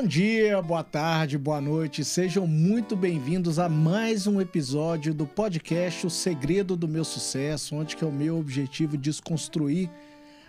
[0.00, 2.02] Bom dia, boa tarde, boa noite.
[2.06, 7.94] Sejam muito bem-vindos a mais um episódio do podcast O Segredo do Meu Sucesso, onde
[7.94, 9.90] que é o meu objetivo desconstruir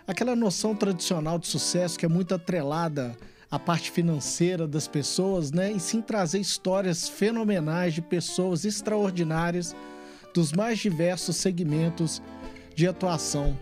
[0.06, 3.14] aquela noção tradicional de sucesso que é muito atrelada
[3.50, 5.70] à parte financeira das pessoas, né?
[5.70, 9.76] E sim trazer histórias fenomenais de pessoas extraordinárias
[10.32, 12.22] dos mais diversos segmentos
[12.74, 13.54] de atuação.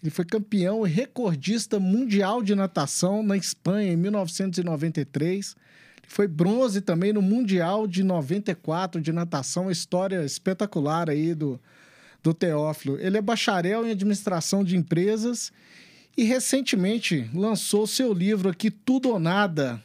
[0.01, 5.55] Ele foi campeão e recordista mundial de natação na Espanha em 1993.
[6.03, 11.59] Ele foi bronze também no Mundial de 94 de natação, uma história espetacular aí do,
[12.21, 12.99] do Teófilo.
[12.99, 15.51] Ele é bacharel em administração de empresas
[16.15, 19.81] e recentemente lançou seu livro aqui Tudo ou Nada.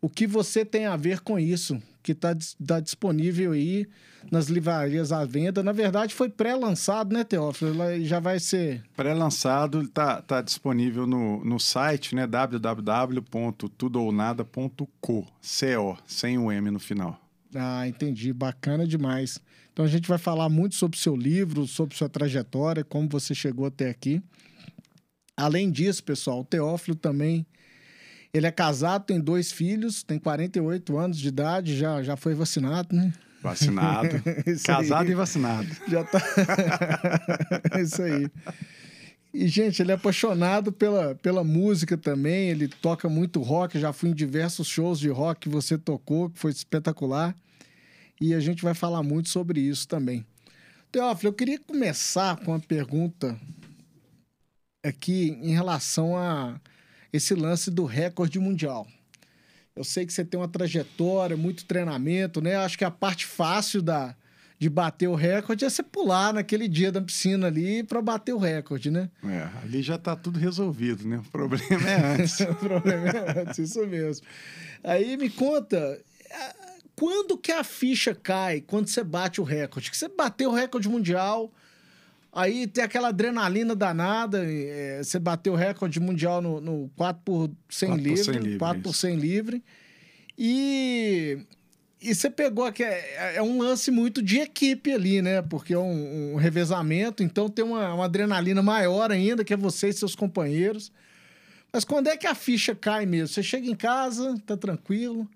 [0.00, 1.80] O que você tem a ver com isso?
[2.06, 2.32] Que está
[2.64, 3.84] tá disponível aí
[4.30, 5.60] nas livrarias à venda.
[5.60, 7.74] Na verdade, foi pré-lançado, né, Teófilo?
[8.04, 8.84] já vai ser.
[8.96, 12.24] Pré-lançado, está tá disponível no, no site, né?
[12.24, 15.26] www.tudoonada.co, co,
[16.06, 17.20] sem o M no final.
[17.52, 18.32] Ah, entendi.
[18.32, 19.40] Bacana demais.
[19.72, 23.34] Então a gente vai falar muito sobre o seu livro, sobre sua trajetória, como você
[23.34, 24.22] chegou até aqui.
[25.36, 27.44] Além disso, pessoal, o Teófilo também
[28.32, 32.94] ele é casado, tem dois filhos, tem 48 anos de idade, já, já foi vacinado,
[32.94, 33.12] né?
[33.42, 34.22] Vacinado.
[34.64, 35.12] Casado aí.
[35.12, 35.68] e vacinado.
[35.88, 36.20] Já tá.
[37.80, 38.28] Isso aí.
[39.32, 42.48] E, gente, ele é apaixonado pela, pela música também.
[42.48, 43.78] Ele toca muito rock.
[43.78, 47.36] Já fui em diversos shows de rock que você tocou, que foi espetacular.
[48.20, 50.26] E a gente vai falar muito sobre isso também.
[50.90, 53.38] Teófilo, eu queria começar com uma pergunta
[54.82, 56.58] aqui em relação a
[57.12, 58.86] esse lance do recorde mundial.
[59.74, 62.56] Eu sei que você tem uma trajetória, muito treinamento, né?
[62.56, 64.16] Acho que a parte fácil da,
[64.58, 68.38] de bater o recorde é você pular naquele dia da piscina ali para bater o
[68.38, 69.10] recorde, né?
[69.22, 71.18] É, ali já está tudo resolvido, né?
[71.18, 72.40] O problema é antes.
[72.40, 74.26] o problema é antes, isso mesmo.
[74.82, 76.00] Aí me conta,
[76.94, 79.90] quando que a ficha cai quando você bate o recorde?
[79.90, 81.52] Que você bateu o recorde mundial,
[82.36, 84.44] Aí tem aquela adrenalina danada.
[84.44, 88.58] É, você bateu o recorde mundial no, no 4 por 100 4 livre, 100 livre
[88.58, 89.64] 4 por 100 livre.
[90.36, 91.38] E,
[91.98, 95.40] e você pegou que é, é, um lance muito de equipe ali, né?
[95.40, 99.88] Porque é um, um revezamento, então tem uma, uma, adrenalina maior ainda, que é você
[99.88, 100.92] e seus companheiros.
[101.72, 103.28] Mas quando é que a ficha cai mesmo?
[103.28, 105.26] Você chega em casa, tá tranquilo,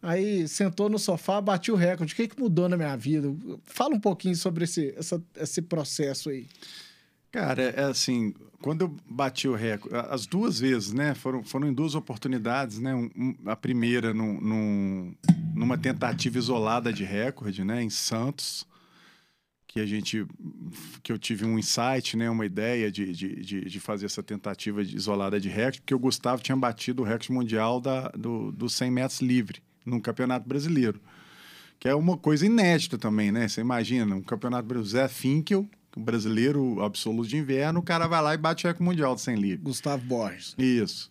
[0.00, 2.12] Aí sentou no sofá, bati o recorde.
[2.12, 3.34] O que, que mudou na minha vida?
[3.64, 6.46] Fala um pouquinho sobre esse, essa, esse processo aí.
[7.32, 8.32] Cara, é assim,
[8.62, 11.14] quando eu bati o recorde, as duas vezes, né?
[11.14, 12.94] Foram, foram em duas oportunidades, né?
[12.94, 15.14] Um, a primeira num, num,
[15.54, 17.82] numa tentativa isolada de recorde, né?
[17.82, 18.64] Em Santos,
[19.66, 20.24] que a gente,
[21.02, 22.30] que eu tive um insight, né?
[22.30, 26.40] Uma ideia de, de, de, de fazer essa tentativa isolada de recorde, porque o Gustavo
[26.40, 31.00] tinha batido o recorde mundial da, do, do 100 metros livre num campeonato brasileiro.
[31.78, 33.48] Que é uma coisa inédita também, né?
[33.48, 38.34] Você imagina, um campeonato brasileiro, Zé Finkel, brasileiro absoluto de inverno, o cara vai lá
[38.34, 39.64] e bate o recorde mundial de 100 livros.
[39.64, 40.54] Gustavo Borges.
[40.58, 41.08] Isso.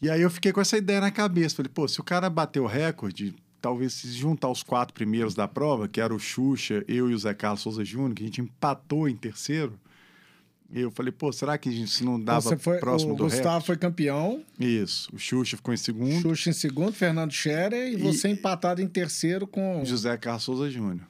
[0.00, 1.56] E aí eu fiquei com essa ideia na cabeça.
[1.56, 5.48] Falei, pô, se o cara bateu o recorde, talvez se juntar os quatro primeiros da
[5.48, 8.40] prova, que era o Xuxa, eu e o Zé Carlos Souza Júnior, que a gente
[8.40, 9.78] empatou em terceiro,
[10.80, 13.76] eu falei, pô, será que isso não dava Você foi, próximo o do Gustavo foi
[13.76, 14.42] campeão.
[14.58, 15.08] Isso.
[15.14, 16.20] O Xuxa ficou em segundo.
[16.20, 19.84] Xuxa em segundo, Fernando Scherer e, e você empatado em terceiro com...
[19.84, 21.06] José Carlos Souza Júnior.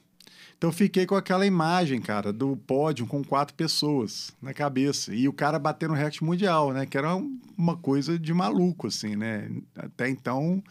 [0.57, 5.13] Então eu fiquei com aquela imagem, cara, do pódio com quatro pessoas na cabeça.
[5.13, 6.85] E o cara batendo o recorde mundial, né?
[6.85, 7.15] Que era
[7.57, 9.49] uma coisa de maluco, assim, né?
[9.75, 10.63] Até então,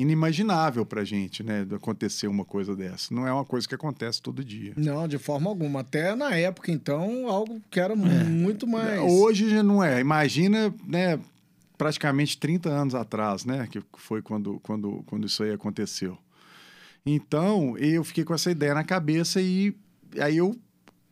[0.00, 1.66] inimaginável pra gente, né?
[1.74, 3.14] Acontecer uma coisa dessa.
[3.14, 4.72] Não é uma coisa que acontece todo dia.
[4.76, 5.80] Não, de forma alguma.
[5.80, 9.00] Até na época, então, algo que era muito mais.
[9.00, 10.00] Hoje já não é.
[10.00, 11.18] Imagina, né?
[11.76, 13.68] Praticamente 30 anos atrás, né?
[13.70, 16.16] Que foi quando, quando, quando isso aí aconteceu.
[17.04, 19.74] Então, eu fiquei com essa ideia na cabeça e
[20.18, 20.54] aí eu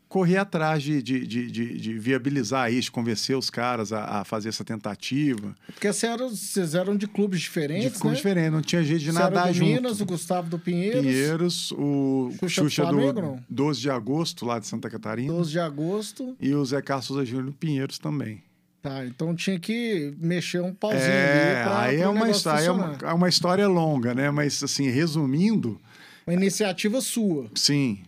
[0.08, 5.55] correr atrás de, de, de, de, viabilizar isso, convencer os caras a, fazer essa tentativa.
[5.66, 8.31] Porque vocês eram, de clubes diferentes, De clubes né?
[8.31, 9.70] diferentes, não tinha jeito de nadar junto.
[9.70, 13.44] Minas, o Gustavo do Pinheiros, Pinheiros, o Xuxa Xuxa, do Flamengo, do não?
[13.50, 15.32] 12 de agosto, lá de Santa Catarina.
[15.32, 16.37] 12 de agosto.
[16.40, 18.43] E o Zé Carlos Souza Júnior Pinheiros também.
[18.81, 22.70] Tá, então tinha que mexer um pauzinho É, ali pra, aí é uma, história, é,
[22.70, 24.31] uma, é uma história longa, né?
[24.31, 25.81] Mas, assim, resumindo,
[26.26, 27.50] Uma iniciativa sua.
[27.55, 27.99] sim.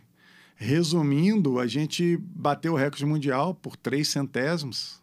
[0.62, 5.00] Resumindo, a gente bateu o recorde mundial por três centésimos.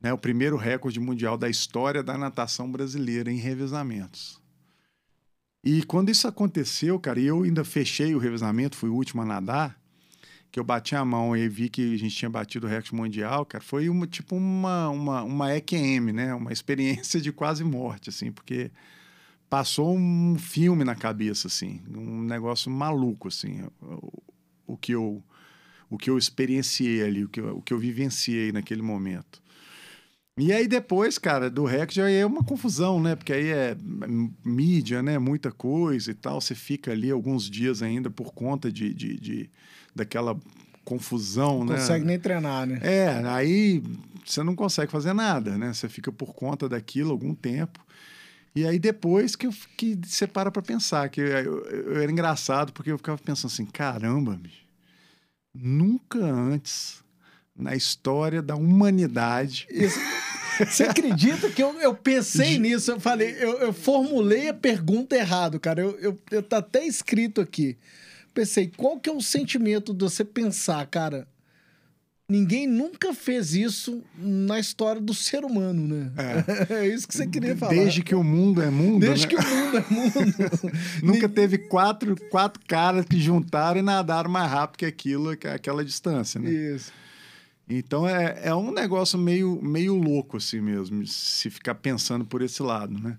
[0.00, 0.10] Né?
[0.10, 4.40] O primeiro recorde mundial da história da natação brasileira em revezamentos.
[5.62, 9.78] E quando isso aconteceu, cara, eu ainda fechei o revezamento, fui o último a nadar,
[10.50, 13.44] que eu bati a mão e vi que a gente tinha batido o recorde mundial,
[13.44, 16.34] cara, foi uma, tipo uma, uma, uma EQM, né?
[16.34, 18.70] Uma experiência de quase morte, assim, porque
[19.50, 23.62] passou um filme na cabeça, assim, um negócio maluco, assim,
[24.72, 25.22] o, que eu
[25.88, 29.42] o que eu experienciei ali, o que eu, o que eu vivenciei naquele momento.
[30.38, 33.14] E aí depois, cara, do recorde aí é uma confusão, né?
[33.16, 33.76] Porque aí é
[34.44, 35.18] mídia, né?
[35.18, 36.40] Muita coisa e tal.
[36.40, 39.50] Você fica ali alguns dias ainda por conta de, de, de
[39.94, 40.38] daquela
[40.84, 41.76] confusão, Não né?
[41.76, 42.78] consegue nem treinar, né?
[42.82, 43.82] É, aí
[44.24, 45.72] você não consegue fazer nada, né?
[45.74, 47.84] Você fica por conta daquilo algum tempo.
[48.54, 52.10] E aí depois que, eu, que você para pra pensar, que eu, eu- eu era
[52.10, 54.59] engraçado, porque eu ficava pensando assim, caramba, bicho,
[55.54, 57.02] nunca antes
[57.56, 59.66] na história da humanidade...
[60.58, 62.90] Você acredita que eu, eu pensei nisso?
[62.90, 65.80] Eu falei, eu, eu formulei a pergunta errado, cara.
[65.80, 67.78] Eu, eu, eu tá até escrito aqui.
[68.34, 71.26] Pensei, qual que é o sentimento de você pensar, cara?
[72.30, 76.12] Ninguém nunca fez isso na história do ser humano, né?
[76.70, 77.72] É, isso que você queria falar.
[77.72, 79.34] Desde que o mundo é mundo, Desde né?
[79.34, 80.72] que o mundo é mundo.
[81.02, 85.84] Nunca teve quatro, quatro caras que juntaram e nadaram mais rápido que aquilo, que aquela
[85.84, 86.50] distância, né?
[86.50, 86.92] Isso.
[87.68, 92.62] Então é, é um negócio meio, meio louco assim mesmo, se ficar pensando por esse
[92.62, 93.18] lado, né?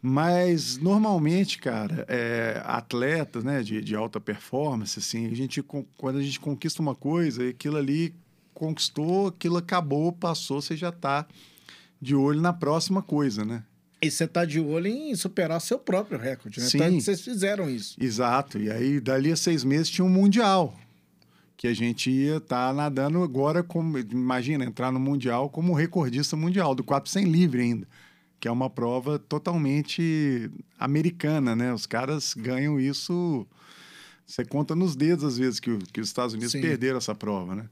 [0.00, 5.62] Mas normalmente, cara, é, atletas né, de, de alta performance, assim, a gente,
[5.96, 8.12] quando a gente conquista uma coisa, aquilo ali
[8.54, 11.26] conquistou, aquilo acabou, passou, você já tá
[12.00, 13.62] de olho na próxima coisa, né?
[14.02, 16.66] E você tá de olho em superar seu próprio recorde, né?
[16.66, 16.78] Sim.
[16.78, 17.94] Tanto vocês fizeram isso.
[18.00, 18.58] Exato.
[18.58, 20.76] E aí, dali a seis meses, tinha um Mundial.
[21.56, 26.74] Que a gente ia estar nadando agora, como, imagina, entrar no Mundial como recordista mundial,
[26.74, 27.86] do 400 livre ainda.
[28.40, 31.72] Que é uma prova totalmente americana, né?
[31.72, 33.46] Os caras ganham isso.
[34.26, 36.60] Você conta nos dedos, às vezes, que, que os Estados Unidos Sim.
[36.60, 37.68] perderam essa prova, né?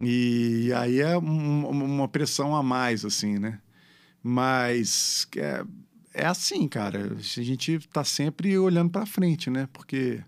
[0.00, 3.58] E aí é um- uma pressão a mais, assim, né?
[4.22, 5.64] Mas é,
[6.14, 7.12] é assim, cara.
[7.16, 9.68] A gente tá sempre olhando para frente, né?
[9.72, 10.20] Porque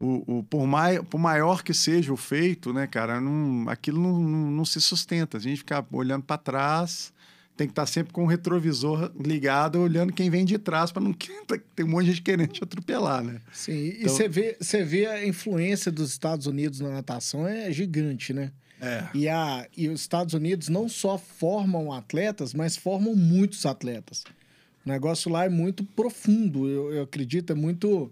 [0.00, 4.20] o, o, por, mai, por maior que seja o feito, né, cara, não, aquilo não,
[4.20, 5.38] não, não se sustenta.
[5.38, 7.12] A gente ficar olhando para trás,
[7.56, 11.12] tem que estar sempre com o retrovisor ligado, olhando quem vem de trás para não
[11.74, 13.40] tem um monte de gente querendo te atropelar, né?
[13.52, 17.72] Sim, e Então- você vê, você vê a influência dos Estados Unidos na natação é
[17.72, 18.52] gigante, né?
[18.80, 19.04] É.
[19.14, 24.24] E, a, e os Estados Unidos não só formam atletas, mas formam muitos atletas.
[24.86, 28.10] O negócio lá é muito profundo, eu, eu acredito, é muito.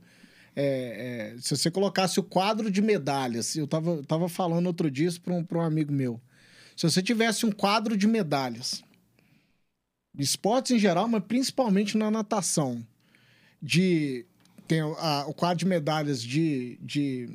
[0.57, 5.11] é, é, se você colocasse o quadro de medalhas, eu tava, tava falando outro dia
[5.23, 6.21] para um, um amigo meu.
[6.77, 8.85] Se você tivesse um quadro de medalhas,
[10.19, 12.85] esportes em geral, mas principalmente na natação,
[13.63, 14.27] de
[14.69, 17.31] tem a- o quadro de medalhas de, de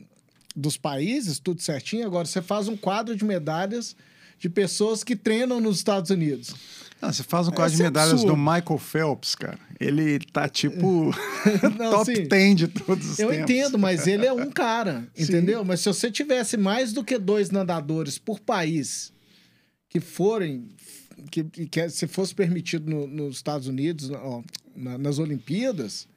[0.55, 2.05] dos países, tudo certinho.
[2.05, 3.95] Agora você faz um quadro de medalhas
[4.39, 6.53] de pessoas que treinam nos Estados Unidos.
[7.01, 8.33] Ah, você faz um quadro de é medalhas absurdo.
[8.33, 9.57] do Michael Phelps, cara.
[9.79, 11.11] Ele tá tipo
[11.77, 13.43] Não, top assim, 10 de todos os Eu tempos.
[13.49, 15.23] entendo, mas ele é um cara, Sim.
[15.23, 15.63] entendeu?
[15.65, 19.11] Mas se você tivesse mais do que dois nadadores por país
[19.89, 20.69] que forem,
[21.31, 24.43] que, que se fosse permitido no- nos Estados Unidos, ó,
[24.75, 26.07] na- nas Olimpíadas,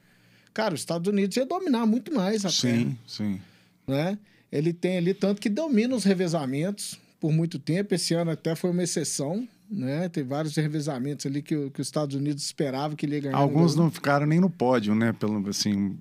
[0.53, 3.41] cara, os Estados Unidos ia dominar muito mais a Sim, sim.
[3.87, 4.19] Né?
[4.51, 7.95] Ele tem ali tanto que domina os revezamentos por muito tempo.
[7.95, 10.09] Esse ano até foi uma exceção, né?
[10.09, 13.37] Tem vários revezamentos ali que, que os Estados Unidos esperava que ele ia ganhar.
[13.37, 15.13] Alguns não ficaram nem no pódio, né?
[15.13, 15.97] Pelo, assim,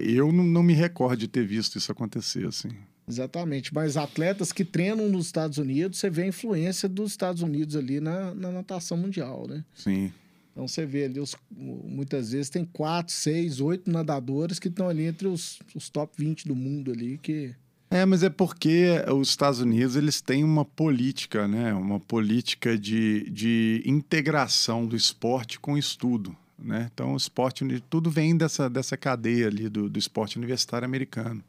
[0.00, 2.68] eu não, não me recordo de ter visto isso acontecer, assim.
[3.08, 3.74] Exatamente.
[3.74, 8.00] Mas atletas que treinam nos Estados Unidos, você vê a influência dos Estados Unidos ali
[8.00, 9.64] na, na natação mundial, né?
[9.74, 10.12] Sim.
[10.60, 15.06] Então você vê ali, os, muitas vezes tem quatro, seis, oito nadadores que estão ali
[15.06, 17.54] entre os, os top 20 do mundo ali que.
[17.90, 21.72] É, mas é porque os Estados Unidos eles têm uma política, né?
[21.72, 26.36] Uma política de, de integração do esporte com o estudo.
[26.58, 26.90] Né?
[26.92, 31.42] Então, o esporte, tudo vem dessa, dessa cadeia ali do, do esporte universitário americano.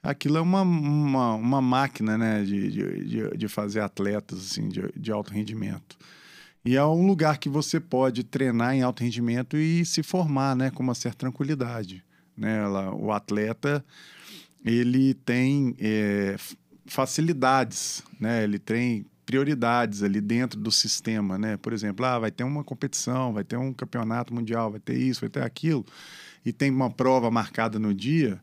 [0.00, 2.44] Aquilo é uma, uma, uma máquina né?
[2.44, 5.98] de, de, de fazer atletas assim, de, de alto rendimento.
[6.64, 10.70] E é um lugar que você pode treinar em alto rendimento e se formar né,
[10.70, 12.04] com uma certa tranquilidade.
[12.36, 12.66] Né?
[12.92, 13.84] O atleta
[14.64, 16.36] ele tem é,
[16.86, 18.42] facilidades, né?
[18.44, 21.58] ele tem prioridades ali dentro do sistema, né?
[21.58, 25.20] Por exemplo, ah, vai ter uma competição, vai ter um campeonato mundial, vai ter isso,
[25.20, 25.84] vai ter aquilo,
[26.46, 28.40] e tem uma prova marcada no dia,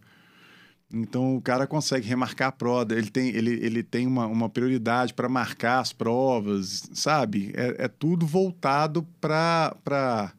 [0.96, 5.14] então o cara consegue remarcar a prova, ele tem, ele, ele tem uma, uma prioridade
[5.14, 7.52] para marcar as provas, sabe?
[7.54, 10.32] É, é tudo voltado para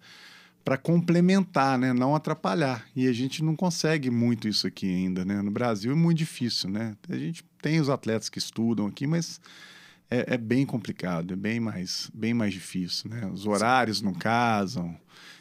[0.82, 1.92] complementar, né?
[1.92, 2.86] não atrapalhar.
[2.96, 5.25] E a gente não consegue muito isso aqui ainda.
[5.26, 5.42] Né?
[5.42, 6.70] No Brasil é muito difícil.
[6.70, 6.96] Né?
[7.06, 9.38] A gente tem os atletas que estudam aqui, mas
[10.10, 13.26] é, é, bem complicado, é bem mais, bem mais difícil, né?
[13.26, 14.96] Os horários não casam.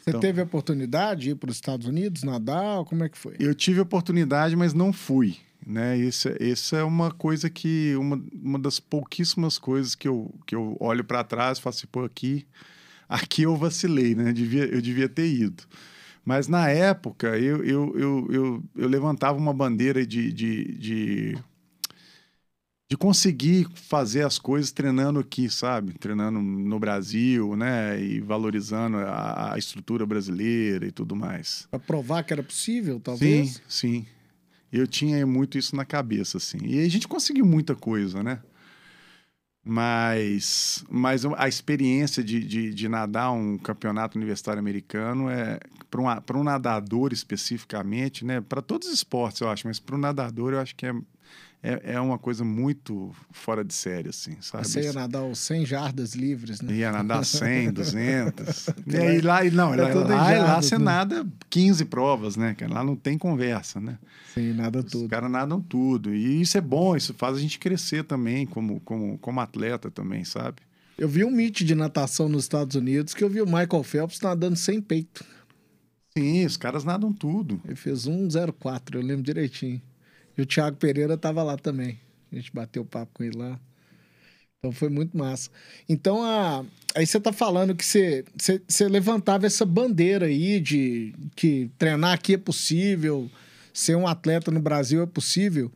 [0.06, 2.84] Você então, teve a oportunidade de ir para os Estados Unidos, nadar?
[2.84, 3.34] Como é que foi?
[3.40, 5.36] Eu tive a oportunidade, mas não fui.
[5.66, 5.98] Né?
[5.98, 7.96] Isso, isso é uma coisa que...
[7.96, 11.88] Uma, uma das pouquíssimas coisas que eu, que eu olho para trás e falo assim,
[11.90, 12.46] pô, aqui,
[13.08, 14.28] aqui eu vacilei, né?
[14.28, 15.64] Eu devia, eu devia ter ido.
[16.24, 21.38] Mas na época, eu, eu, eu, eu, eu levantava uma bandeira de, de, de
[22.88, 25.92] de conseguir fazer as coisas treinando aqui, sabe?
[25.94, 28.00] Treinando no Brasil, né?
[28.00, 31.66] E valorizando a, a estrutura brasileira e tudo mais.
[31.70, 33.54] Para provar que era possível, talvez?
[33.54, 34.06] Sim, sim.
[34.72, 36.58] Eu tinha muito isso na cabeça, assim.
[36.62, 38.40] E a gente conseguiu muita coisa, né?
[39.68, 45.58] Mas, mas a experiência de, de, de nadar um campeonato universitário americano é
[45.90, 48.40] para um, um nadador especificamente, né?
[48.40, 50.94] Para todos os esportes, eu acho, mas para um nadador eu acho que é
[51.62, 54.66] é, é uma coisa muito fora de série, assim, sabe?
[54.66, 56.72] Você ia nadar os 100 jardas livres, né?
[56.74, 58.66] Ia nadar 100, 200.
[58.86, 60.84] e aí lá, não, é lá, lá, jardas, lá você né?
[60.84, 63.98] nada 15 provas, né, Lá não tem conversa, né?
[64.34, 65.04] Sim, nada tudo.
[65.04, 66.14] Os caras nadam tudo.
[66.14, 70.24] E isso é bom, isso faz a gente crescer também como, como, como atleta também,
[70.24, 70.58] sabe?
[70.98, 74.20] Eu vi um meet de natação nos Estados Unidos que eu vi o Michael Phelps
[74.20, 75.24] nadando sem peito.
[76.16, 77.60] Sim, os caras nadam tudo.
[77.66, 79.82] Ele fez 1,04, eu lembro direitinho.
[80.36, 81.98] E o Thiago Pereira tava lá também.
[82.32, 83.58] A gente bateu papo com ele lá.
[84.58, 85.50] Então foi muito massa.
[85.88, 86.64] Então, a...
[86.94, 92.12] aí você tá falando que você, você, você levantava essa bandeira aí de que treinar
[92.12, 93.30] aqui é possível,
[93.72, 95.70] ser um atleta no Brasil é possível.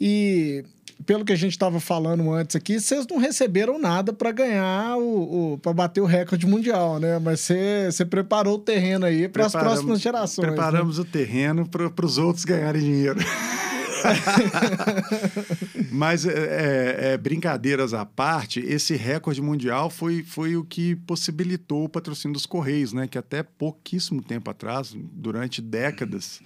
[0.00, 0.64] E
[1.06, 5.54] pelo que a gente estava falando antes aqui, vocês não receberam nada para ganhar o,
[5.54, 7.18] o para bater o recorde mundial, né?
[7.18, 10.48] Mas você, você preparou o terreno aí para as próximas gerações.
[10.48, 10.54] Né?
[10.54, 11.02] Preparamos né?
[11.02, 13.20] o terreno para os outros ganharem dinheiro.
[15.90, 21.84] Mas é, é, é, brincadeiras à parte, esse recorde mundial foi, foi o que possibilitou
[21.84, 23.06] o patrocínio dos Correios, né?
[23.06, 26.40] Que até pouquíssimo tempo atrás, durante décadas,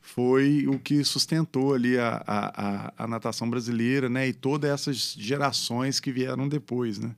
[0.00, 4.28] foi o que sustentou ali a, a, a, natação brasileira, né?
[4.28, 7.14] E todas essas gerações que vieram depois, né?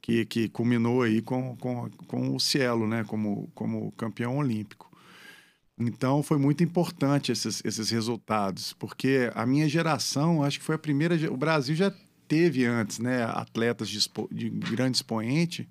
[0.00, 3.04] Que, que culminou aí com, com, com o Cielo, né?
[3.04, 4.89] Como, como campeão olímpico.
[5.80, 10.78] Então foi muito importante esses, esses resultados, porque a minha geração, acho que foi a
[10.78, 11.16] primeira.
[11.32, 11.92] O Brasil já
[12.28, 13.98] teve antes, né, atletas de,
[14.30, 15.68] de grande expoente,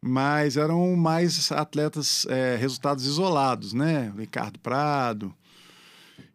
[0.00, 4.12] mas eram mais atletas, é, resultados isolados, né?
[4.16, 5.34] Ricardo Prado.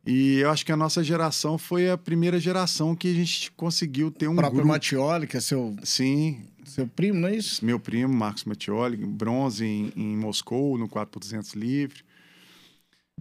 [0.05, 4.11] E eu acho que a nossa geração foi a primeira geração que a gente conseguiu
[4.11, 4.33] ter um.
[4.33, 4.67] O próprio grupo.
[4.67, 5.75] Mattioli, que é seu.
[5.83, 6.41] Sim.
[6.65, 7.63] Seu primo, não é isso?
[7.63, 12.03] Meu primo, Marcos Mattioli, bronze em, em Moscou, no 4 por 200 livre.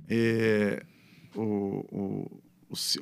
[0.09, 0.85] É,
[1.35, 2.41] o, o,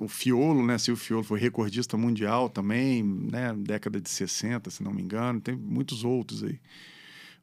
[0.01, 0.77] o, Fiolo, né?
[0.91, 3.55] o Fiolo foi recordista mundial também, né?
[3.57, 5.41] Década de 60, se não me engano.
[5.41, 6.59] Tem muitos outros aí.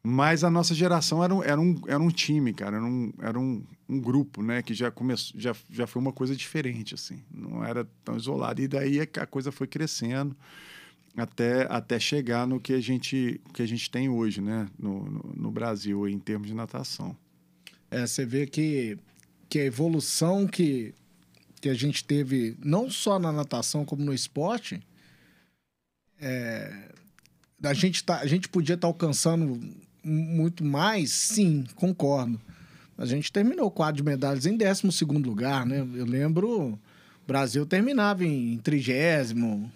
[0.04, 2.78] Mas a nossa geração era um, era um, era um time, cara.
[2.78, 4.62] Era, um, era um, um grupo, né?
[4.62, 7.22] Que já começou, já, já foi uma coisa diferente, assim.
[7.30, 8.62] Não era tão isolado.
[8.62, 10.36] E daí é a coisa foi crescendo
[11.18, 14.70] até, até chegar no que a gente, que a gente tem hoje, né?
[14.78, 17.18] No, no, no Brasil, em termos de natação.
[17.90, 18.98] É, você vê que
[19.50, 20.94] que a evolução que,
[21.62, 24.82] que a gente teve, não só na natação, como no esporte,
[26.20, 26.90] é,
[27.64, 29.60] a, gente tá, a gente podia estar tá alcançando
[30.04, 32.40] muito mais, sim, concordo.
[32.98, 35.80] A gente terminou quadro de medalhas em 12 lugar, né?
[35.94, 36.80] Eu lembro, o
[37.28, 39.72] Brasil terminava em trigésimo,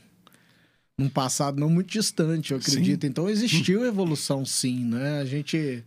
[0.98, 3.02] num passado não muito distante, eu acredito.
[3.02, 3.08] Sim.
[3.08, 5.20] Então existiu evolução, sim, né?
[5.20, 5.84] A gente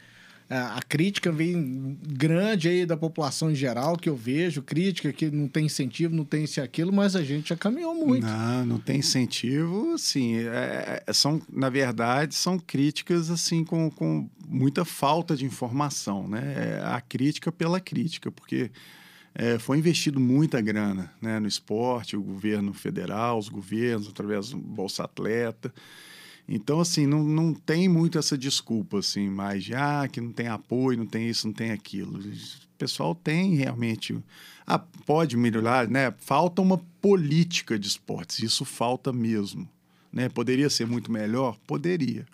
[0.49, 5.31] a, a crítica vem grande aí da população em geral, que eu vejo, crítica que
[5.31, 8.27] não tem incentivo, não tem isso e aquilo, mas a gente já caminhou muito.
[8.27, 14.29] Não, não tem incentivo, assim, é, é, são, na verdade, são críticas, assim, com, com
[14.47, 16.81] muita falta de informação, né?
[16.81, 18.71] É a crítica pela crítica, porque
[19.35, 24.59] é, foi investido muita grana né, no esporte, o governo federal, os governos, através do
[24.59, 25.75] Bolsa Atleta,
[26.49, 30.49] então, assim, não, não tem muito essa desculpa, assim, mais de, ah, que não tem
[30.49, 32.19] apoio, não tem isso, não tem aquilo.
[32.19, 34.17] O pessoal tem realmente...
[34.67, 36.13] Ah, pode melhorar, né?
[36.19, 39.69] Falta uma política de esportes, isso falta mesmo.
[40.13, 40.29] Né?
[40.29, 41.59] Poderia ser muito melhor?
[41.67, 42.27] Poderia.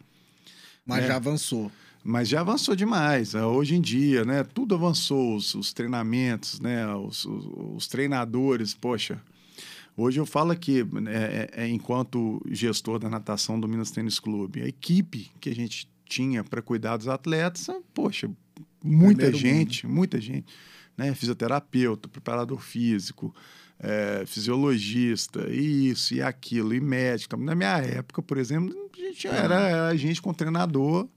[0.86, 1.08] Mas né?
[1.08, 1.72] já avançou.
[2.04, 3.34] Mas já avançou demais.
[3.34, 4.44] Ah, hoje em dia, né?
[4.44, 6.86] Tudo avançou, os, os treinamentos, né?
[6.94, 9.20] Os, os, os treinadores, poxa
[9.96, 14.66] Hoje eu falo aqui, é, é, enquanto gestor da natação do Minas Tênis Clube, a
[14.66, 18.30] equipe que a gente tinha para cuidar dos atletas, poxa,
[18.82, 19.96] muita Primeiro gente, mundo.
[19.96, 20.52] muita gente.
[20.96, 21.14] Né?
[21.14, 23.34] Fisioterapeuta, preparador físico,
[23.78, 27.36] é, fisiologista, isso e aquilo, e médico.
[27.36, 31.08] Na minha época, por exemplo, a gente era, era a gente com treinador.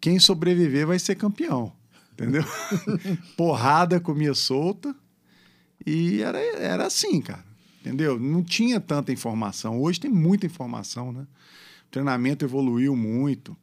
[0.00, 1.72] Quem sobreviver vai ser campeão.
[2.12, 2.44] Entendeu?
[3.36, 4.94] Porrada comia solta.
[5.86, 7.49] E era, era assim, cara
[7.80, 8.18] entendeu?
[8.18, 9.80] Não tinha tanta informação.
[9.80, 11.26] Hoje tem muita informação, né?
[11.86, 13.56] O treinamento evoluiu muito.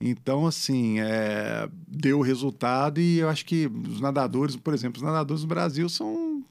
[0.00, 5.42] Então, assim, é, deu resultado e eu acho que os nadadores, por exemplo, os nadadores
[5.42, 6.44] do Brasil são,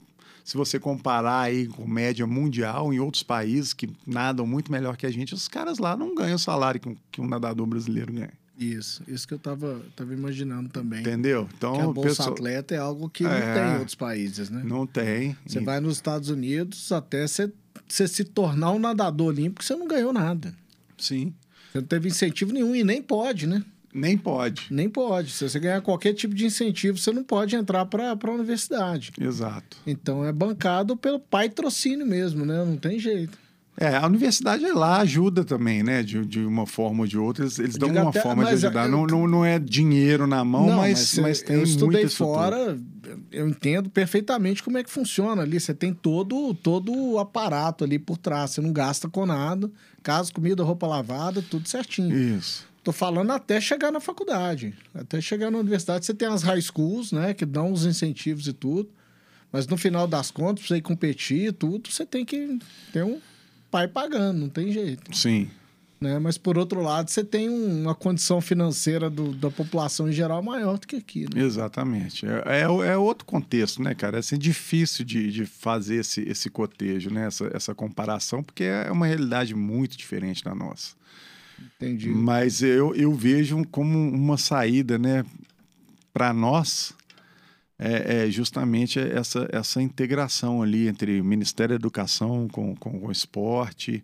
[0.44, 5.06] se você comparar aí com média mundial em outros países que nadam muito melhor que
[5.06, 8.12] a gente, os caras lá não ganham o salário que um, que um nadador brasileiro
[8.14, 8.34] ganha.
[8.58, 11.02] Isso, isso que eu tava, tava imaginando também.
[11.02, 11.48] Entendeu?
[11.58, 12.32] Então, que a Bolsa pessoal...
[12.32, 14.62] Atleta é algo que é, não tem em outros países, né?
[14.64, 15.36] Não tem.
[15.46, 17.52] Você vai nos Estados Unidos até você,
[17.88, 20.54] você se tornar um nadador olímpico, você não ganhou nada.
[20.98, 21.34] Sim.
[21.72, 23.62] Você não teve incentivo nenhum e nem pode, né?
[23.94, 24.68] Nem pode.
[24.70, 25.32] Nem pode.
[25.32, 29.12] Se você ganhar qualquer tipo de incentivo, você não pode entrar para a universidade.
[29.20, 29.78] Exato.
[29.88, 32.64] Então é bancado pelo patrocínio mesmo, né?
[32.66, 33.38] Não tem jeito.
[33.78, 36.02] É, a universidade lá ajuda também, né?
[36.02, 37.44] De, de uma forma ou de outra.
[37.44, 38.86] Eles, eles dão uma até, forma de ajudar.
[38.86, 42.08] Eu, não, não, não é dinheiro na mão, não, mas, mas, mas tem eu estudei
[42.08, 42.80] fora,
[43.32, 45.60] eu entendo perfeitamente como é que funciona ali.
[45.60, 48.52] Você tem todo, todo o aparato ali por trás.
[48.52, 49.70] Você não gasta com nada.
[50.02, 52.18] Casa, comida, roupa lavada, tudo certinho.
[52.38, 52.66] Isso.
[52.82, 54.74] Tô falando até chegar na faculdade.
[54.94, 56.06] Até chegar na universidade.
[56.06, 57.34] Você tem as high schools, né?
[57.34, 58.90] Que dão os incentivos e tudo.
[59.52, 62.58] Mas no final das contas, pra você ir competir e tudo, você tem que
[62.94, 63.20] ter um
[63.76, 65.14] pai pagando, não tem jeito.
[65.14, 65.50] Sim.
[66.00, 66.18] Né?
[66.18, 70.42] Mas, por outro lado, você tem um, uma condição financeira do, da população em geral
[70.42, 71.26] maior do que aqui.
[71.34, 71.42] Né?
[71.42, 72.26] Exatamente.
[72.26, 74.18] É, é, é, outro contexto, né, cara?
[74.18, 77.28] É assim, difícil de, de fazer esse, esse cotejo, né?
[77.28, 80.96] essa, essa comparação, porque é uma realidade muito diferente da nossa.
[81.78, 82.10] Entendi.
[82.10, 85.26] Mas eu, eu vejo como uma saída, né,
[86.14, 86.94] para nós,
[87.78, 93.08] é, é, justamente essa, essa integração ali entre o Ministério da Educação com, com, com
[93.08, 94.04] o esporte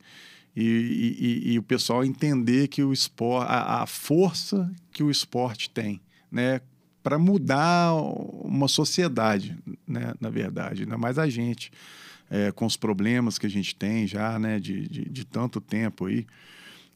[0.55, 5.69] e, e, e, o pessoal entender que o esporte, a, a força que o esporte
[5.69, 6.59] tem, né,
[7.01, 9.57] para mudar uma sociedade,
[9.87, 11.71] né, na verdade, ainda mais a gente,
[12.29, 16.07] é, com os problemas que a gente tem já, né, de, de, de tanto tempo
[16.07, 16.27] aí,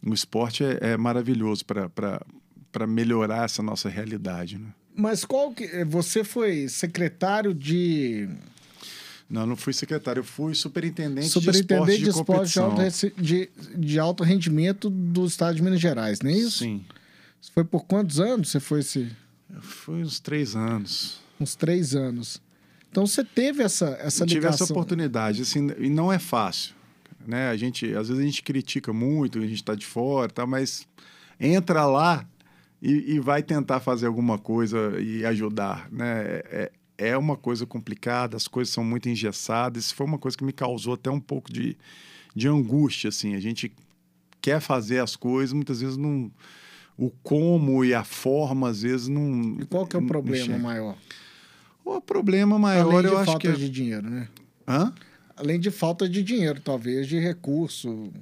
[0.05, 4.67] o esporte é, é maravilhoso para melhorar essa nossa realidade, né?
[4.95, 5.65] Mas qual que.
[5.65, 8.29] Eh, você foi secretário de.
[9.29, 13.99] Não, não fui secretário, eu fui superintendente, superintendente de esporte de, de, alto, de, de,
[13.99, 16.59] alto rendimento do estado de Minas Gerais, não é isso?
[16.59, 16.85] Sim.
[17.53, 19.11] Foi por quantos anos você foi esse.
[19.59, 21.19] Foi uns três anos.
[21.39, 22.41] Uns três anos.
[22.89, 24.51] Então você teve essa, essa eu ligação.
[24.51, 26.75] Tive essa oportunidade, assim, e não é fácil.
[27.27, 27.49] Né?
[27.49, 30.87] A gente, às vezes a gente critica muito, a gente está de fora, tá, mas
[31.39, 32.25] entra lá
[32.85, 36.41] e, e, vai tentar fazer alguma coisa e ajudar, né?
[36.45, 39.85] É, é uma coisa complicada, as coisas são muito engessadas.
[39.85, 41.75] Isso foi uma coisa que me causou até um pouco de,
[42.35, 43.33] de angústia, assim.
[43.33, 43.73] A gente
[44.39, 46.31] quer fazer as coisas, muitas vezes não...
[46.97, 49.57] O como e a forma, às vezes, não...
[49.59, 50.95] E qual que é o problema maior?
[51.83, 53.47] O problema maior, Além de eu acho que...
[53.47, 54.29] falta de dinheiro, né?
[54.65, 54.93] Hã?
[55.35, 58.13] Além de falta de dinheiro, talvez, de recurso.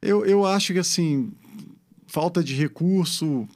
[0.00, 1.32] Eu, eu acho que, assim,
[2.06, 3.48] falta de recurso,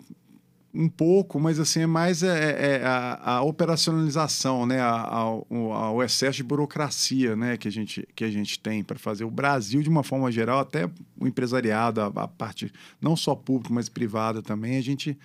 [0.72, 5.30] um pouco, mas assim é mais é, é, é a, a, operacionalização, né, a, a,
[5.30, 9.30] o, excesso de burocracia, né, que a gente que a gente tem para fazer o
[9.30, 14.42] Brasil de uma forma geral, até o empresariado, a, parte não só pública mas privada
[14.42, 15.18] também, a gente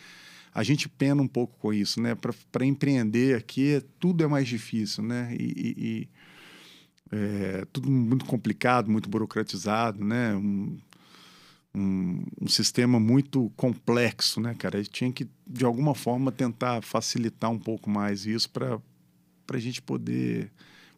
[0.54, 2.16] a gente pena um pouco com isso, né,
[2.52, 6.10] para empreender aqui tudo é mais difícil, né, e, e
[7.12, 10.78] é, tudo muito complicado, muito burocratizado, né, um,
[11.76, 14.78] um, um, sistema muito complexo, né, cara?
[14.78, 18.80] Ele tinha que, de alguma forma, tentar facilitar um pouco mais isso para
[19.52, 20.52] a gente poder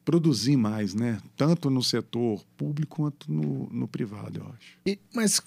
[0.05, 1.19] produzir mais, né?
[1.35, 4.77] Tanto no setor público quanto no, no privado, eu acho.
[4.85, 5.41] E, mas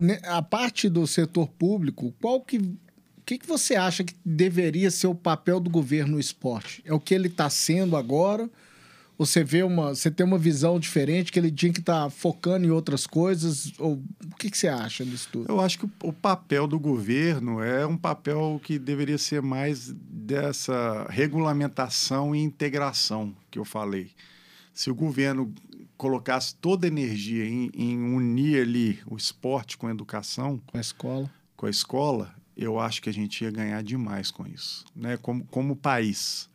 [0.00, 4.90] né, a parte do setor público, qual que o que, que você acha que deveria
[4.90, 6.82] ser o papel do governo no esporte?
[6.86, 8.48] É o que ele está sendo agora?
[9.18, 12.64] Você vê uma, você tem uma visão diferente que ele tinha que estar tá focando
[12.64, 13.72] em outras coisas?
[13.76, 15.50] Ou o que, que você acha disso tudo?
[15.50, 21.04] Eu acho que o, papel do governo é um papel que deveria ser mais dessa
[21.10, 24.12] regulamentação e integração que eu falei.
[24.72, 25.52] Se o governo
[25.96, 30.80] colocasse toda a energia em, em unir ali o esporte com a educação, com a
[30.80, 35.16] escola, com a escola, eu acho que a gente ia ganhar demais com isso, né?
[35.16, 36.48] Como, como país.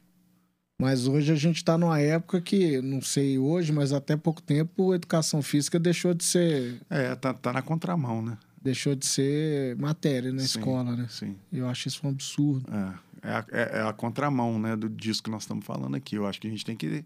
[0.83, 4.91] Mas hoje a gente está numa época que, não sei hoje, mas até pouco tempo,
[4.91, 6.81] a educação física deixou de ser.
[6.89, 8.37] É, tá, tá na contramão, né?
[8.61, 11.07] Deixou de ser matéria na sim, escola, né?
[11.09, 11.37] Sim.
[11.53, 12.65] Eu acho isso um absurdo.
[12.69, 16.17] É, é, a, é, é a contramão, né, do disco que nós estamos falando aqui.
[16.17, 17.05] Eu acho que a gente tem que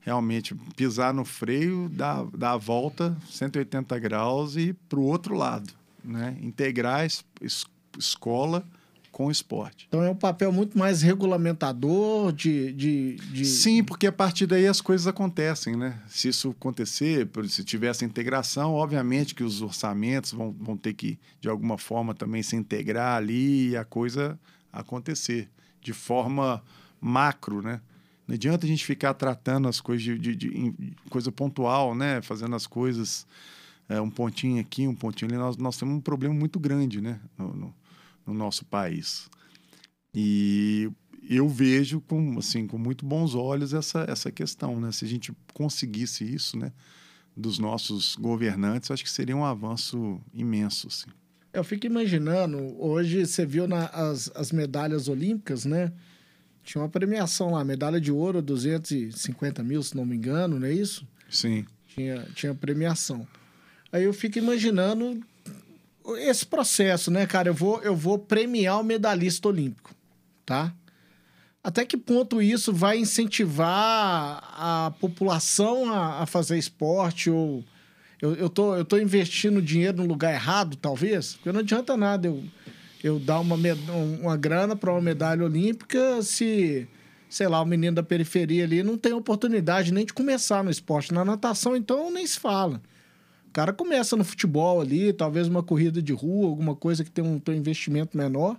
[0.00, 5.34] realmente pisar no freio, dar, dar a volta 180 graus e ir para o outro
[5.34, 5.72] lado,
[6.04, 6.36] né?
[6.40, 7.66] Integrar es, es,
[7.98, 8.64] escola
[9.10, 9.86] com o esporte.
[9.88, 14.66] Então é um papel muito mais regulamentador de, de, de, Sim, porque a partir daí
[14.66, 16.00] as coisas acontecem, né?
[16.08, 21.18] Se isso acontecer, se tiver essa integração, obviamente que os orçamentos vão, vão ter que,
[21.40, 24.38] de alguma forma, também se integrar ali e a coisa
[24.72, 25.48] acontecer
[25.80, 26.62] de forma
[27.00, 27.80] macro, né?
[28.26, 32.20] Não adianta a gente ficar tratando as coisas de, de, de coisa pontual, né?
[32.20, 33.26] Fazendo as coisas
[33.88, 35.38] é, um pontinho aqui, um pontinho ali.
[35.38, 37.18] Nós, nós temos um problema muito grande, né?
[37.38, 37.74] No, no,
[38.28, 39.28] no nosso país.
[40.14, 40.90] E
[41.28, 44.92] eu vejo com, assim, com muito bons olhos essa, essa questão, né?
[44.92, 46.72] Se a gente conseguisse isso, né,
[47.36, 51.10] dos nossos governantes, acho que seria um avanço imenso, assim.
[51.52, 55.92] Eu fico imaginando, hoje você viu na, as, as medalhas olímpicas, né?
[56.62, 60.72] Tinha uma premiação lá, medalha de ouro, 250 mil, se não me engano, não é
[60.72, 61.06] isso?
[61.30, 61.64] Sim.
[61.86, 63.26] Tinha, tinha premiação.
[63.90, 65.18] Aí eu fico imaginando
[66.16, 67.48] esse processo, né, cara?
[67.48, 69.94] Eu vou, eu vou premiar o medalhista olímpico,
[70.46, 70.72] tá?
[71.62, 77.64] Até que ponto isso vai incentivar a população a, a fazer esporte ou
[78.20, 81.34] eu, eu, tô, eu tô investindo dinheiro no lugar errado, talvez?
[81.34, 82.42] Porque não adianta nada eu,
[83.02, 83.56] eu dar uma,
[84.20, 86.88] uma grana para uma medalha olímpica se,
[87.28, 91.14] sei lá, o menino da periferia ali não tem oportunidade nem de começar no esporte.
[91.14, 92.82] Na natação, então, nem se fala.
[93.58, 97.40] Cara começa no futebol ali, talvez uma corrida de rua, alguma coisa que tem um,
[97.40, 98.56] tem um investimento menor.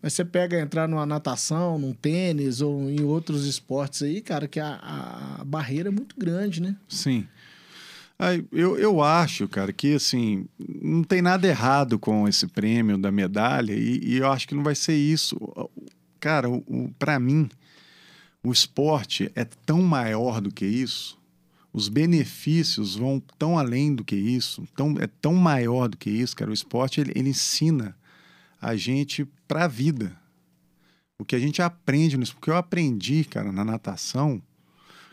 [0.00, 4.58] Mas você pega entrar numa natação, num tênis ou em outros esportes aí, cara, que
[4.58, 6.74] a, a barreira é muito grande, né?
[6.88, 7.28] Sim.
[8.50, 10.46] Eu, eu acho, cara, que assim,
[10.80, 14.62] não tem nada errado com esse prêmio da medalha e, e eu acho que não
[14.62, 15.36] vai ser isso.
[16.18, 16.48] Cara,
[16.98, 17.50] para mim,
[18.42, 21.20] o esporte é tão maior do que isso
[21.72, 26.36] os benefícios vão tão além do que isso, tão, é tão maior do que isso,
[26.36, 26.50] cara.
[26.50, 27.96] O esporte ele, ele ensina
[28.60, 30.14] a gente para a vida.
[31.18, 34.42] O que a gente aprende nisso, porque eu aprendi, cara, na natação,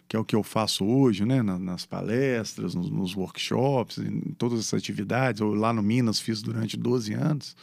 [0.07, 4.59] que é o que eu faço hoje, né, nas palestras, nos, nos workshops, em todas
[4.59, 7.55] essas atividades, ou lá no Minas fiz durante 12 anos,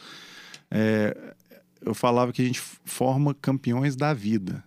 [0.71, 1.35] é,
[1.81, 4.63] eu falava que a gente forma campeões da vida.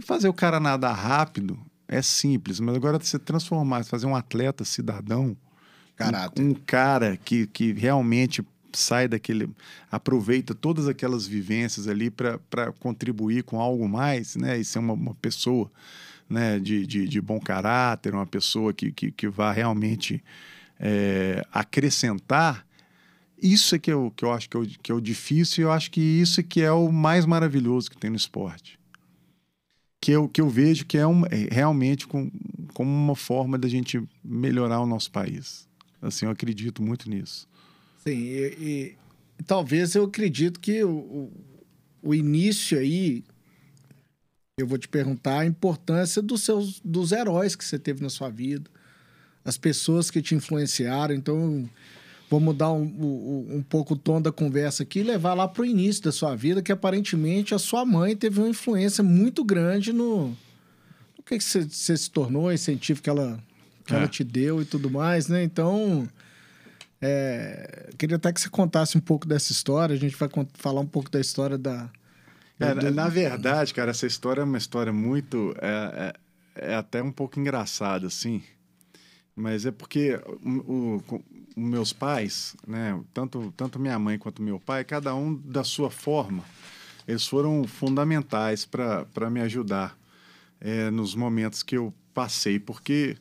[0.00, 5.36] Fazer o cara nadar rápido é simples, mas agora você transformar, fazer um atleta cidadão,
[5.98, 6.42] Caráter.
[6.42, 9.50] Um, um cara que, que realmente sai daquele.
[9.90, 14.58] aproveita todas aquelas vivências ali para contribuir com algo mais, né?
[14.58, 15.70] E ser uma, uma pessoa
[16.30, 16.60] né?
[16.60, 20.22] de, de, de bom caráter, uma pessoa que, que, que vá realmente
[20.78, 22.64] é, acrescentar.
[23.40, 25.64] Isso é que eu, que eu acho que é, o, que é o difícil e
[25.64, 28.77] eu acho que isso é que é o mais maravilhoso que tem no esporte
[30.00, 32.30] que eu, que eu vejo que é, um, é realmente com,
[32.72, 35.68] como uma forma da gente melhorar o nosso país.
[36.00, 37.48] Assim, eu acredito muito nisso.
[38.04, 38.96] Sim, e,
[39.40, 41.30] e talvez eu acredito que o,
[42.02, 43.24] o, início aí,
[44.58, 48.30] eu vou te perguntar a importância dos seus dos heróis que você teve na sua
[48.30, 48.70] vida,
[49.44, 51.14] as pessoas que te influenciaram.
[51.14, 51.68] Então,
[52.28, 55.62] vou mudar um, um, um, pouco o tom da conversa aqui e levar lá para
[55.62, 59.92] o início da sua vida, que aparentemente a sua mãe teve uma influência muito grande
[59.92, 63.38] no, no que, você, se tornou, incentivo que ela,
[63.86, 63.96] que é.
[63.96, 65.42] ela te deu e tudo mais, né?
[65.42, 66.06] Então,
[67.00, 70.86] é, queria até que você contasse um pouco dessa história, a gente vai falar um
[70.86, 71.90] pouco da história da...
[72.60, 72.90] É, do...
[72.90, 75.54] Na verdade, cara, essa história é uma história muito...
[75.60, 76.12] É,
[76.56, 78.42] é, é até um pouco engraçada, assim,
[79.34, 81.22] mas é porque o, o
[81.58, 86.44] meus pais, né, tanto, tanto minha mãe quanto meu pai, cada um da sua forma,
[87.06, 89.96] eles foram fundamentais para me ajudar
[90.60, 93.16] é, nos momentos que eu passei, porque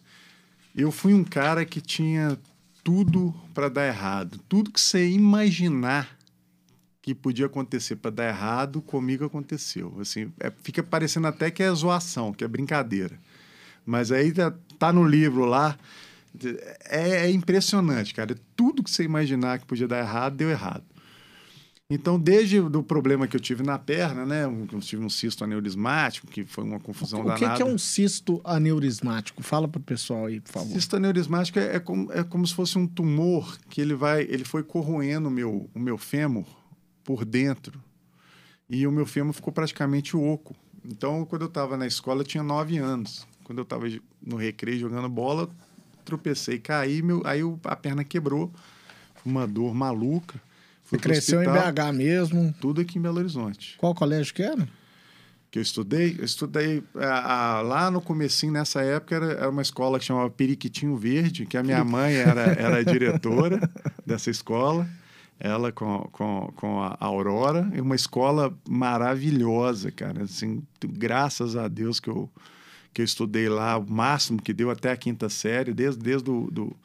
[0.75, 2.37] eu fui um cara que tinha
[2.83, 4.39] tudo para dar errado.
[4.47, 6.17] Tudo que você imaginar
[7.01, 9.95] que podia acontecer para dar errado, comigo aconteceu.
[9.99, 13.17] Assim, é, fica parecendo até que é zoação, que é brincadeira.
[13.85, 15.77] Mas aí tá, tá no livro lá.
[16.85, 18.35] É, é, impressionante, cara.
[18.55, 20.83] Tudo que você imaginar que podia dar errado, deu errado.
[21.89, 24.43] Então, desde o problema que eu tive na perna, né?
[24.43, 27.45] Eu tive um cisto aneurismático, que foi uma confusão o danada.
[27.45, 29.41] O que, que, é um cisto aneurismático?
[29.41, 30.73] Fala para o pessoal aí, por favor.
[30.73, 34.43] Cisto aneurismático é, é, como, é como se fosse um tumor que ele vai, ele
[34.43, 36.45] foi corroendo o meu, o meu fêmur
[37.05, 37.81] por dentro.
[38.69, 40.53] E o meu fêmur ficou praticamente oco.
[40.83, 43.25] Então, quando eu estava na escola, eu tinha nove anos.
[43.45, 43.85] Quando eu estava
[44.21, 45.49] no recreio jogando bola,
[46.07, 48.51] tropecei, caí, meu, aí a perna quebrou.
[49.25, 50.39] Uma dor maluca.
[50.85, 52.55] Você cresceu hospital, em BH mesmo?
[52.61, 53.75] Tudo aqui em Belo Horizonte.
[53.77, 54.65] Qual colégio que era?
[55.51, 56.15] Que eu estudei?
[56.17, 60.29] Eu estudei a, a, lá no comecinho, nessa época, era, era, uma escola que chamava
[60.29, 63.69] Periquitinho Verde, que a minha mãe era, era diretora
[64.05, 64.87] dessa escola.
[65.37, 67.69] Ela com, com, com a Aurora.
[67.73, 70.23] É uma escola maravilhosa, cara.
[70.23, 72.29] Assim, graças a Deus que eu,
[72.93, 76.49] que eu estudei lá, o máximo que deu até a quinta série, desde, desde o
[76.51, 76.75] do,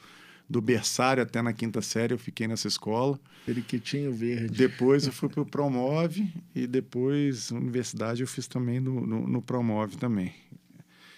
[0.48, 3.18] do berçário até na quinta série eu fiquei nessa escola.
[3.46, 4.56] Periquitinho Verde.
[4.56, 9.42] Depois eu fui para o Promove e depois universidade eu fiz também no, no, no
[9.42, 10.32] Promove também.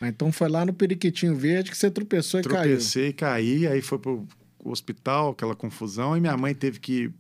[0.00, 2.76] então foi lá no Periquitinho Verde que você tropeçou e Tropecei, caiu.
[2.76, 4.26] Tropecei e caí, aí foi para o
[4.64, 7.12] hospital, aquela confusão, e minha mãe teve que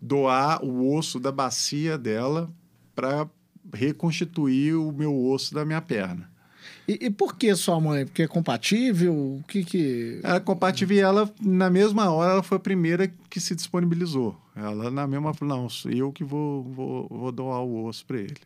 [0.00, 2.52] doar o osso da bacia dela
[2.94, 3.28] para
[3.72, 6.30] reconstituir o meu osso da minha perna.
[6.86, 8.04] E, e, por que sua mãe?
[8.04, 9.14] Porque é compatível?
[9.14, 10.20] O que que...
[10.22, 14.38] Era compatível e ela, na mesma hora, ela foi a primeira que se disponibilizou.
[14.54, 18.36] Ela, na mesma falou, não, eu que vou, vou, vou doar o osso para ele.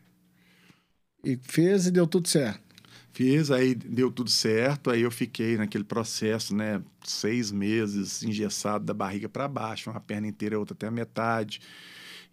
[1.23, 2.69] E fez e deu tudo certo?
[3.11, 8.93] Fiz, aí deu tudo certo, aí eu fiquei naquele processo, né, seis meses engessado da
[8.93, 11.59] barriga para baixo, uma perna inteira, outra até a metade.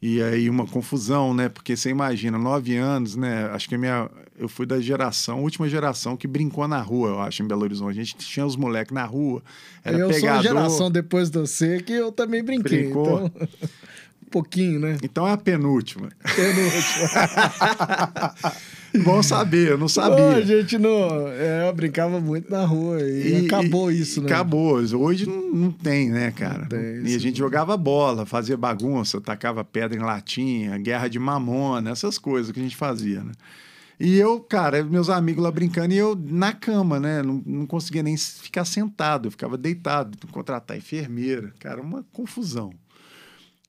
[0.09, 1.49] E aí uma confusão, né?
[1.49, 3.47] Porque você imagina, nove anos, né?
[3.47, 7.43] Acho que minha, eu fui da geração, última geração que brincou na rua, eu acho,
[7.43, 7.99] em Belo Horizonte.
[7.99, 9.43] A gente tinha os moleques na rua,
[9.85, 10.21] era eu pegador.
[10.21, 12.85] sou a geração depois de você que eu também brinquei.
[12.85, 13.27] Brincou.
[13.27, 13.49] Então...
[14.23, 14.97] um pouquinho, né?
[15.03, 16.09] Então é a penúltima.
[16.37, 17.09] Penúltima.
[19.05, 20.37] Bom saber, eu não sabia.
[20.37, 21.29] a gente não.
[21.29, 24.27] É, eu brincava muito na rua e, e acabou e, isso, né?
[24.27, 24.77] Acabou.
[24.77, 26.67] Hoje não, não tem, né, cara?
[26.67, 31.91] Tem, e a gente jogava bola, fazia bagunça, tacava pedra em latinha, guerra de mamona,
[31.91, 33.33] essas coisas que a gente fazia, né?
[33.99, 37.23] E eu, cara, meus amigos lá brincando e eu na cama, né?
[37.23, 41.53] Não, não conseguia nem ficar sentado, eu ficava deitado, contratar enfermeira.
[41.59, 42.73] Cara, uma confusão.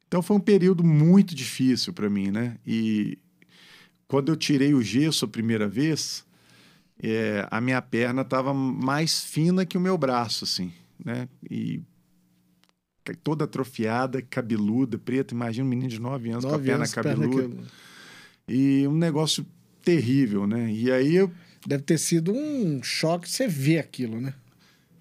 [0.08, 2.58] Então foi um período muito difícil para mim, né?
[2.66, 3.18] E
[4.08, 6.26] quando eu tirei o gesso a primeira vez,
[7.02, 10.72] é, a minha perna estava mais fina que o meu braço, assim,
[11.04, 11.28] né?
[11.50, 11.82] E
[13.24, 15.34] toda atrofiada, cabeluda, preta.
[15.34, 17.50] Imagina um menino de 9 anos nove com a perna cabeluda.
[17.50, 17.64] Perna
[18.48, 18.54] que...
[18.54, 19.46] E um negócio
[19.84, 20.72] terrível, né?
[20.72, 21.32] E aí eu...
[21.66, 24.34] Deve ter sido um choque você ver aquilo, né?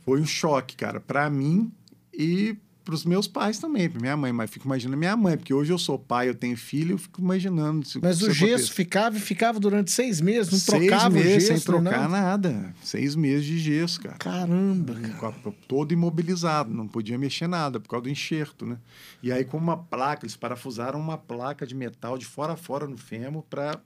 [0.05, 1.73] Foi um choque, cara, para mim
[2.13, 5.53] e para os meus pais também, para minha mãe, mas fico imaginando minha mãe, porque
[5.53, 7.85] hoje eu sou pai, eu tenho filho, eu fico imaginando.
[7.85, 11.41] Se, mas o gesso ficava e ficava durante seis meses, não seis trocava meses, o
[11.41, 11.47] gesso?
[11.47, 12.73] Sem trocar nada.
[12.81, 14.19] Seis meses de gesso, cara.
[14.19, 15.35] Caramba, cara.
[15.67, 18.79] Todo imobilizado, não podia mexer nada por causa do enxerto, né?
[19.21, 22.87] E aí, com uma placa, eles parafusaram uma placa de metal de fora a fora
[22.87, 23.81] no fêmur para.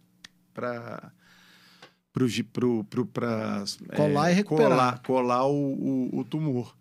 [0.53, 1.11] Pra...
[2.13, 4.71] Pro, pro, pro, pra, colar é, e recuperar.
[4.71, 6.75] Colar, colar o, o, o tumor.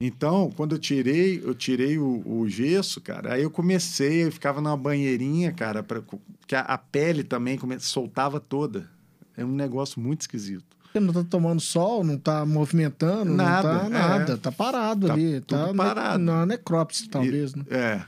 [0.00, 4.58] Então, quando eu tirei, eu tirei o, o, gesso, cara, aí eu comecei, eu ficava
[4.58, 6.00] numa banheirinha, cara, pra,
[6.46, 8.88] que a, a pele também come, soltava toda.
[9.36, 10.64] É um negócio muito esquisito.
[10.90, 14.36] Você não tá tomando sol, não tá movimentando, nada, não tá nada, é.
[14.38, 15.40] tá parado tá ali.
[15.42, 16.18] Tá parado.
[16.18, 17.64] Ne na necrópsia, talvez, e, né?
[17.68, 18.02] É.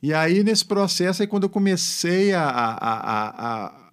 [0.00, 3.90] E aí, nesse processo, aí quando eu comecei a, a, a,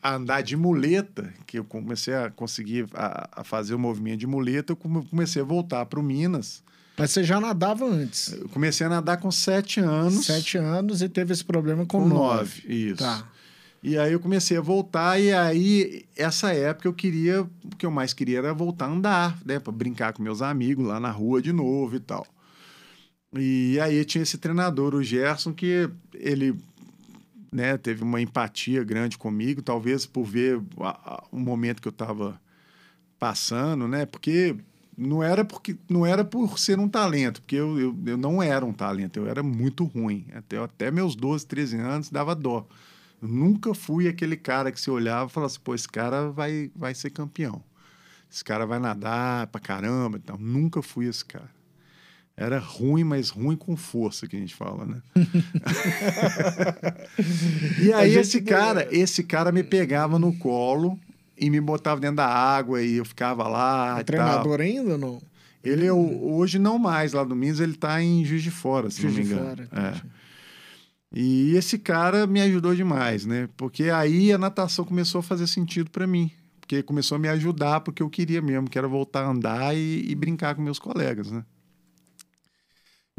[0.00, 4.28] a andar de muleta, que eu comecei a conseguir a, a fazer o movimento de
[4.28, 6.62] muleta, eu comecei a voltar para o Minas
[6.98, 8.32] mas você já nadava antes?
[8.32, 10.26] Eu comecei a nadar com sete anos.
[10.26, 12.62] Sete anos e teve esse problema com, com nove.
[12.62, 12.62] nove.
[12.66, 12.98] Isso.
[12.98, 13.26] Tá.
[13.82, 17.90] E aí eu comecei a voltar, e aí, essa época eu queria, o que eu
[17.92, 19.60] mais queria era voltar a andar, né?
[19.60, 22.26] Pra brincar com meus amigos lá na rua de novo e tal.
[23.36, 26.58] E aí tinha esse treinador, o Gerson, que ele
[27.52, 30.60] né, teve uma empatia grande comigo, talvez por ver
[31.30, 32.40] o momento que eu estava
[33.18, 34.06] passando, né?
[34.06, 34.56] Porque
[34.98, 38.66] não era porque não era por ser um talento, porque eu, eu, eu não era
[38.66, 40.26] um talento, eu era muito ruim.
[40.34, 42.66] Até, até meus 12, 13 anos dava dó.
[43.22, 46.70] Eu nunca fui aquele cara que se olhava e falava assim, pô, esse cara vai,
[46.74, 47.62] vai ser campeão.
[48.30, 50.18] Esse cara vai nadar pra caramba.
[50.18, 51.50] Então, nunca fui esse cara.
[52.36, 55.00] Era ruim, mas ruim com força, que a gente fala, né?
[57.82, 60.98] e aí, esse cara, esse cara me pegava no colo
[61.38, 63.98] e me botava dentro da água e eu ficava lá.
[63.98, 65.22] É treinador ainda ou não?
[65.62, 68.90] Ele é o, hoje não mais lá do Minas, ele está em Juiz de Fora,
[68.90, 69.68] se Juiz não me engano.
[69.68, 70.18] Fora, é.
[71.12, 73.48] E esse cara me ajudou demais, né?
[73.56, 76.30] Porque aí a natação começou a fazer sentido para mim.
[76.60, 80.04] Porque começou a me ajudar porque eu queria mesmo, que era voltar a andar e,
[80.06, 81.42] e brincar com meus colegas, né?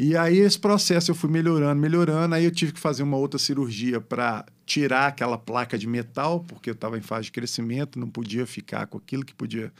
[0.02, 2.34] E aí esse processo eu fui melhorando, melhorando.
[2.34, 6.70] Aí eu tive que fazer uma outra cirurgia para tirar aquela placa de metal, porque
[6.70, 9.74] eu estava em fase de crescimento, não podia ficar com aquilo que podia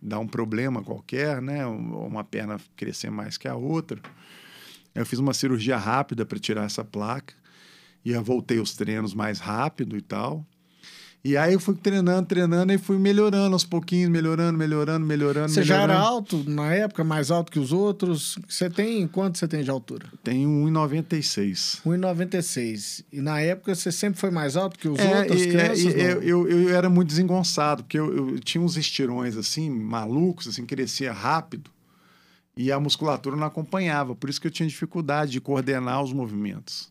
[0.00, 1.66] dar um problema qualquer, né?
[1.66, 4.00] Uma perna crescer mais que a outra.
[4.94, 7.34] Eu fiz uma cirurgia rápida para tirar essa placa.
[8.02, 10.46] E eu voltei os treinos mais rápido e tal.
[11.24, 15.48] E aí eu fui treinando, treinando e fui melhorando aos pouquinhos, melhorando, melhorando, melhorando.
[15.48, 15.88] Você melhorando.
[15.88, 18.38] já era alto na época, mais alto que os outros?
[18.48, 20.06] Você tem quanto você tem de altura?
[20.22, 21.82] Tenho 1,96.
[21.84, 23.04] 1,96.
[23.12, 25.94] E na época você sempre foi mais alto que os é, outros e, crianças?
[25.94, 30.46] É, eu, eu, eu, era muito desengonçado, porque eu, eu tinha uns estirões assim, malucos,
[30.46, 31.70] assim, crescia rápido.
[32.56, 36.90] E a musculatura não acompanhava, por isso que eu tinha dificuldade de coordenar os movimentos.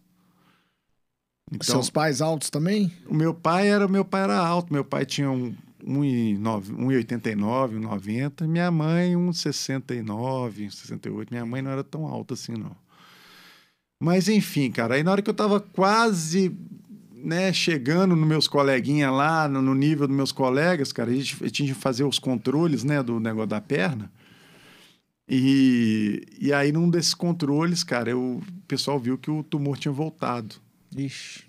[1.51, 2.91] Então, Seus pais altos também?
[3.07, 4.73] O meu pai era, meu pai era alto.
[4.73, 5.53] Meu pai tinha um
[5.85, 8.47] 1,89, 1,90.
[8.47, 10.05] Minha mãe, 1,69,
[10.67, 11.27] 1,68.
[11.29, 12.75] Minha mãe não era tão alta assim, não.
[14.01, 16.51] Mas, enfim, cara, aí na hora que eu tava quase
[17.13, 21.47] né, chegando nos meus coleguinhas lá, no, nível dos meus colegas, cara, a gente, a
[21.47, 24.11] gente tinha que fazer os controles, né, do negócio da perna.
[25.27, 29.91] E, e aí, num desses controles, cara, eu, o pessoal viu que o tumor tinha
[29.91, 30.55] voltado.
[30.95, 31.43] Ixi.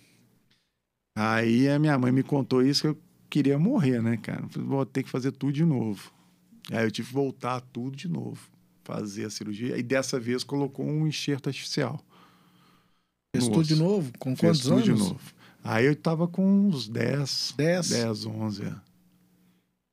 [1.17, 2.99] Aí a minha mãe me contou isso que eu
[3.31, 4.43] queria morrer, né, cara?
[4.43, 6.13] Eu falei, vou ter que fazer tudo de novo.
[6.71, 8.51] Aí eu tive que voltar tudo de novo,
[8.85, 9.79] fazer a cirurgia.
[9.79, 12.05] E dessa vez colocou um enxerto artificial.
[13.35, 14.13] Fez tudo de novo?
[14.19, 14.85] Com Fez quantos anos?
[14.85, 15.21] de novo.
[15.63, 18.65] Aí eu tava com uns 10, 10, 10 11.
[18.65, 18.75] É.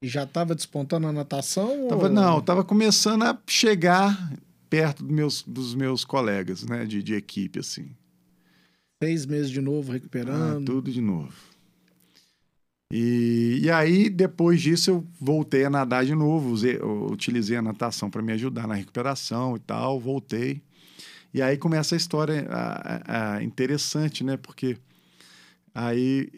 [0.03, 1.87] E já tava despontando a natação?
[1.87, 2.09] Tava, ou...
[2.09, 4.33] Não, tava começando a chegar
[4.69, 7.95] perto dos meus, dos meus colegas, né, de, de equipe, assim.
[9.03, 10.63] Seis meses de novo recuperando.
[10.63, 11.33] Ah, tudo de novo.
[12.89, 16.51] E, e aí, depois disso, eu voltei a nadar de novo.
[16.51, 19.99] Usei, utilizei a natação para me ajudar na recuperação e tal.
[19.99, 20.61] Voltei.
[21.33, 24.37] E aí começa a história a, a, interessante, né?
[24.37, 24.77] Porque
[25.75, 26.29] aí,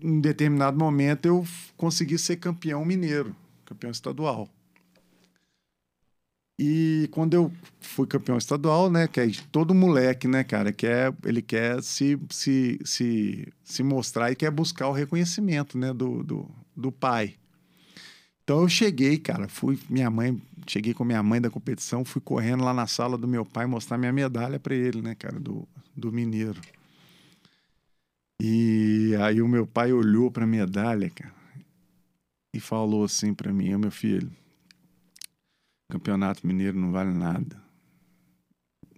[0.00, 1.44] em determinado momento, eu
[1.76, 3.36] consegui ser campeão mineiro,
[3.66, 4.48] campeão estadual.
[6.62, 11.40] E quando eu fui campeão estadual, né, que é todo moleque, né, cara, quer, ele
[11.40, 16.92] quer se, se, se, se mostrar e quer buscar o reconhecimento, né, do, do, do
[16.92, 17.34] pai.
[18.44, 22.62] Então eu cheguei, cara, fui minha mãe, cheguei com minha mãe da competição, fui correndo
[22.62, 26.12] lá na sala do meu pai mostrar minha medalha para ele, né, cara, do, do
[26.12, 26.60] mineiro.
[28.38, 31.34] E aí o meu pai olhou para a medalha, cara,
[32.54, 34.30] e falou assim para mim, meu filho,
[35.90, 37.62] Campeonato Mineiro não vale nada.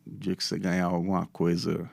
[0.06, 1.90] O dia que você ganhar alguma coisa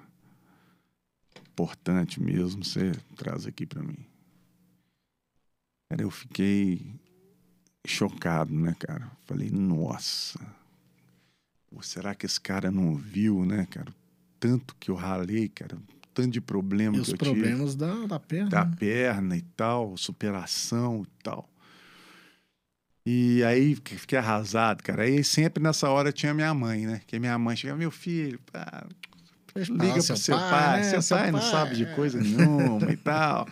[1.51, 4.05] importante mesmo, você traz aqui para mim.
[5.89, 6.93] Cara, eu fiquei
[7.85, 9.11] chocado, né, cara?
[9.25, 10.39] Falei, nossa,
[11.69, 13.93] Pô, será que esse cara não viu, né, cara?
[14.39, 15.77] Tanto que eu ralei, cara,
[16.13, 17.29] tanto de problema e que eu tive.
[17.29, 18.49] os problemas da, da perna.
[18.49, 18.75] Da né?
[18.79, 21.47] perna e tal, superação e tal.
[23.11, 25.01] E aí fiquei arrasado, cara.
[25.01, 27.01] Aí sempre nessa hora tinha minha mãe, né?
[27.07, 28.85] Que minha mãe chegava, meu filho, pá,
[29.55, 30.83] liga pro seu pai, pai né?
[30.83, 33.47] seu, seu pai, pai, não sabe de coisa nenhuma e tal.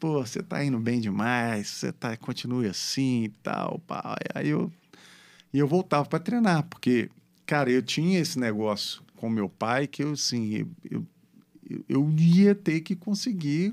[0.00, 4.16] Pô, você tá indo bem demais, você tá, continue assim e tal, pá.
[4.34, 4.72] Aí eu,
[5.54, 7.08] e eu voltava para treinar, porque,
[7.46, 11.06] cara, eu tinha esse negócio com meu pai que eu, assim, eu,
[11.70, 13.72] eu, eu ia ter que conseguir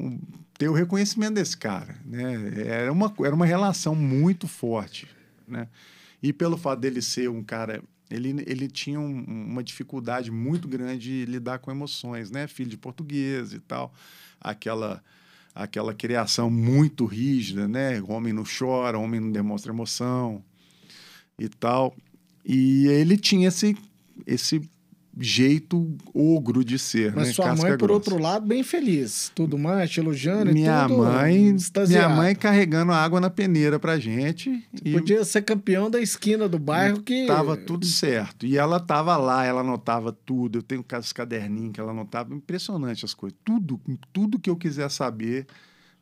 [0.00, 0.18] um,
[0.62, 2.52] ter o reconhecimento desse cara, né?
[2.64, 5.08] Era uma, era uma relação muito forte,
[5.48, 5.66] né?
[6.22, 11.24] E pelo fato dele ser um cara, ele, ele tinha um, uma dificuldade muito grande
[11.24, 12.46] de lidar com emoções, né?
[12.46, 13.92] Filho de português e tal,
[14.40, 15.02] aquela
[15.52, 18.00] aquela criação muito rígida, né?
[18.02, 20.44] Homem não chora, homem não demonstra emoção
[21.36, 21.92] e tal.
[22.44, 23.76] E ele tinha esse
[24.24, 24.60] esse
[25.18, 27.14] jeito ogro de ser.
[27.14, 27.34] Mas né?
[27.34, 27.94] sua Casca mãe, por grossa.
[27.94, 29.30] outro lado, bem feliz.
[29.34, 31.56] Tudo mais, te elogiando e minha tudo mãe,
[31.88, 34.66] minha mãe carregando água na peneira pra gente.
[34.84, 37.26] E Podia ser campeão da esquina do bairro que...
[37.26, 38.46] tava tudo certo.
[38.46, 40.58] E ela tava lá, ela anotava tudo.
[40.58, 42.34] Eu tenho os caderninhos que ela anotava.
[42.34, 43.38] Impressionante as coisas.
[43.44, 43.80] Tudo,
[44.12, 45.46] tudo que eu quiser saber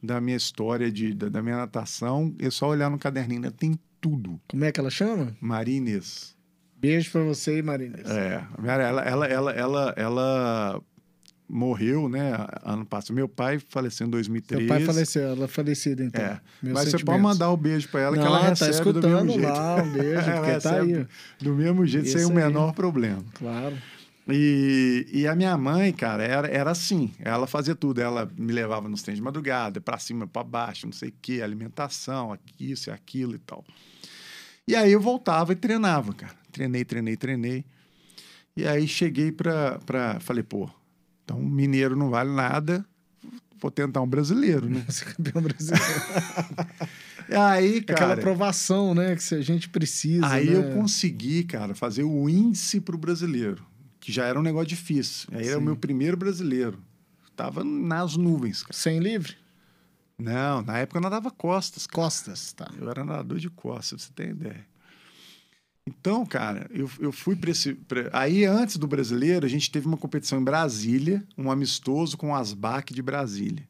[0.02, 3.42] da minha história, de, da, da minha natação, é só olhar no caderninho.
[3.42, 4.40] Ela tem tudo.
[4.48, 5.36] Como é que ela chama?
[5.40, 6.34] Maria Inês.
[6.80, 7.98] Beijo pra você, Marina.
[8.06, 10.82] É, ela, ela, ela, ela, ela
[11.48, 12.32] morreu, né,
[12.64, 13.14] ano passado.
[13.14, 14.66] meu pai faleceu em 2013.
[14.66, 16.22] Seu pai faleceu, ela é falecida, então.
[16.24, 18.70] É, Meus mas você pode mandar o beijo pra ela que Não, ela tá recebe
[18.70, 19.46] do escutando mesmo jeito.
[19.48, 21.06] lá, um beijo, porque tá aí.
[21.40, 22.36] Do mesmo jeito, sem Isso o aí.
[22.44, 23.22] menor problema.
[23.34, 23.76] Claro.
[24.28, 27.10] E, e a minha mãe, cara, era, era assim.
[27.18, 28.00] Ela fazia tudo.
[28.00, 31.40] Ela me levava nos trens de madrugada, pra cima, pra baixo, não sei o quê,
[31.42, 33.64] alimentação, isso e aquilo e tal.
[34.68, 36.39] E aí eu voltava e treinava, cara.
[36.50, 37.64] Treinei, treinei, treinei.
[38.56, 39.78] E aí cheguei pra.
[39.80, 40.68] pra falei, pô,
[41.24, 42.84] então mineiro não vale nada,
[43.60, 44.84] vou tentar um brasileiro, né?
[44.88, 45.84] Você é campeão brasileiro.
[47.32, 48.14] Aí, Aquela cara.
[48.14, 50.56] aprovação, né, que a gente precisa, Aí né?
[50.56, 53.64] eu consegui, cara, fazer o índice pro brasileiro,
[54.00, 55.28] que já era um negócio difícil.
[55.32, 55.66] Aí era o Sim.
[55.66, 56.82] meu primeiro brasileiro.
[57.36, 58.72] Tava nas nuvens, cara.
[58.74, 59.36] Sem livre?
[60.18, 61.86] Não, na época eu nadava costas.
[61.86, 62.02] cara.
[62.02, 62.68] Costas, tá.
[62.76, 64.66] Eu era nadador de costas, pra você ter ideia.
[65.98, 67.74] Então, cara, eu, eu fui para esse.
[67.74, 72.30] pra- Aí, antes do brasileiro, a gente teve uma competição em Brasília, um amistoso com
[72.30, 73.68] o Asbac de Brasília.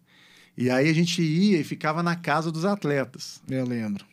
[0.56, 3.40] E aí a gente ia e ficava na casa dos atletas.
[3.48, 4.04] Eu lembro.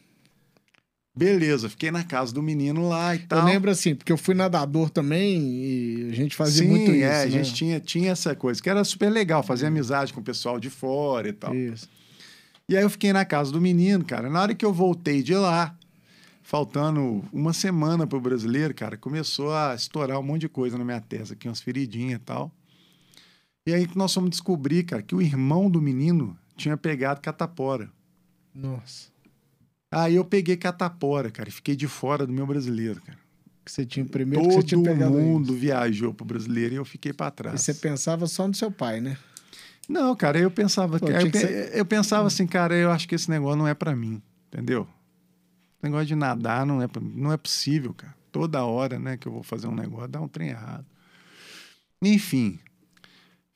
[1.18, 3.40] Beleza, fiquei na casa do menino lá e tal.
[3.40, 7.04] Eu lembro assim, porque eu fui nadador também e a gente fazia Sim, muito isso,
[7.04, 7.32] é, a né?
[7.32, 10.70] gente tinha, tinha essa coisa, que era super legal, fazer amizade com o pessoal de
[10.70, 11.56] fora e tal.
[11.56, 11.90] Isso.
[12.70, 14.30] E aí eu fiquei na casa do menino, cara.
[14.30, 15.76] Na hora que eu voltei de lá,
[16.52, 21.02] faltando uma semana pro brasileiro, cara, começou a estourar um monte de coisa na minha
[21.02, 22.50] testa, aqui umas feridinhas e tal.
[23.68, 27.92] E aí que nós fomos descobrir, cara, que o irmão do menino tinha pegado catapora.
[28.56, 29.10] Nossa.
[29.92, 33.20] Aí eu peguei catapora, cara, e fiquei de fora do meu brasileiro, cara.
[33.66, 35.60] Que você tinha primeiro que você Todo tinha pegado mundo isso.
[35.60, 37.62] viajou pro brasileiro e eu fiquei para E trás.
[37.62, 39.18] você pensava só no seu pai, né?
[39.90, 43.06] Não, cara, eu pensava, Pô, que- eu, que ser- eu pensava assim, cara, eu acho
[43.06, 44.88] que esse negócio não é pra mim, entendeu?
[45.82, 48.16] Negócio de nadar não é, não é possível, cara.
[48.32, 50.86] Toda hora, né, que eu vou fazer um negócio, dá um trem errado.
[52.02, 52.60] Enfim,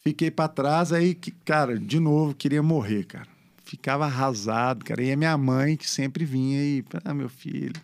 [0.03, 3.27] fiquei pra trás, aí, que, cara, de novo, queria morrer, cara.
[3.63, 5.01] Ficava arrasado, cara.
[5.03, 7.79] E a minha mãe, que sempre vinha e, ah, meu filho,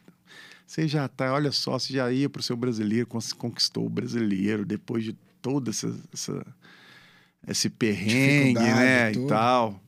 [0.65, 3.07] você já tá, olha só, você já ia pro seu brasileiro,
[3.37, 6.45] conquistou o brasileiro, depois de toda essa, essa-
[7.47, 9.81] esse perrengue, né, e tal.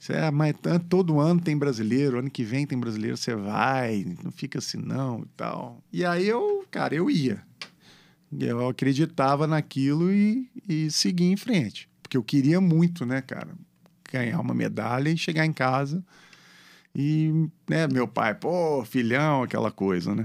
[0.00, 0.54] Você, ah, mas
[0.88, 5.20] todo ano tem brasileiro, ano que vem tem brasileiro, você vai, não fica assim não
[5.20, 5.84] e tal.
[5.92, 7.42] E aí eu, cara, eu ia.
[8.32, 11.86] Eu acreditava naquilo e, e segui em frente.
[12.02, 13.50] Porque eu queria muito, né, cara,
[14.10, 16.02] ganhar uma medalha e chegar em casa
[16.94, 17.30] e,
[17.68, 20.24] né, meu pai, pô, filhão, aquela coisa, né?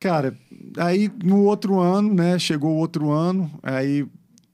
[0.00, 0.36] Cara,
[0.78, 4.04] aí no outro ano, né, chegou o outro ano, aí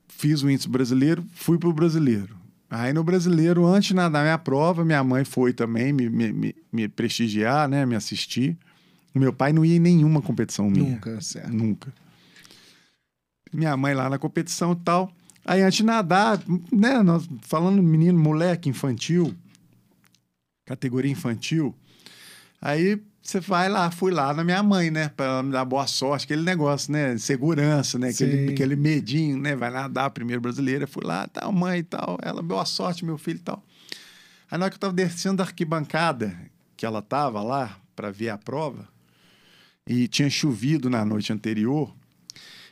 [0.08, 2.36] fiz o índice brasileiro, fui pro brasileiro.
[2.68, 6.54] Aí no brasileiro, antes de nadar minha prova, minha mãe foi também me, me, me-
[6.72, 8.56] me prestigiar, né, me assistir.
[9.14, 10.90] O meu pai não ia em nenhuma competição minha.
[10.90, 11.52] Nunca, certo.
[11.52, 11.92] Nunca.
[13.52, 15.12] Minha mãe lá na competição e tal.
[15.44, 16.40] Aí antes de nadar,
[16.72, 19.32] né, nós falando menino, moleque, infantil,
[20.66, 21.74] categoria infantil.
[22.60, 25.86] Aí você vai lá, fui lá na minha mãe, né, para ela me dar boa
[25.86, 28.52] sorte, aquele negócio, né, segurança, né, aquele, Sim.
[28.52, 30.86] aquele medinho, né, vai nadar primeiro brasileira.
[30.86, 32.18] Fui lá, tal, mãe e tal.
[32.22, 33.62] Ela, boa sorte, meu filho e tal.
[34.50, 36.38] Aí na hora que eu tava descendo da arquibancada,
[36.76, 38.88] que ela tava lá para ver a prova,
[39.86, 41.94] e tinha chovido na noite anterior.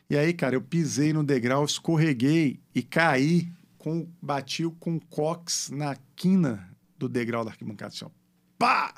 [0.08, 3.48] E aí, cara, eu pisei no degrau, escorreguei e caí,
[3.78, 7.92] com, bati com o cox na quina do degrau da arquibancada.
[7.92, 8.10] Assim, ó.
[8.58, 8.94] Pá!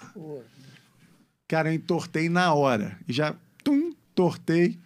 [1.49, 2.99] Cara, eu entortei na hora.
[3.07, 4.79] E já, tum, tortei.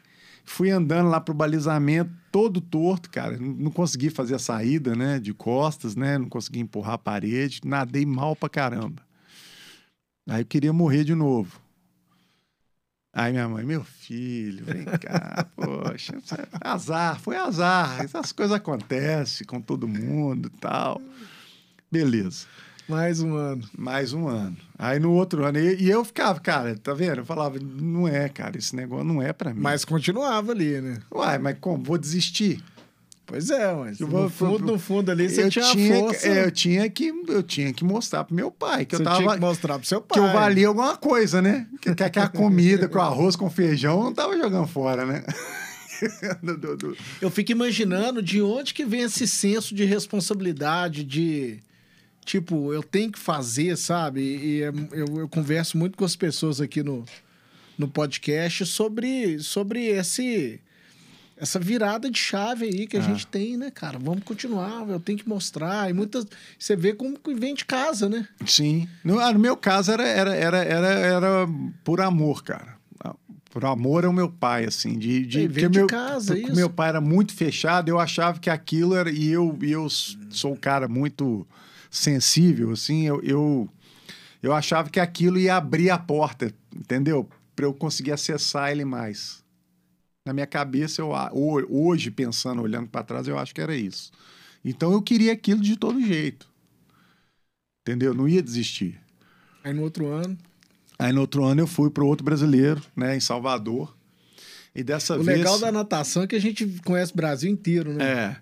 [0.45, 3.39] Fui andando lá pro balizamento, todo torto, cara.
[3.39, 6.19] Não, não consegui fazer a saída, né, de costas, né?
[6.19, 7.61] Não consegui empurrar a parede.
[7.65, 9.03] Nadei mal pra caramba.
[10.29, 11.61] Aí eu queria morrer de novo.
[13.13, 19.45] Aí minha mãe, meu filho, vem cá, poxa, é azar, foi azar, essas coisas acontecem
[19.45, 21.03] com todo mundo e tal.
[21.91, 22.47] Beleza,
[22.91, 23.63] Mais um ano.
[23.79, 24.57] mais um ano.
[24.79, 27.19] Aí no outro ano, e, e eu ficava, cara, tá vendo?
[27.19, 29.61] Eu falava, não é, cara, esse negócio não é pra mim.
[29.61, 30.99] Mas continuava ali, né?
[31.13, 31.83] Uai, mas como?
[31.85, 32.63] Vou desistir?
[33.27, 36.27] Pois é, mas Eu no vou- fundo, no fundo ali você eu tinha, tinha, força.
[36.27, 39.19] é, eu tinha que eu tinha que mostrar pro meu pai que você eu tava
[39.19, 40.19] tinha que mostrar pro seu pai.
[40.19, 41.65] que eu valia alguma coisa, né?
[41.81, 45.23] Que, que, que a comida com arroz com feijão eu não tava jogando fora, né?
[46.43, 46.97] do, do...
[47.21, 51.61] Eu fico imaginando de onde que vem esse senso de responsabilidade, de
[52.31, 54.21] tipo, eu tenho que fazer, sabe?
[54.21, 57.05] E é, eu, eu converso muito com as pessoas aqui no,
[57.77, 60.61] no podcast sobre, sobre esse
[61.37, 63.03] essa virada de chave aí que a ah.
[63.03, 63.99] gente tem, né, cara?
[63.99, 65.91] Vamos continuar, eu tenho que mostrar.
[65.91, 66.27] E muitas.
[66.57, 68.29] Você vê como que vem de casa, né?
[68.47, 68.87] Sim.
[69.03, 71.49] No, ah, no meu caso era, era, era, era, era
[71.83, 72.79] por amor, cara.
[73.51, 74.97] Por amor ao meu pai, assim.
[74.97, 76.55] De, de, vem de meu, casa, isso.
[76.55, 79.11] Meu pai era muito fechado, eu achava que aquilo era.
[79.11, 81.45] E eu, e eu sou um cara muito
[81.91, 83.69] sensível, assim, eu, eu,
[84.43, 87.29] eu achava que aquilo ia abrir a porta, entendeu?
[87.57, 89.43] Para eu conseguir acessar ele mais.
[90.25, 91.11] Na minha cabeça, eu,
[91.69, 94.13] hoje, pensando, olhando para trás, eu acho que era isso.
[94.65, 96.49] Então eu queria aquilo de todo jeito.
[97.83, 98.15] Entendeu?
[98.15, 99.01] Não ia desistir.
[99.65, 100.39] Aí no outro ano.
[100.99, 103.97] Aí no outro ano eu fui para outro brasileiro, né, em Salvador.
[104.75, 105.39] E dessa o vez.
[105.39, 108.05] O legal da natação é que a gente conhece o Brasil inteiro, né?
[108.05, 108.37] É.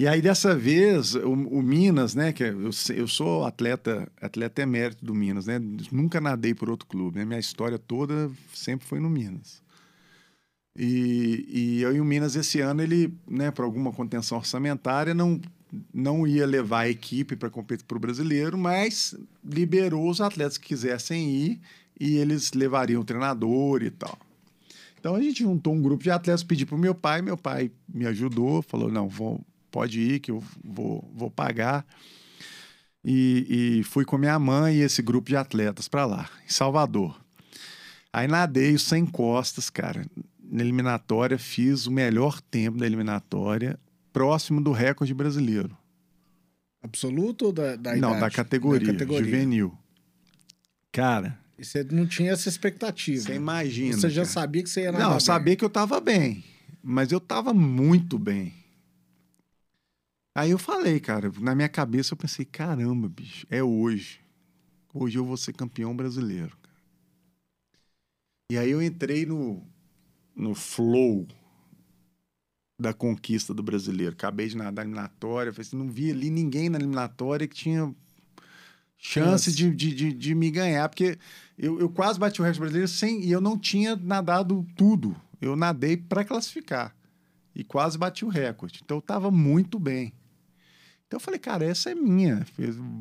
[0.00, 2.32] E aí, dessa vez, o, o Minas, né?
[2.32, 5.60] Que eu, eu sou atleta, atleta emérito do Minas, né?
[5.92, 7.24] Nunca nadei por outro clube, né?
[7.26, 9.62] Minha história toda sempre foi no Minas.
[10.74, 15.38] E, e eu e o Minas, esse ano, ele, né, por alguma contenção orçamentária, não,
[15.92, 20.68] não ia levar a equipe para competir para o brasileiro, mas liberou os atletas que
[20.68, 21.60] quisessem ir
[22.00, 24.18] e eles levariam o treinador e tal.
[24.98, 27.70] Então a gente juntou um grupo de atletas, pedi para o meu pai, meu pai
[27.86, 31.86] me ajudou, falou: não, vou, pode ir que eu vou, vou pagar.
[33.04, 37.18] E, e fui com minha mãe e esse grupo de atletas para lá, em Salvador.
[38.12, 40.04] Aí nadei sem costas, cara.
[40.42, 43.78] Na eliminatória, fiz o melhor tempo da eliminatória,
[44.12, 45.76] próximo do recorde brasileiro.
[46.82, 49.78] Absoluto ou da, da Não, da categoria, da categoria, juvenil.
[50.90, 51.38] Cara.
[51.58, 53.22] E você não tinha essa expectativa.
[53.22, 53.96] Você imagina.
[53.96, 54.32] Você já cara.
[54.32, 55.06] sabia que você ia nadar.
[55.06, 56.42] Não, eu sabia que eu estava bem.
[56.82, 58.54] Mas eu estava muito bem.
[60.34, 64.20] Aí eu falei, cara, na minha cabeça eu pensei, caramba, bicho, é hoje.
[64.94, 66.56] Hoje eu vou ser campeão brasileiro.
[68.50, 69.64] E aí eu entrei no,
[70.34, 71.26] no flow
[72.80, 74.14] da conquista do brasileiro.
[74.14, 77.94] Acabei de nadar na eliminatória, falei assim, não vi ali ninguém na eliminatória que tinha
[78.96, 81.18] chance de, de, de, de, me ganhar, porque
[81.56, 85.14] eu, eu quase bati o recorde brasileiro sem, e eu não tinha nadado tudo.
[85.40, 86.94] Eu nadei para classificar
[87.54, 88.80] e quase bati o recorde.
[88.84, 90.12] Então eu estava muito bem.
[91.10, 92.46] Então eu falei, cara, essa é minha,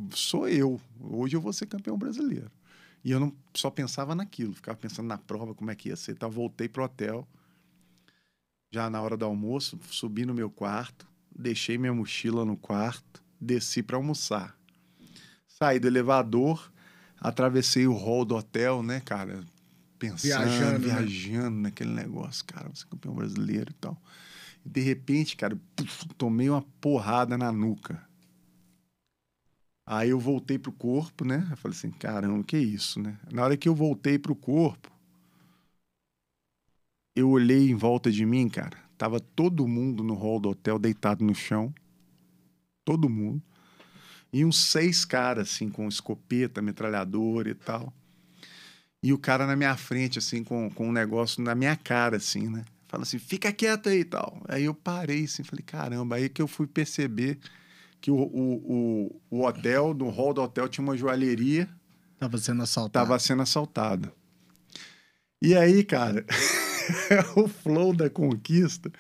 [0.10, 0.82] sou eu.
[1.00, 2.50] Hoje eu vou ser campeão brasileiro.
[3.04, 6.14] E eu não só pensava naquilo, ficava pensando na prova, como é que ia ser.
[6.14, 7.28] Então voltei pro hotel,
[8.74, 11.08] já na hora do almoço, subi no meu quarto,
[11.38, 14.58] deixei minha mochila no quarto, desci para almoçar.
[15.48, 16.72] Saí do elevador,
[17.22, 19.44] atravessei o hall do hotel, né, cara?
[20.00, 20.96] Pensando, viajando, né?
[20.96, 21.62] viajando né?
[21.62, 24.02] naquele negócio, cara, você é campeão brasileiro e tal.
[24.70, 28.08] De repente, cara, puf, tomei uma porrada na nuca.
[29.84, 31.48] Aí eu voltei pro corpo, né?
[31.50, 33.18] Eu falei assim, caramba, que isso, né?
[33.32, 34.92] Na hora que eu voltei pro corpo,
[37.16, 38.78] eu olhei em volta de mim, cara.
[38.96, 41.74] Tava todo mundo no hall do hotel deitado no chão.
[42.86, 43.42] Todo mundo.
[44.32, 47.92] E uns seis caras, assim, com escopeta, metralhadora e tal.
[49.02, 52.48] E o cara na minha frente, assim, com, com um negócio na minha cara, assim,
[52.48, 52.64] né?
[52.90, 54.42] Fala assim, fica quieto aí e tal.
[54.50, 57.40] Aí eu parei assim, falei, caramba, aí que eu fui perceber
[58.02, 61.70] que o, o, o, o hotel, no hall do hotel, tinha uma joalheria.
[62.18, 63.06] Tava sendo assaltada.
[63.06, 64.12] Tava sendo assaltada.
[65.42, 66.26] E aí, cara,
[67.38, 68.92] o flow da conquista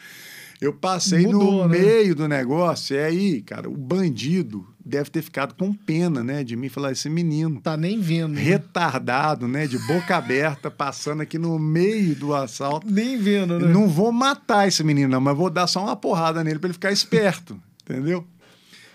[0.61, 1.79] eu passei Mudou, no né?
[1.79, 6.55] meio do negócio, e aí, cara, o bandido deve ter ficado com pena, né, de
[6.55, 7.61] mim, falar, esse menino...
[7.61, 8.33] Tá nem vendo.
[8.33, 8.41] Né?
[8.41, 12.89] Retardado, né, de boca aberta, passando aqui no meio do assalto.
[12.91, 13.71] Nem vendo, né?
[13.71, 16.73] Não vou matar esse menino, não, mas vou dar só uma porrada nele para ele
[16.73, 18.25] ficar esperto, entendeu?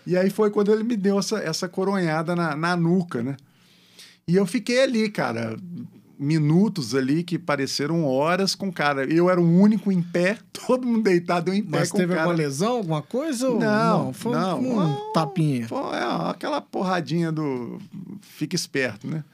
[0.07, 3.37] E aí foi quando ele me deu essa, essa coronhada na, na nuca, né?
[4.29, 5.57] E eu fiquei ali, cara,
[6.19, 9.05] minutos ali que pareceram horas com o cara.
[9.05, 12.23] Eu era o único em pé, todo mundo deitado, em pé Mas com teve cara.
[12.23, 13.49] alguma lesão, alguma coisa?
[13.49, 13.59] Ou...
[13.59, 15.69] Não, não, foi não, um, um tapinha.
[15.69, 17.79] Foi é, aquela porradinha do
[18.21, 19.25] fica esperto, né?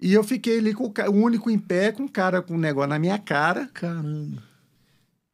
[0.00, 2.58] E eu fiquei ali com o, o único em pé, com o cara com um
[2.58, 3.68] negócio na minha cara.
[3.74, 4.42] Caramba.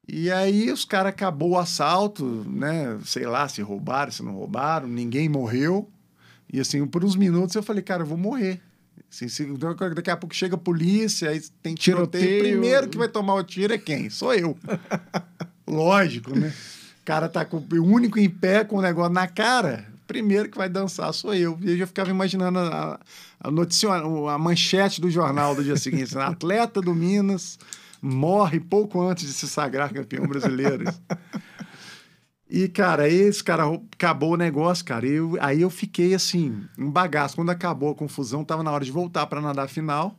[0.08, 2.98] E aí os caras acabou o assalto, né?
[3.04, 5.88] Sei lá se roubaram, se não roubaram, ninguém morreu.
[6.52, 8.60] E assim, por uns minutos eu falei, cara, eu vou morrer.
[9.10, 9.46] Assim, se,
[9.94, 12.24] daqui a pouco chega a polícia, aí tem tiroteio.
[12.24, 12.58] tiroteio.
[12.60, 14.10] Primeiro que vai tomar o tiro é quem?
[14.10, 14.56] Sou eu.
[15.66, 16.52] Lógico, né?
[17.00, 19.86] O cara tá com o único em pé com o negócio na cara.
[20.06, 21.58] Primeiro que vai dançar sou eu.
[21.62, 23.00] E eu já ficava imaginando a,
[23.40, 26.14] a notícia, a manchete do jornal do dia seguinte.
[26.14, 26.22] Né?
[26.22, 27.58] Atleta do Minas
[28.00, 30.84] morre pouco antes de se sagrar campeão brasileiro.
[32.48, 35.06] E, cara, esse cara acabou o negócio, cara.
[35.06, 37.34] Eu, aí eu fiquei assim, um bagaço.
[37.34, 40.16] Quando acabou a confusão, tava na hora de voltar para nadar a final.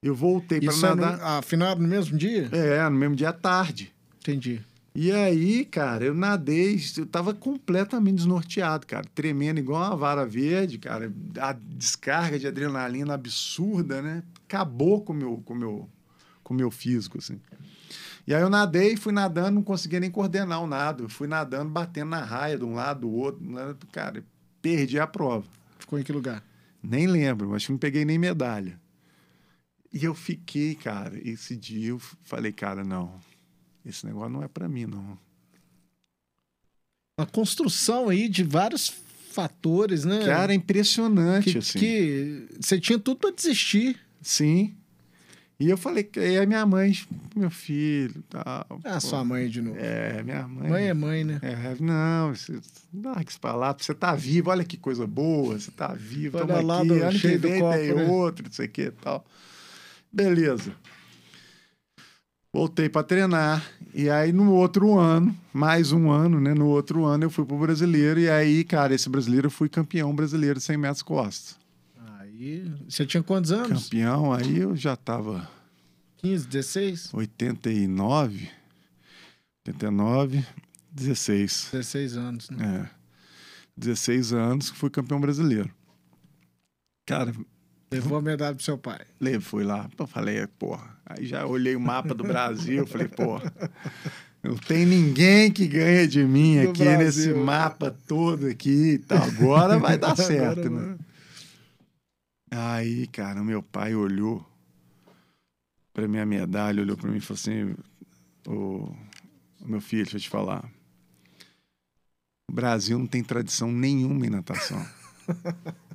[0.00, 1.14] Eu voltei para nadar.
[1.14, 2.48] É no, a final no mesmo dia?
[2.52, 3.92] É, no mesmo dia à tarde.
[4.20, 4.62] Entendi.
[4.94, 9.04] E aí, cara, eu nadei, eu tava completamente desnorteado, cara.
[9.14, 11.12] Tremendo igual uma vara verde, cara.
[11.38, 14.22] A descarga de adrenalina absurda, né?
[14.46, 15.88] Acabou com o meu, com meu,
[16.42, 17.38] com meu físico, assim.
[18.26, 21.08] E aí eu nadei, fui nadando, não conseguia nem coordenar o nado.
[21.08, 23.40] Fui nadando, batendo na raia de um lado, do outro.
[23.92, 24.24] Cara,
[24.60, 25.46] perdi a prova.
[25.78, 26.44] Ficou em que lugar?
[26.82, 28.80] Nem lembro, acho que não peguei nem medalha.
[29.92, 33.18] E eu fiquei, cara, esse dia eu falei, cara, não,
[33.84, 35.18] esse negócio não é para mim, não.
[37.18, 38.92] Uma construção aí de vários
[39.30, 40.24] fatores, né?
[40.24, 41.78] Cara, é impressionante, que, assim.
[41.78, 43.98] Que você tinha tudo para desistir.
[44.20, 44.76] Sim.
[45.58, 46.92] E eu falei, e a minha mãe,
[47.34, 48.80] meu filho, tal.
[48.84, 49.78] Ah, sua mãe de novo.
[49.80, 50.68] É, minha mãe.
[50.68, 51.40] Mãe é mãe, né?
[51.42, 52.60] É, não, você
[52.92, 56.60] larga isso pra lá, você tá vivo, olha que coisa boa, você tá vivo, olha
[56.60, 58.06] lá aqui, do, ano que vem copo, tem né?
[58.06, 59.24] outro, não sei o que e tal.
[60.12, 60.72] Beleza.
[62.52, 63.66] Voltei para treinar.
[63.94, 66.54] E aí, no outro ano, mais um ano, né?
[66.54, 68.20] No outro ano, eu fui pro brasileiro.
[68.20, 71.56] E aí, cara, esse brasileiro eu fui campeão brasileiro de 100 metros costas.
[72.38, 73.84] Aí, você tinha quantos anos?
[73.84, 75.48] Campeão, aí eu já tava...
[76.18, 77.14] 15, 16?
[77.14, 78.50] 89,
[79.66, 80.46] 89,
[80.92, 81.68] 16.
[81.72, 82.90] 16 anos, né?
[82.90, 82.96] É.
[83.74, 85.70] 16 anos que fui campeão brasileiro.
[87.06, 87.32] Cara...
[87.90, 89.00] Levou a medalha pro seu pai?
[89.18, 89.88] Levei, fui lá.
[89.98, 90.94] Eu falei, porra.
[91.06, 93.50] Aí já olhei o mapa do Brasil, falei, porra...
[94.42, 96.98] Não tem ninguém que ganha de mim aqui Brasil.
[96.98, 99.22] nesse mapa todo aqui e tal.
[99.22, 100.96] Agora vai dar certo, né?
[102.50, 104.44] Aí, cara, meu pai olhou
[105.92, 107.74] para minha medalha, olhou para mim e falou assim:
[108.46, 108.94] o
[109.64, 110.64] meu filho, deixa eu te falar.
[112.48, 114.86] O Brasil não tem tradição nenhuma em natação.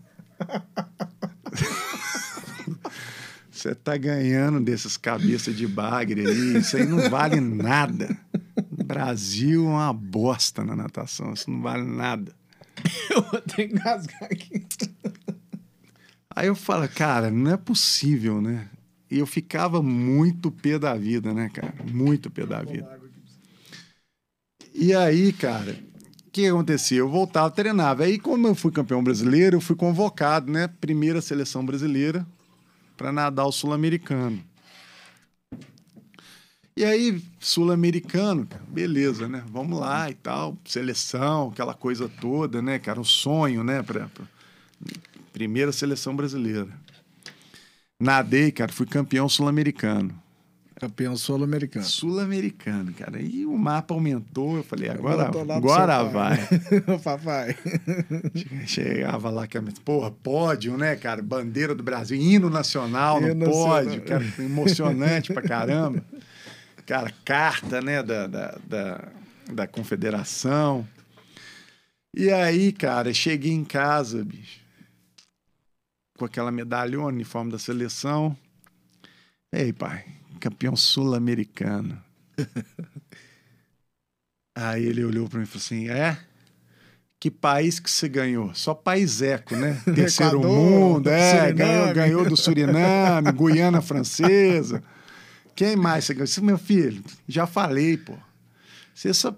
[3.50, 8.18] Você tá ganhando desses cabeças de bagre aí, isso aí não vale nada.
[8.72, 12.36] O Brasil é uma bosta na natação, isso não vale nada.
[13.12, 14.66] Eu vou ter que engasgar aqui.
[16.42, 18.68] Aí eu falo, cara, não é possível, né?
[19.12, 21.72] E eu ficava muito pé da vida, né, cara?
[21.94, 23.00] Muito pé da vida.
[24.74, 25.78] E aí, cara,
[26.26, 26.98] o que acontecia?
[26.98, 28.06] Eu voltava, treinava.
[28.06, 30.68] Aí, como eu fui campeão brasileiro, eu fui convocado, né?
[30.68, 32.26] Primeira seleção brasileira
[32.98, 34.44] para nadar o sul-americano.
[36.76, 39.44] E aí, sul-americano, beleza, né?
[39.48, 43.00] Vamos lá e tal, seleção, aquela coisa toda, né, cara?
[43.00, 43.84] Um sonho, né?
[43.84, 44.26] Pra, pra
[45.32, 46.70] primeira seleção brasileira.
[48.00, 50.20] Nadei, cara, fui campeão sul-americano.
[50.80, 51.86] Campeão sul-americano.
[51.86, 53.22] Sul-americano, cara.
[53.22, 56.40] E o mapa aumentou, eu falei, agora, agora vai.
[57.04, 57.56] Papai.
[58.66, 61.22] Chegava lá, que porra, pódio, né, cara?
[61.22, 66.04] Bandeira do Brasil, hino nacional hino no pódio, cara, emocionante pra caramba.
[66.88, 69.08] Cara, carta, né, da, da, da,
[69.54, 70.88] da confederação.
[72.16, 74.61] E aí, cara, cheguei em casa, bicho
[76.22, 78.38] com aquela medalha, o uniforme da seleção.
[79.52, 80.06] Ei, pai,
[80.40, 82.00] campeão sul-americano.
[84.56, 86.20] Aí ele olhou para mim e falou assim: É?
[87.20, 88.54] Que país que você ganhou?
[88.54, 89.82] Só país eco, né?
[89.96, 94.84] Terceiro Equador, mundo, é, ganhou, ganhou do Suriname, Guiana Francesa.
[95.56, 96.44] Quem mais você ganhou?
[96.44, 98.16] Meu filho, já falei, pô.
[99.02, 99.36] Você só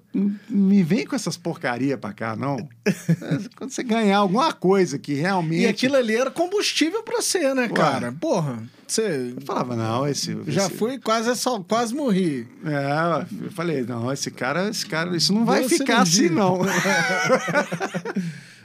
[0.50, 2.58] me vem com essas porcaria pra cá, não.
[3.56, 5.62] Quando você ganhar alguma coisa que realmente.
[5.62, 8.12] E aquilo ali era combustível pra você, né, cara?
[8.12, 9.34] Porra, você.
[9.34, 10.38] Eu falava, não, esse.
[10.48, 10.76] Já esse...
[10.76, 12.46] fui, quase, só, quase morri.
[12.66, 16.60] É, eu falei, não, esse cara, esse cara, isso não vai Boa ficar assim, não.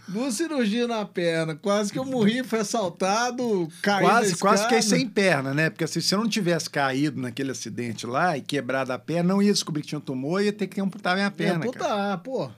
[0.08, 1.54] Duas cirurgias na perna.
[1.54, 5.68] Quase que eu morri, foi assaltado, caí Quase, quase fiquei sem perna, né?
[5.68, 9.42] Porque assim, se eu não tivesse caído naquele acidente lá e quebrado a perna, não
[9.42, 11.64] ia descobrir que tinha um tumor, ia ter que amputar minha perna.
[11.64, 12.50] Ia amputar, pô.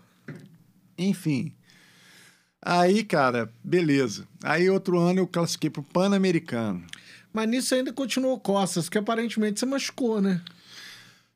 [0.97, 1.53] Enfim.
[2.63, 4.29] Aí, cara, beleza.
[4.45, 6.85] Aí outro ano eu classifiquei pro Pan-Americano.
[7.33, 10.41] Mas nisso ainda continuou costas, que aparentemente você machucou, né?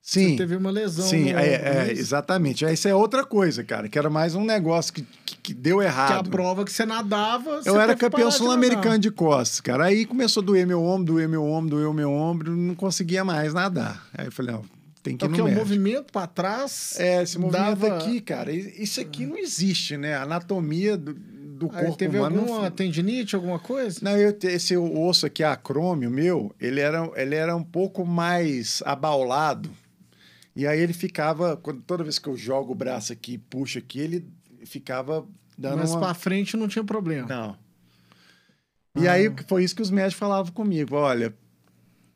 [0.07, 0.33] Sim.
[0.33, 1.07] Você teve uma lesão.
[1.07, 2.63] Sim, é, é, exatamente.
[2.67, 6.25] Isso é outra coisa, cara, que era mais um negócio que, que, que deu errado.
[6.25, 7.63] Que a prova que você nadava.
[7.63, 9.85] Você eu era campeão sul-americano de, de, costas, cara.
[9.87, 13.55] Aí começou a doer meu ombro, doer meu ombro, doer meu ombro, não conseguia mais
[13.55, 14.07] nadar.
[14.13, 14.63] Aí eu falei, não,
[15.03, 17.01] tem que ir Porque no o movimento para trás.
[17.01, 17.97] É, esse movimento dava...
[17.97, 20.17] aqui, cara, isso aqui não existe, né?
[20.17, 22.41] A anatomia do, do Aí corpo teve humano.
[22.41, 24.01] alguma não- tendinite, alguma coisa?
[24.03, 29.71] Não, eu, esse osso aqui, acrômio meu, ele era, ele era um pouco mais abaulado.
[30.57, 33.79] E aí ele ficava, quando, toda vez que eu jogo o braço aqui e puxo
[33.79, 34.29] aqui, ele
[34.65, 35.27] ficava
[35.59, 36.01] dando Mas uma...
[36.01, 37.27] pra frente não tinha problema.
[37.29, 37.59] Não.
[38.97, 40.95] E aí foi isso que os médicos falavam comigo.
[40.95, 41.35] Olha,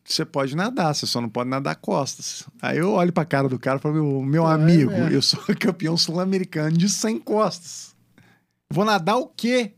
[0.04, 2.46] você pode nadar, você só não pode nadar costas.
[2.62, 5.12] Aí eu olho pra cara do cara e falo, meu, meu É, amigo, é.
[5.14, 7.96] eu sou campeão sul-americano de 100 costas.
[8.70, 9.72] Vou nadar o quê?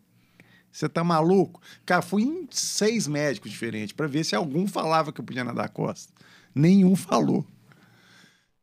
[0.70, 1.60] Você tá maluco?
[1.84, 5.68] Cara, fui em seis médicos diferentes pra ver se algum falava que eu podia nadar
[5.70, 6.12] costas.
[6.54, 7.44] Nenhum falou.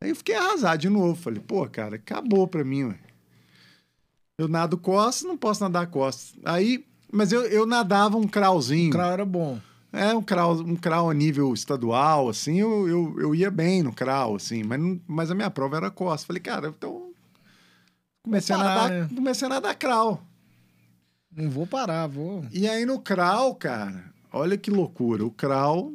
[0.01, 1.15] Aí eu fiquei arrasado de novo.
[1.15, 2.99] Falei, pô, cara, acabou pra mim, ué.
[4.37, 6.35] Eu nado costas, não posso nadar costas.
[6.45, 8.89] Aí, mas eu, eu nadava um crauzinho.
[8.89, 9.59] O crawl era bom.
[9.91, 13.91] É, um crawl, um crawl a nível estadual, assim, eu, eu, eu ia bem no
[13.93, 16.25] crawl, assim, mas, não- mas a minha prova era costas.
[16.27, 17.11] Falei, cara, então.
[18.23, 19.15] Comecei, Vou a, parar, nadar, né?
[19.15, 20.21] comecei a nadar crawl.
[21.35, 22.45] Não vou parar, vou.
[22.51, 25.25] E aí no crawl, cara, olha que loucura.
[25.25, 25.93] O crawl,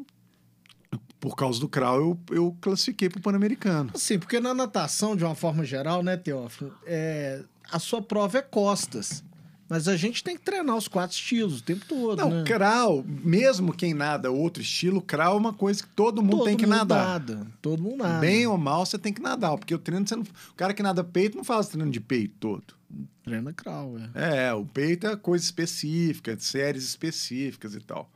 [1.23, 3.93] por causa do crawl, eu, eu classifiquei pro Pan-Americano.
[3.95, 8.43] Assim, porque na natação, de uma forma geral, né, Teófilo, é, a sua prova é
[8.43, 9.23] costas.
[9.69, 12.45] Mas a gente tem que treinar os quatro estilos o tempo todo, Não, né?
[12.45, 16.57] crawl, mesmo quem nada outro estilo, crawl é uma coisa que todo mundo todo tem
[16.57, 17.07] que mundo nadar.
[17.07, 17.47] nada.
[17.63, 18.19] Todo mundo nada.
[18.19, 20.25] Bem ou mal, você tem que nadar, porque o treino você não...
[20.25, 22.75] O cara que nada peito não faz treino de peito todo.
[23.23, 24.49] Treina crawl, é.
[24.49, 28.11] É, o peito é coisa específica, séries específicas e tal.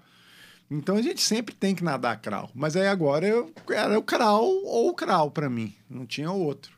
[0.70, 2.50] Então a gente sempre tem que nadar crawl.
[2.54, 5.74] Mas aí agora eu, era o crawl ou o crawl pra mim.
[5.88, 6.76] Não tinha outro.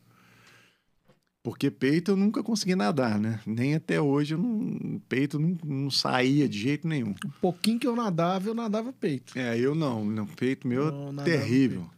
[1.43, 3.41] Porque peito eu nunca consegui nadar, né?
[3.47, 7.15] Nem até hoje eu não, peito não, não saía de jeito nenhum.
[7.25, 9.39] Um pouquinho que eu nadava, eu nadava peito.
[9.39, 10.05] É, eu não.
[10.05, 11.89] não peito meu Não, é nadava terrível.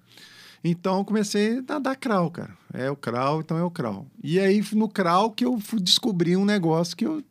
[0.63, 2.57] Então eu comecei a nadar crawl, cara.
[2.73, 4.07] É o crawl, então é o crawl.
[4.23, 7.25] E aí no crawl que eu fui descobrir um negócio que eu,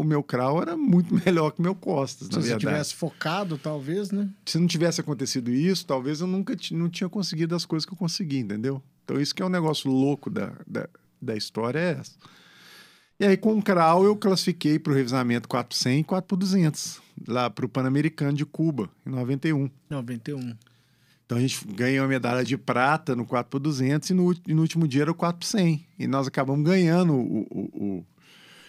[0.00, 2.66] o meu crawl era muito melhor que o meu costas, Se na você verdade.
[2.66, 4.28] tivesse focado, talvez, né?
[4.46, 7.96] Se não tivesse acontecido isso, talvez eu nunca não tinha conseguido as coisas que eu
[7.98, 8.82] consegui, entendeu?
[9.04, 10.88] Então isso que é um negócio louco da, da,
[11.20, 12.12] da história é essa.
[13.20, 16.26] E aí com o crawl eu classifiquei para o revisamento 4 por 100 e 4
[16.28, 19.70] por 200, lá para o Pan-Americano de Cuba, em 91.
[19.90, 20.56] 91.
[21.24, 24.52] Então a gente ganhou a medalha de prata no 4 por 200 e no, e
[24.54, 25.86] no último dia era o 4 por 100.
[25.98, 27.42] E nós acabamos ganhando o...
[27.50, 28.06] o- o-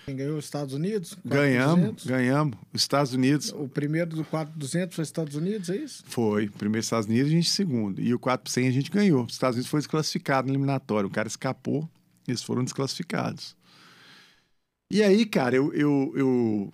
[0.06, 1.18] Quem ganhou os Estados Unidos?
[1.24, 2.08] ganhamos, 4.200.
[2.08, 2.58] ganhamos.
[2.74, 6.04] Os Estados Unidos O primeiro do 4.200 foi Estados Unidos, é isso?
[6.06, 6.50] foi.
[6.50, 8.02] Primeiro Estados Unidos, a gente segundo.
[8.02, 9.24] E o 4 por 100 a gente ganhou.
[9.26, 11.08] Os Estados Unidos foi desclassificado no eliminatório.
[11.08, 11.90] O cara escapou,
[12.28, 13.56] eles foram desclassificados.
[14.92, 15.74] E aí, cara, eu...
[15.74, 16.74] eu, eu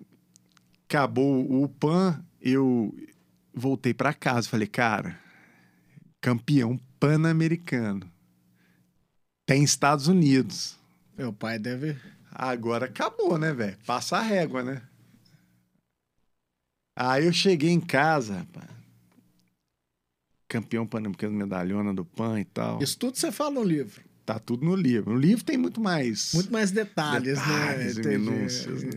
[0.89, 2.91] acabou o PAN, eu
[3.53, 4.49] voltei para casa.
[4.49, 5.19] Falei, cara,
[6.19, 8.11] campeão pan-americano.
[9.45, 10.77] Tem Estados Unidos.
[11.17, 11.95] Meu pai deve.
[12.32, 13.77] Agora acabou, né, velho?
[13.86, 14.82] Passa a régua, né?
[16.95, 18.69] Aí eu cheguei em casa, rapaz.
[20.47, 22.82] Campeão pan-americano, medalhona do PAN e tal.
[22.82, 24.01] Isso tudo você fala no livro.
[24.25, 25.13] Tá tudo no livro.
[25.13, 26.34] No livro tem muito mais.
[26.34, 28.13] Muito mais detalhes, Detalhes né?
[28.13, 28.91] e minúcias, né?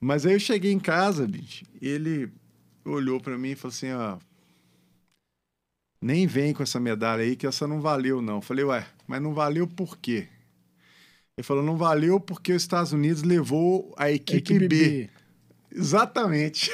[0.00, 1.64] Mas aí eu cheguei em casa, bicho.
[1.80, 2.30] Ele
[2.84, 4.18] olhou pra mim e falou assim: ó.
[6.00, 8.36] Nem vem com essa medalha aí, que essa não valeu, não.
[8.36, 10.28] Eu falei, ué, mas não valeu por quê?
[11.38, 14.68] Ele falou, não valeu porque os Estados Unidos levou a equipe, Equipe B.
[14.68, 15.10] B.
[15.70, 16.70] Exatamente.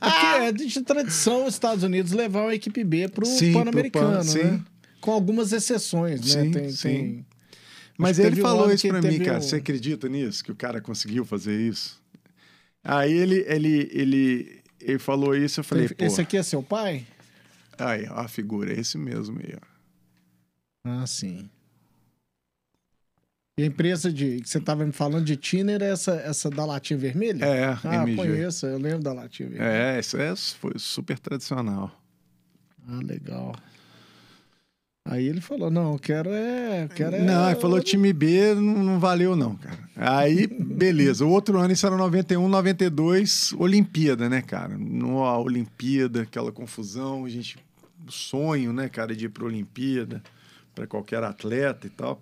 [0.00, 4.16] Aqui é de tradição os Estados Unidos levar a equipe B Sim, pro Pan-Americano, Pan,
[4.18, 4.22] né?
[4.24, 4.64] sim.
[5.00, 6.42] Com algumas exceções, né?
[6.44, 6.88] Sim, tem, sim.
[6.88, 7.26] tem-
[7.96, 9.38] Mas ele falou isso pra mim, cara.
[9.38, 10.44] um- Você acredita nisso?
[10.44, 12.02] Que o cara conseguiu fazer isso?
[12.82, 16.04] Aí ele, ele, ele, ele falou isso, eu falei, pô.
[16.04, 17.06] Esse aqui é seu pai?
[17.78, 19.66] Aí, ó, a figura, é esse mesmo aí, ó.
[20.86, 21.48] Ah, sim.
[23.56, 26.64] E a empresa de que você estava me falando de Tiner é essa, essa da
[26.64, 27.44] latinha vermelha?
[27.44, 28.16] É, Ah, MG.
[28.16, 29.70] conheço, eu lembro da latinha vermelha.
[29.70, 31.90] É, isso é, foi super tradicional.
[32.88, 33.54] Ah, legal.
[35.06, 36.84] Aí ele falou, não, eu quero é...
[36.84, 37.22] eu Quero é...
[37.22, 39.78] Não, ele falou time B não, não valeu não, cara.
[39.94, 41.24] Aí, beleza.
[41.24, 44.76] O outro ano, isso era 91, 92, Olimpíada, né, cara?
[44.76, 47.58] No, a Olimpíada, aquela confusão, a gente...
[48.06, 50.22] o Sonho, né, cara, de ir pra Olimpíada,
[50.74, 52.20] para qualquer atleta e tal.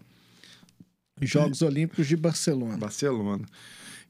[1.26, 2.76] Jogos Olímpicos de Barcelona.
[2.76, 3.46] Barcelona.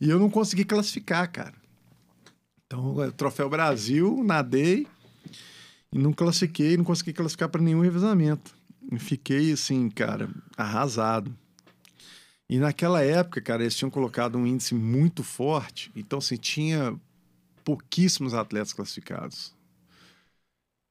[0.00, 1.54] E eu não consegui classificar, cara.
[2.66, 4.86] Então, é, Troféu Brasil, nadei
[5.92, 8.54] e não classifiquei, não consegui classificar para nenhum revezamento.
[8.90, 11.36] E fiquei, assim, cara, arrasado.
[12.48, 16.98] E naquela época, cara, eles tinham colocado um índice muito forte, então, assim, tinha
[17.64, 19.54] pouquíssimos atletas classificados.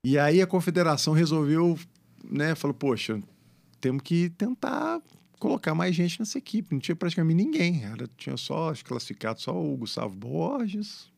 [0.06, 1.78] E aí a confederação resolveu,
[2.24, 3.22] né, falou, poxa,
[3.80, 5.02] temos que tentar
[5.42, 6.72] colocar mais gente nessa equipe.
[6.72, 7.84] Não tinha praticamente ninguém.
[7.84, 11.12] Era, tinha só, acho, classificado só o Gustavo Borges,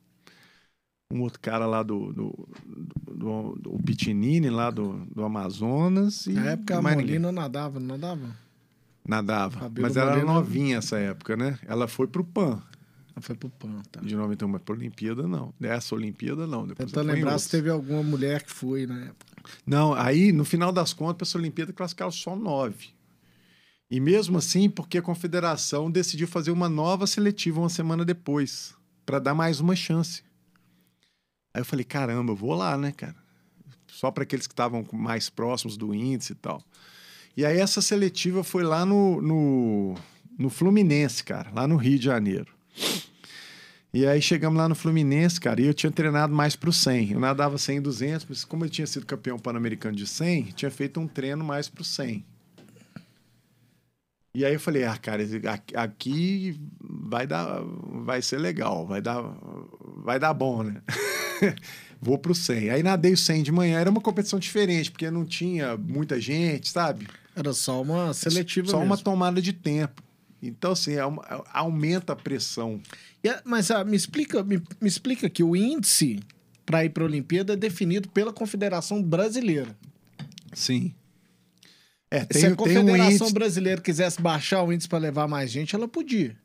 [1.11, 6.25] um outro cara lá do, do, do, do, do Pitinini, lá do, do Amazonas.
[6.25, 8.35] E Na época a Molina nadava, não nadava?
[9.05, 9.71] Nadava.
[9.79, 11.59] Mas ela era novinha essa época, né?
[11.67, 12.63] Ela foi pro PAN
[13.13, 13.99] Ela foi pro PAN, tá.
[13.99, 15.53] de 91, mas pra Olimpíada não.
[15.61, 16.65] Essa Olimpíada não.
[16.65, 19.33] Depois Tentando lembrar se teve alguma mulher que foi na época.
[19.67, 22.93] Não, aí no final das contas, essa Olimpíada classificaram só nove.
[23.93, 28.73] E mesmo assim, porque a confederação decidiu fazer uma nova seletiva uma semana depois,
[29.05, 30.23] para dar mais uma chance.
[31.53, 33.15] Aí eu falei, caramba, eu vou lá, né, cara?
[33.85, 36.63] Só para aqueles que estavam mais próximos do índice e tal.
[37.37, 39.95] E aí essa seletiva foi lá no, no,
[40.39, 42.51] no Fluminense, cara, lá no Rio de Janeiro.
[43.93, 47.11] E aí chegamos lá no Fluminense, cara, e eu tinha treinado mais pro 100.
[47.11, 50.71] Eu nadava 100 e 200, mas como eu tinha sido campeão pan-americano de 100, tinha
[50.71, 52.25] feito um treino mais pro 100.
[54.35, 55.23] E aí eu falei, ah, cara,
[55.75, 57.61] aqui- vai dar,
[58.03, 59.21] vai ser legal, vai dar,
[59.97, 60.81] vai dar bom, né?
[62.01, 62.71] Vou pro 100.
[62.71, 66.67] Aí nadei o 100 de manhã, era uma competição diferente, porque não tinha muita gente,
[66.69, 67.07] sabe?
[67.35, 69.03] Era só uma seletiva Só uma mesmo.
[69.03, 70.01] tomada de tempo.
[70.41, 71.23] Então, assim, é uma-
[71.53, 72.81] aumenta a pressão.
[73.45, 76.19] Mas ah, me explica, me, me explica que o índice
[76.65, 79.77] para ir para a Olimpíada é definido pela Confederação Brasileira.
[80.53, 80.93] Sim.
[82.13, 83.33] É, Se tem, a tem um Confederação índice...
[83.33, 86.37] Brasileira quisesse baixar o índice para levar mais gente, ela podia.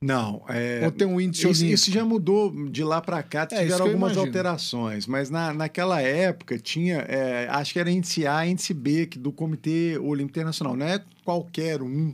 [0.00, 0.80] Não, é...
[0.84, 3.92] Ou tem um índice Isso, isso já mudou de lá para cá, É, tiveram eu
[3.92, 9.06] algumas alterações, mas na, naquela época tinha, é, acho que era índice A, índice B
[9.06, 12.12] que do Comitê Olímpico Internacional, não é qualquer um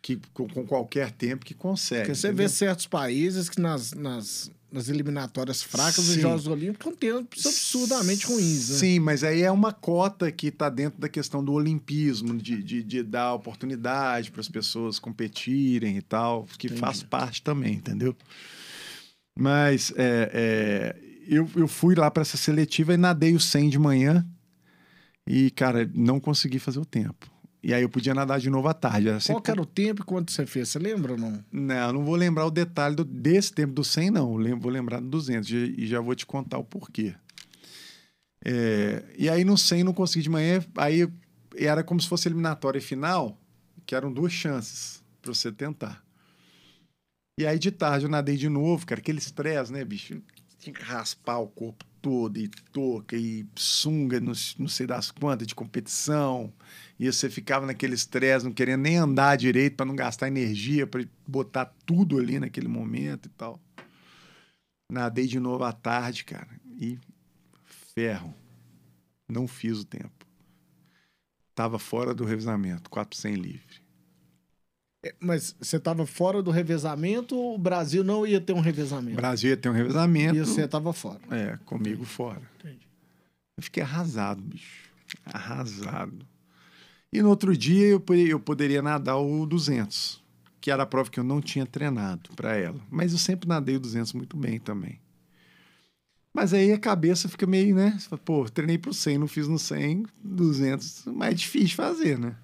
[0.00, 2.04] que com, com qualquer tempo que consegue.
[2.04, 2.46] Porque você entendeu?
[2.46, 6.16] vê certos países que nas, nas, nas eliminatórias fracas dos.
[6.16, 8.76] Jogos Olímpicos são tempos absurdamente ruins, né?
[8.76, 12.82] Sim, mas aí é uma cota que está dentro da questão do olimpismo, de, de,
[12.82, 16.80] de dar oportunidade para as pessoas competirem e tal, que Entendi.
[16.80, 18.14] faz parte também, entendeu?
[19.38, 20.96] Mas é, é,
[21.26, 24.26] eu, eu fui lá para essa seletiva e nadei o 100 de manhã
[25.26, 27.30] e, cara, não consegui fazer o tempo.
[27.62, 29.08] E aí eu podia nadar de novo à tarde.
[29.08, 30.68] Era Qual sempre- que era o tempo e quanto você fez?
[30.68, 31.44] Você lembra ou não?
[31.50, 34.28] Não, não vou lembrar o detalhe do- desse tempo do 100, não.
[34.58, 37.14] Vou lembrar do 200 e e já vou te contar o porquê.
[38.44, 41.08] É, e aí no 100 não consegui de manhã, aí
[41.56, 43.36] era como se fosse eliminatória final,
[43.84, 46.02] que eram duas chances para você tentar.
[47.38, 50.20] E aí de tarde eu nadei de novo, cara, aquele estresse, né, bicho?
[50.58, 55.46] Tinha que raspar o corpo todo, e touca, e sunga, não, não sei das quantas,
[55.46, 56.52] de competição.
[56.98, 61.04] E você ficava naquele estresse, não querendo nem andar direito para não gastar energia, para
[61.26, 63.60] botar tudo ali naquele momento e tal.
[64.90, 66.48] Nadei de novo à tarde, cara,
[66.80, 66.98] e
[67.94, 68.34] ferro.
[69.28, 70.26] Não fiz o tempo.
[71.54, 73.87] Tava fora do revezamento, 400 livre.
[75.08, 78.60] É, Mas você estava fora do revezamento ou o Brasil não ia ter um O
[78.60, 79.16] revezamento?
[79.16, 80.36] Brasil ia ter um revezamento.
[80.36, 81.20] E você estava fora.
[81.30, 82.42] É, comigo fora.
[82.58, 82.86] Entendi.
[83.56, 84.88] Eu fiquei arrasado, bicho.
[85.24, 86.26] Arrasado.
[87.12, 90.22] E no outro dia eu, eu poderia nadar o 200,
[90.60, 92.78] que era a prova que eu não tinha treinado para ela.
[92.90, 95.00] Mas eu sempre nadei o 200 muito bem também.
[96.34, 97.98] Mas aí a cabeça fica meio, né?
[98.24, 102.36] Pô, treinei pro 100, não fiz no 100, 200, mais difícil fazer, né?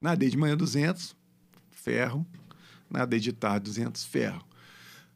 [0.00, 1.16] Nadei de manhã 200,
[1.70, 2.26] ferro.
[2.90, 4.44] Nadei de tarde 200, ferro.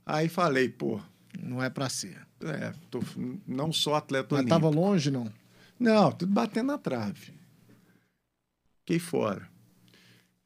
[0.04, 1.00] Aí falei, pô,
[1.38, 2.26] Não é para ser.
[2.42, 3.00] é, tô,
[3.46, 4.56] não sou atleta Mas olímpico.
[4.56, 5.30] estava longe, não?
[5.78, 7.32] Não, tudo batendo na trave.
[8.80, 9.48] Fiquei fora.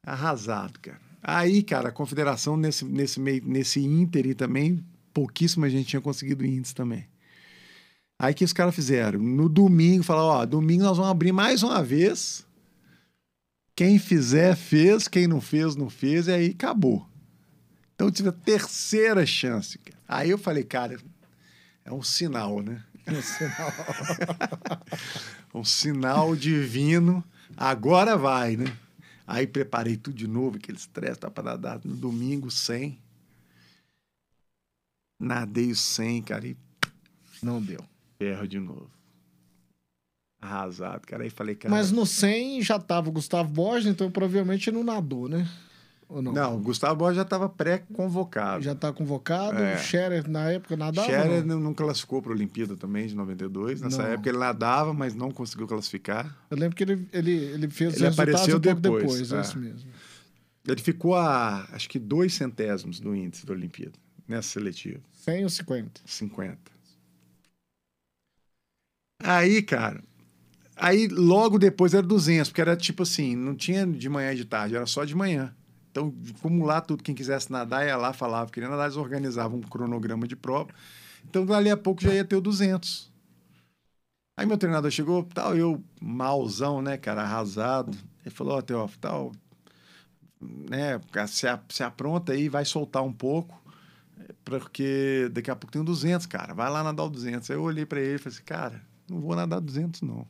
[0.05, 1.01] Arrasado, cara.
[1.23, 6.75] Aí, cara, a confederação, nesse, nesse, meio, nesse ínterim também, pouquíssima gente tinha conseguido índice
[6.75, 7.07] também.
[8.19, 9.19] Aí que os caras fizeram?
[9.19, 12.44] No domingo, falaram, ó, domingo nós vamos abrir mais uma vez.
[13.75, 15.07] Quem fizer, fez.
[15.07, 16.27] Quem não fez, não fez.
[16.27, 17.07] E aí acabou.
[17.93, 19.77] Então eu tive a terceira chance.
[19.77, 19.97] cara.
[20.07, 20.99] Aí eu falei, cara,
[21.83, 22.83] é um sinal, né?
[25.53, 27.23] um sinal divino.
[27.55, 28.75] Agora vai, né?
[29.27, 32.99] Aí preparei tudo de novo, aquele estresse, tá para nadar no domingo 100.
[35.19, 36.57] Nadei o 100, cara, e
[37.41, 37.83] Não deu.
[38.19, 38.89] ferro de novo.
[40.41, 41.23] Arrasado, cara.
[41.23, 41.73] Aí falei, cara.
[41.73, 45.47] Mas no 100 já tava o Gustavo Borges, então provavelmente não nadou, né?
[46.07, 46.33] Ou não?
[46.33, 48.63] Não, o Gustavo Borges já estava pré-convocado.
[48.63, 49.57] Já tá convocado.
[49.57, 49.75] É.
[49.75, 51.07] O Scherer, na época, nadava?
[51.07, 51.59] Scherer não?
[51.59, 53.81] não, classificou para a Olimpíada também, de 92.
[53.81, 54.09] Nessa Não.
[54.09, 56.37] época ele nadava, mas não conseguiu classificar.
[56.51, 59.31] Eu lembro que ele, ele, ele fez Ele apareceu um depois, depois.
[59.31, 59.37] é.
[59.37, 59.89] É isso mesmo.
[60.67, 63.93] Ele ficou a, acho que, dois centésimos do índice da Olimpíada,
[64.27, 64.99] nessa seletiva.
[65.11, 66.01] 100 ou 50?
[66.05, 66.57] 50.
[69.23, 70.03] Aí, cara,
[70.75, 74.45] Aí logo depois era 200, porque era tipo assim, não tinha de manhã e de
[74.45, 75.55] tarde, era só de manhã.
[75.91, 79.59] Então, como lá tudo, quem quisesse nadar ia lá, falava que queria nadar, eles organizavam
[79.59, 80.69] um cronograma de prova.
[81.23, 83.09] Então, dali a pouco já ia ter o 200.
[84.37, 87.97] Aí meu treinador chegou, tal, eu malzão, né, cara, arrasado.
[88.25, 89.31] Ele falou, ó, oh, Teófilo, tal,
[90.41, 93.63] né, se, se apronta aí, vai soltar um pouco,
[94.43, 97.49] porque daqui a pouco tem um 200, cara, vai lá nadar o 200.
[97.49, 100.27] Aí eu olhei para ele e falei assim, cara, não vou nadar 200, não.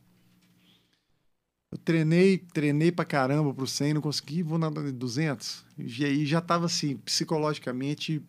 [1.71, 5.65] Eu treinei, treinei pra caramba pro 100, não consegui, vou nadar de 200.
[5.77, 8.21] E aí já tava assim, psicologicamente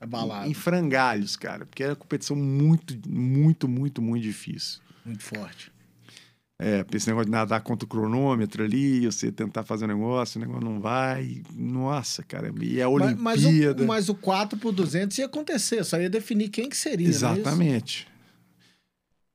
[0.00, 0.48] Abalado.
[0.48, 4.80] em frangalhos, cara, porque era competição muito, muito, muito, muito difícil.
[5.04, 5.72] Muito forte.
[6.60, 10.44] É, esse negócio de nadar contra o cronômetro ali, você tentar fazer um negócio, o
[10.44, 11.42] negócio não vai.
[11.52, 13.20] Nossa, cara, e é a Olimpíada.
[13.20, 16.76] Mas, mas, o, mas o 4 por 200 ia acontecer, só ia definir quem que
[16.76, 18.06] seria, é Exatamente.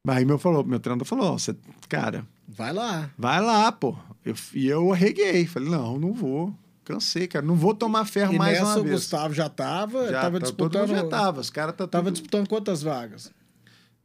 [0.08, 1.56] Aí meu, falou, meu treinador falou, você,
[1.90, 2.26] cara...
[2.52, 3.12] Vai lá.
[3.16, 3.96] Vai lá, pô.
[4.26, 5.46] Eu, e eu arreguei.
[5.46, 6.54] Falei, não, não vou.
[6.84, 7.46] Cansei, cara.
[7.46, 8.88] Não vou tomar ferro e mais nessa, uma vez.
[8.88, 10.90] o Gustavo já tava, já tava tá, disputando...
[10.90, 11.42] já tava.
[11.42, 12.14] Os caras tá Tava tudo...
[12.14, 13.32] disputando quantas vagas?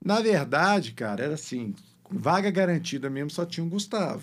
[0.04, 1.74] Na verdade, cara, era assim,
[2.10, 4.22] vaga garantida mesmo só tinha o Gustavo.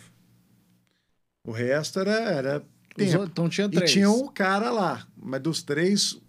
[1.48, 2.64] O resto era, era
[2.96, 3.24] tempo.
[3.24, 3.90] Então tinha três.
[3.90, 6.22] E tinha um cara lá, mas dos três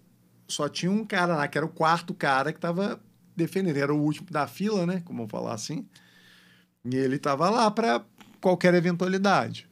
[0.47, 2.99] só tinha um cara lá, que era o quarto cara que tava
[3.35, 3.77] defendendo.
[3.77, 5.03] Era o último da fila, né?
[5.05, 5.85] Como vou falar assim.
[6.85, 8.03] E ele tava lá para
[8.41, 9.67] qualquer eventualidade.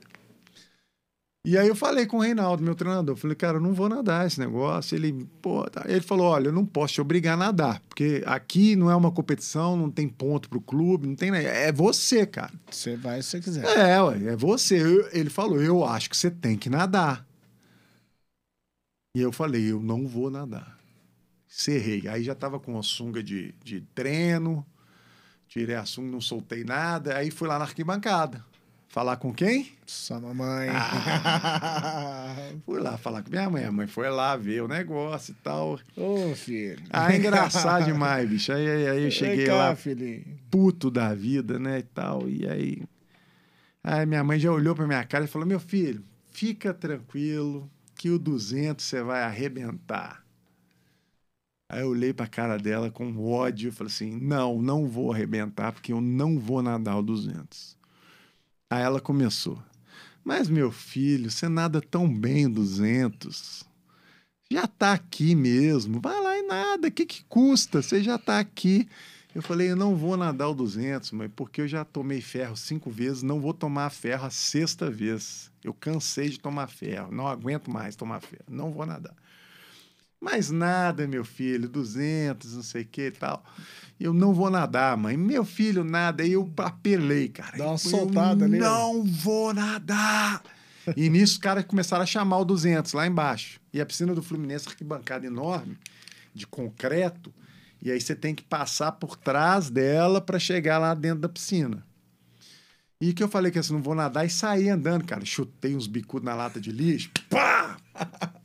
[1.43, 4.28] E aí eu falei com o Reinaldo, meu treinador, falei, cara, eu não vou nadar
[4.28, 4.95] esse negócio.
[4.95, 5.84] Ele, pô, tá.
[5.88, 9.12] ele falou, olha, eu não posso te obrigar a nadar, porque aqui não é uma
[9.12, 12.53] competição, não tem ponto pro clube, não tem, é você, cara.
[12.70, 13.66] Você vai se você quiser.
[13.66, 14.80] É, ué, é você.
[14.80, 17.26] Eu, ele falou, eu acho que você tem que nadar.
[19.18, 20.80] E eu falei, eu não vou nadar.
[21.47, 22.07] Cerrei.
[22.07, 24.66] Aí já tava com a sunga de, de treino,
[25.52, 28.43] tirei a sunga, não soltei nada, aí fui lá na arquibancada.
[28.88, 29.70] Falar com quem?
[29.86, 30.70] Sua mamãe.
[30.70, 32.36] Ah,
[32.66, 33.66] fui lá falar com minha mãe.
[33.66, 35.80] A mãe foi lá ver o negócio e tal.
[35.95, 36.82] Ô, filho.
[36.89, 38.52] Ah, é engraçado demais, bicho.
[38.52, 40.26] Aí, aí, aí eu cheguei cá, lá, filhinho.
[40.49, 42.30] puto da vida, né, e tal.
[42.30, 42.84] E aí...
[43.84, 48.10] Aí minha mãe já olhou pra minha cara e falou, meu filho, fica tranquilo que
[48.10, 50.24] o 200 você vai arrebentar.
[51.72, 55.72] Aí eu olhei pra cara dela com ódio e falei assim, não, não vou arrebentar
[55.72, 57.78] porque eu não vou nadar o 200.
[58.69, 59.57] Aí ela começou.
[60.22, 63.63] Mas, meu filho, você nada tão bem 200.
[64.51, 66.01] Já tá aqui mesmo.
[66.01, 66.89] Vai lá e nada.
[66.89, 67.82] O que, que custa?
[67.82, 68.86] Você já tá aqui.
[69.34, 72.89] Eu falei, eu não vou nadar o 200, mas porque eu já tomei ferro cinco
[72.91, 75.49] vezes, não vou tomar ferro a sexta vez.
[75.63, 77.13] Eu cansei de tomar ferro.
[77.13, 78.43] Não aguento mais tomar ferro.
[78.49, 79.15] Não vou nadar.
[80.22, 83.43] Mas nada, meu filho, 200, não sei o que e tal.
[83.99, 85.17] Eu não vou nadar, mãe.
[85.17, 86.22] Meu filho nada.
[86.22, 87.57] Aí eu apelei, cara.
[87.57, 88.59] Dá uma soltada ali.
[88.59, 88.65] né?
[88.65, 90.43] Não vou nadar.
[90.95, 93.59] E nisso os caras começaram a chamar o 200 lá embaixo.
[93.74, 95.78] E a piscina do Fluminense, arquibancada enorme,
[96.34, 97.34] de concreto.
[97.82, 101.84] E aí você tem que passar por trás dela para chegar lá dentro da piscina.
[102.99, 105.26] E que eu falei que assim, não vou nadar e saí andando, cara.
[105.26, 107.09] Chutei uns bicudos na lata de lixo.
[107.28, 107.78] Pá!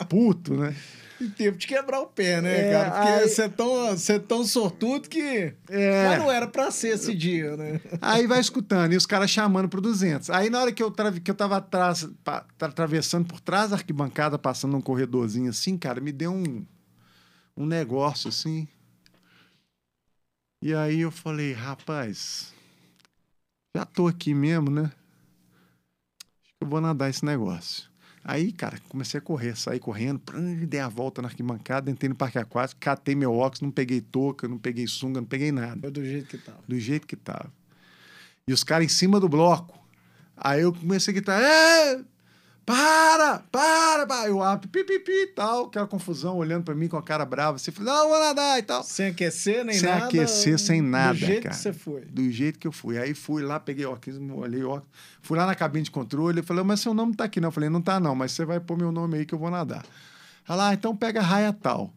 [0.09, 0.75] Puto, né?
[1.21, 2.91] Em tempo de quebrar o pé, né, É, cara?
[2.91, 5.55] Porque aí- você é, tão, é tão sortudo que.
[5.71, 6.09] É.
[6.09, 7.81] Mas não era pra ser esse dia, né?
[8.01, 10.29] Aí vai escutando, e os caras chamando pro 200.
[10.31, 11.11] Aí na hora que eu, tra...
[11.13, 16.01] que eu tava atrás, tra- atravessando por trás da arquibancada, passando num corredorzinho assim, cara,
[16.01, 16.65] me deu um,
[17.57, 18.69] um negócio assim.
[20.63, 22.53] E aí eu falei, rapaz,
[23.77, 24.85] já tô aqui mesmo, né?
[26.43, 27.89] Acho que eu vou nadar esse negócio.
[28.29, 30.21] Aí, cara, comecei a correr, saí correndo,
[30.67, 34.49] dei a volta na arquibancada, entrei no parque aquático, catei meu óculos, não peguei touca,
[34.49, 36.59] não peguei sunga, não peguei nada Foi do jeito que tava.
[36.67, 37.53] do jeito que tava.
[38.49, 39.79] E os caras em cima do bloco.
[40.37, 42.01] Aí eu comecei a gritar: é,
[42.67, 44.29] para, para, para.
[44.29, 47.57] Eu abro, pipipi e tal, aquela confusão, olhando pra mim com a cara brava.
[47.59, 48.83] Você falou: não, vou nadar e tal.
[48.83, 50.07] Sem aquecer nem Sem nada.
[50.07, 51.55] aquecer, sem nada, Do jeito cara.
[51.55, 52.01] que você foi.
[52.07, 52.99] Do jeito que eu fui.
[52.99, 54.89] Aí fui lá, peguei óculos, olhei óculos.
[55.23, 57.49] Fui lá na cabine de controle e falei: mas seu nome tá aqui, não?
[57.49, 59.51] Eu falei: não tá, não, mas você vai pôr meu nome aí que eu vou
[59.51, 59.87] nadar.
[60.49, 61.93] Ela, ah, então pega raia tal.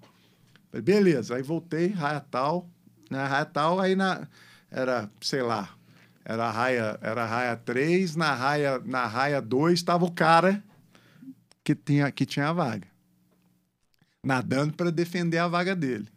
[0.72, 1.36] Falei, beleza.
[1.36, 2.68] Aí voltei, raia tal.
[3.10, 4.28] Na raia tal, aí na.
[4.72, 5.70] Era, sei lá.
[6.30, 10.64] Era a raia, era a raia 3, na raia, na raia 2 estava o cara
[11.64, 12.88] que tinha, que tinha a vaga.
[14.24, 16.08] Nadando para defender a vaga dele.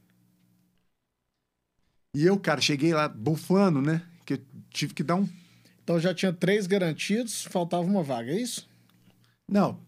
[2.15, 4.03] E eu, cara, cheguei lá bufando, né?
[4.27, 4.39] Que eu
[4.69, 5.27] tive que dar um.
[5.83, 8.69] Então já tinha três garantidos, faltava uma vaga, é isso?
[9.49, 9.81] Não.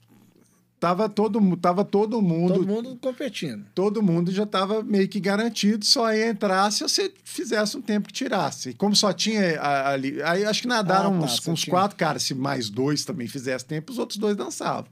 [0.84, 2.54] Tava todo, tava todo mundo.
[2.54, 3.64] Todo mundo competindo.
[3.74, 8.08] todo mundo já estava meio que garantido, só ia entrar se você fizesse um tempo
[8.08, 8.70] que tirasse.
[8.70, 10.22] E como só tinha ali.
[10.22, 13.66] Aí acho que nadaram Ah, tá, uns, uns quatro caras, se mais dois também fizessem
[13.66, 14.90] tempo, os outros dois dançavam.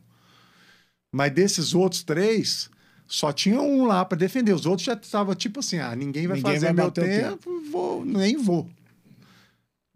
[1.14, 2.70] Mas desses outros três,
[3.06, 4.54] só tinha um lá para defender.
[4.54, 7.30] Os outros já estavam tipo assim: ah, ninguém vai Ninguém fazer vai meu bater o
[7.30, 8.66] tempo, vou, nem vou.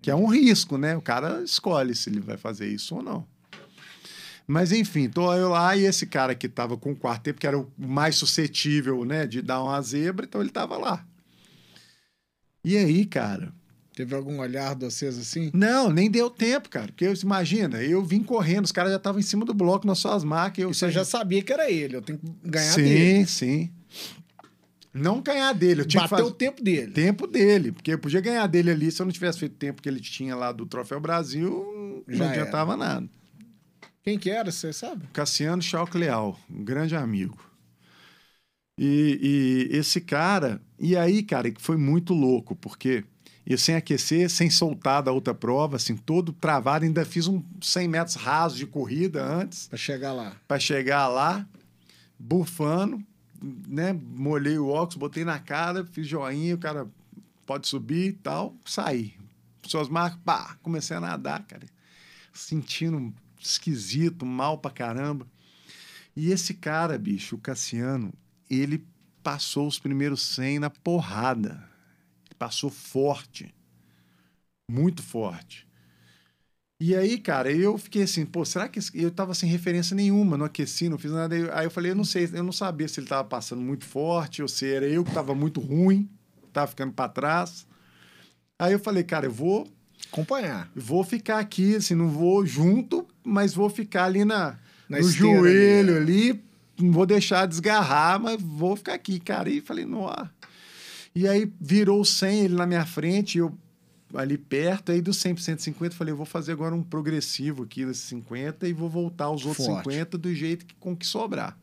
[0.03, 0.95] Que é um risco, né?
[0.95, 3.27] O cara escolhe se ele vai fazer isso ou não.
[4.47, 7.47] Mas enfim, tô eu lá e esse cara que tava com o quarto tempo, que
[7.47, 11.05] era o mais suscetível, né, de dar uma zebra, então ele tava lá.
[12.65, 13.53] E aí, cara?
[13.95, 15.51] Teve algum olhar de vocês assim?
[15.55, 16.89] Não, nem deu tempo, cara.
[16.89, 20.23] Porque imagina, eu vim correndo, os caras já estavam em cima do bloco nas suas
[20.23, 20.59] marcas.
[20.63, 21.97] Eu E você já sabia que era ele.
[21.97, 23.27] Eu tenho que ganhar sim, dele.
[23.27, 23.71] sim.
[24.93, 26.93] Não ganhar dele, eu tinha Bater que fazer o tempo dele.
[26.93, 29.83] tempo dele, porque eu podia ganhar dele ali se eu não tivesse feito o tempo
[29.83, 32.41] que ele tinha lá do Troféu Brasil, Já não era.
[32.41, 33.09] adiantava nada.
[34.07, 35.05] Quem que era, você sabe?
[35.13, 37.37] Cassiano Chalk Leal, um grande amigo.
[38.79, 43.05] E, e esse cara, e aí, cara, que foi muito louco, porque
[43.45, 47.89] eu sem aquecer, sem soltar da outra prova, assim, todo travado, ainda fiz um 100
[47.89, 50.37] metros rasos de corrida antes, Pra chegar lá.
[50.47, 51.45] para chegar lá,
[52.17, 53.03] bufando,
[53.67, 53.93] né?
[53.93, 56.87] Molhei o óculos, botei na cara, fiz joinha, o cara
[57.45, 59.15] pode subir e tal, saí.
[59.65, 61.67] Suas marcas, pá, comecei a nadar, cara.
[62.33, 65.26] Sentindo esquisito, mal pra caramba.
[66.14, 68.12] E esse cara, bicho, o Cassiano,
[68.49, 68.87] ele
[69.22, 71.68] passou os primeiros 100 na porrada.
[72.24, 73.55] Ele passou forte.
[74.70, 75.66] Muito forte.
[76.78, 80.45] E aí, cara, eu fiquei assim, pô, será que eu tava sem referência nenhuma, não
[80.45, 81.34] aqueci, não fiz nada.
[81.55, 84.43] Aí eu falei, eu não sei, eu não sabia se ele tava passando muito forte
[84.43, 86.09] ou se era eu que tava muito ruim,
[86.53, 87.66] tava ficando para trás.
[88.59, 89.66] Aí eu falei, cara, eu vou,
[90.12, 90.70] Acompanhar.
[90.74, 94.57] vou ficar aqui, assim, não vou junto, mas vou ficar ali na,
[94.89, 96.45] Na no joelho ali, ali,
[96.81, 99.51] não vou deixar desgarrar, mas vou ficar aqui, cara.
[99.51, 100.09] E falei, não.
[101.14, 103.53] E aí virou o 100 ele na minha frente, eu
[104.14, 107.85] ali perto, aí do 100 para 150, falei, eu vou fazer agora um progressivo aqui
[107.85, 109.91] desses 50 e vou voltar os outros Forte.
[109.91, 111.59] 50 do jeito que, com que sobrar.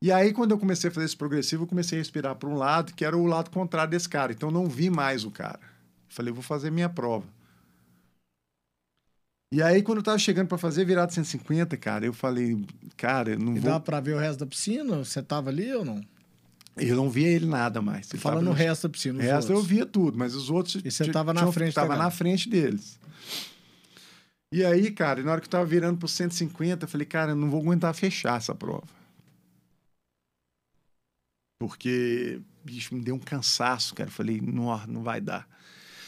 [0.00, 2.56] E aí, quando eu comecei a fazer esse progressivo, eu comecei a respirar para um
[2.56, 4.32] lado, que era o lado contrário desse cara.
[4.32, 5.60] Então, eu não vi mais o cara.
[6.08, 7.24] Falei, eu vou fazer minha prova.
[9.52, 12.64] E aí, quando eu tava chegando para fazer virada 150, cara, eu falei,
[12.96, 13.70] cara, eu não E vou.
[13.70, 14.96] dá pra ver o resto da piscina?
[15.04, 16.00] Você tava ali ou não?
[16.78, 18.10] Eu não via ele nada mais.
[18.10, 19.18] Ele Falando o resto da piscina.
[19.18, 19.70] O os resto eu outros.
[19.70, 20.76] via tudo, mas os outros.
[20.82, 22.98] E você tava na frente Tava na frente deles.
[24.54, 27.36] E aí, cara, na hora que eu tava virando pro 150, eu falei, cara, eu
[27.36, 28.86] não vou aguentar fechar essa prova.
[31.60, 34.08] Porque, bicho, me deu um cansaço, cara.
[34.08, 35.46] Eu falei, não, não vai dar.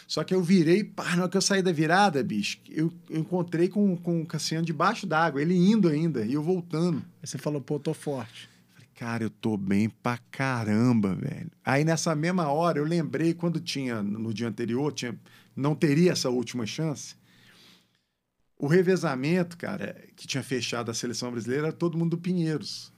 [0.06, 3.20] Só que eu virei, pá, na hora que eu saí da virada, bicho, eu, eu
[3.20, 6.98] encontrei com, com o Cassiano debaixo d'água, ele indo ainda, e eu voltando.
[7.22, 8.48] Aí você falou, pô, tô forte.
[8.72, 11.50] Falei, cara, eu tô bem pra caramba, velho.
[11.64, 15.18] Aí nessa mesma hora eu lembrei quando tinha no dia anterior, tinha,
[15.56, 17.16] não teria essa última chance.
[18.58, 22.92] O revezamento, cara, que tinha fechado a seleção brasileira era todo mundo do Pinheiros.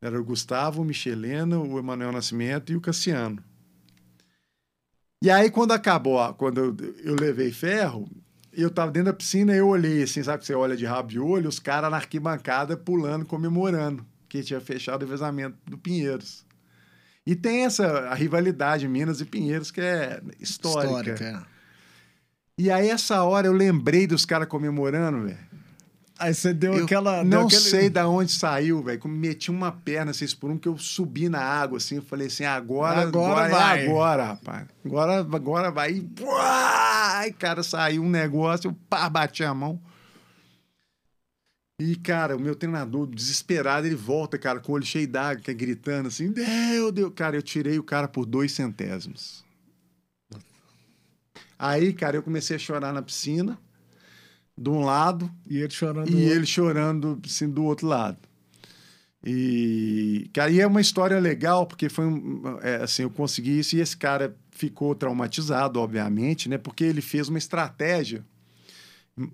[0.00, 3.42] Era o Gustavo, o Michelena, o Emanuel Nascimento e o Cassiano.
[5.26, 8.08] E aí, quando acabou, quando eu, eu levei ferro,
[8.52, 11.08] eu tava dentro da piscina e eu olhei assim, sabe que você olha de rabo
[11.08, 16.46] de olho, os caras na arquibancada pulando, comemorando que tinha fechado o revezamento do Pinheiros.
[17.26, 21.12] E tem essa a rivalidade Minas e Pinheiros que é histórica.
[21.12, 21.24] Histórica.
[21.24, 21.56] é.
[22.56, 25.55] E aí, essa hora, eu lembrei dos caras comemorando, velho.
[26.18, 27.22] Aí você deu Eu aquela.
[27.22, 28.98] deu não aquele- sei da onde saiu, velho.
[28.98, 31.96] Como meti uma perna, seis por um, que eu subi na água, assim.
[31.96, 33.80] Eu falei assim, agora, Agora agora, vai.
[33.84, 34.66] é agora, rapaz.
[34.84, 35.92] Agora, agora vai.
[35.92, 36.08] E!
[36.40, 39.78] Ai, cara, saiu um negócio, eu pá, bati a mão.
[41.78, 45.52] E, cara, o meu treinador, desesperado, ele volta, cara, com o olho cheio d'água, é
[45.52, 47.12] gritando assim, meu Deus.
[47.14, 49.44] Cara, eu tirei o cara por dois centésimos.
[51.58, 53.58] Aí, cara, eu comecei a chorar na piscina,
[54.58, 56.10] de um lado, E ele chorando.
[56.10, 58.16] e ele chorando assim, do outro lado.
[59.24, 63.76] E, cara, e é uma história legal, porque foi um, é, assim, eu consegui isso
[63.76, 66.56] e esse cara ficou traumatizado, obviamente, né?
[66.58, 68.24] Porque ele fez uma estratégia.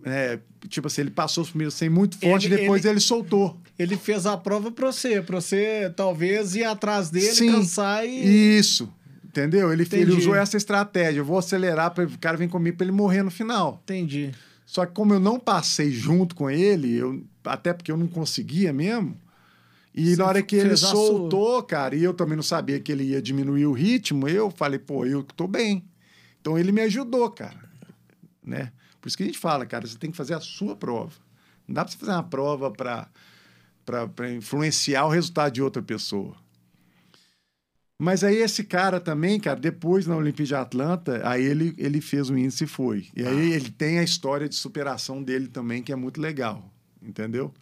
[0.05, 0.39] é,
[0.69, 3.61] tipo assim, ele passou os primeiros 100 muito forte Ele- depois ele- ele, soltou.
[3.77, 7.51] Ele fez a prova pra você, pra você talvez ir atrás dele, Sim.
[7.51, 8.57] cansar e.
[8.59, 8.89] Isso.
[9.25, 9.73] Entendeu?
[9.73, 11.19] Ele, ele usou essa estratégia.
[11.19, 13.81] Eu vou acelerar para o cara vir comigo para ele morrer no final.
[13.83, 14.31] Entendi.
[14.73, 18.73] Só que como eu não passei junto com ele, eu, até porque eu não conseguia
[18.73, 19.15] mesmo,
[19.95, 23.21] e na hora que ele soltou, cara, e eu também não sabia que ele ia
[23.21, 25.85] diminuir o ritmo, eu falei, pô, eu tô bem.
[26.41, 27.69] Então ele me ajudou, cara.
[28.43, 28.73] Né?
[28.99, 31.13] Por isso que a gente fala, cara, você tem que fazer a sua prova.
[31.69, 36.35] Não dá pra você fazer uma prova para influenciar o resultado de outra pessoa.
[38.03, 42.29] Mas aí esse cara também, cara, depois na Olimpíada de Atlanta, aí ele, ele fez
[42.31, 43.07] o índice e foi.
[43.15, 43.55] E aí ah.
[43.55, 46.69] ele tem a história de superação dele também, que é muito legal,
[47.01, 47.55] entendeu?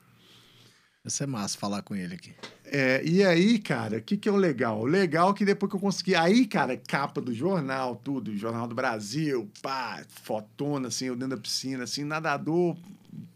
[1.05, 2.33] Isso é massa falar com ele aqui.
[2.65, 4.81] É, e aí, cara, o que, que é o legal?
[4.81, 6.15] O legal é que depois que eu consegui.
[6.15, 11.43] Aí, cara, capa do jornal, tudo, Jornal do Brasil, pá, fotona, assim, eu dentro da
[11.43, 12.79] piscina, assim, nadador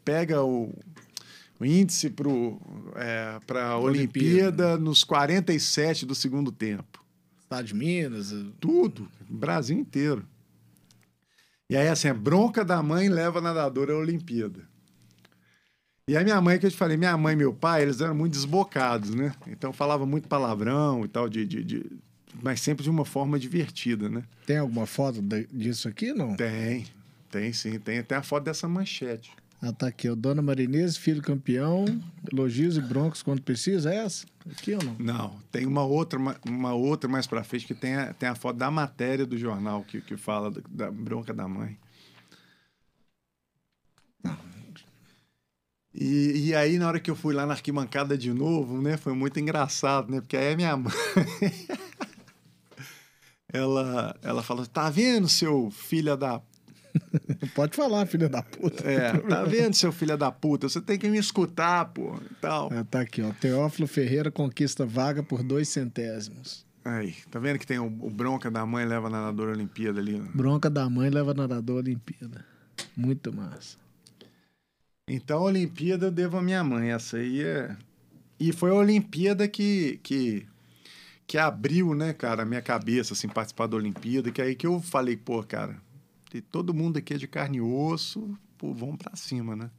[0.03, 0.73] pega o,
[1.59, 2.31] o índice para
[2.97, 7.05] é, a Olimpíada, Olimpíada nos 47 do segundo tempo.
[7.39, 8.35] Estado de Minas?
[8.59, 10.27] Tudo, Brasil inteiro.
[11.69, 14.69] E aí, assim, a bronca da mãe leva a nadadora à Olimpíada.
[16.07, 18.15] E a minha mãe, que eu te falei, minha mãe e meu pai, eles eram
[18.15, 19.33] muito desbocados, né?
[19.47, 21.87] Então falava muito palavrão e tal, de, de, de,
[22.43, 24.23] mas sempre de uma forma divertida, né?
[24.47, 26.37] Tem alguma foto disso aqui, não?
[26.37, 26.87] Tem,
[27.31, 27.79] tem sim.
[27.79, 29.31] Tem até a foto dessa manchete.
[29.67, 31.87] Ah, tá aqui, o Dona Marinese, filho campeão,
[32.31, 34.27] elogios e broncos quando precisa, é essa?
[34.51, 34.97] Aqui ou não?
[34.99, 38.59] Não, tem uma outra, uma, outra mais pra frente que tem a, tem a foto
[38.59, 41.79] da matéria do jornal que, que fala da, bronca da mãe.
[45.95, 48.99] E, e, aí, na hora que eu fui lá na arquibancada de novo, né?
[48.99, 50.21] Foi muito engraçado, né?
[50.21, 50.93] Porque aí a minha mãe...
[53.51, 56.43] ela, ela falou, tá vendo, seu filho da...
[57.55, 58.89] Pode falar, filho da puta.
[58.89, 60.69] É, tá vendo, seu filho da puta?
[60.69, 62.73] Você tem que me escutar, pô, tal.
[62.73, 63.31] É, tá aqui, ó.
[63.33, 66.65] Teófilo Ferreira conquista vaga por dois centésimos.
[66.85, 70.21] Aí, tá vendo que tem o, o bronca da mãe leva nadador Olimpíada ali?
[70.21, 70.37] Ó.
[70.37, 72.45] Bronca da mãe leva nadador Olimpíada.
[72.97, 73.79] Muito massa.
[75.09, 76.93] Então, a Olimpíada eu devo à minha mãe.
[76.93, 77.75] Essa aí é.
[78.39, 80.47] E foi a Olimpíada que, que,
[81.27, 84.31] que abriu, né, cara, a minha cabeça, assim, participar da Olimpíada.
[84.31, 85.77] Que é aí que eu falei, pô, cara,
[86.41, 89.71] todo mundo aqui é de carne e osso, pô, vamos pra cima, né?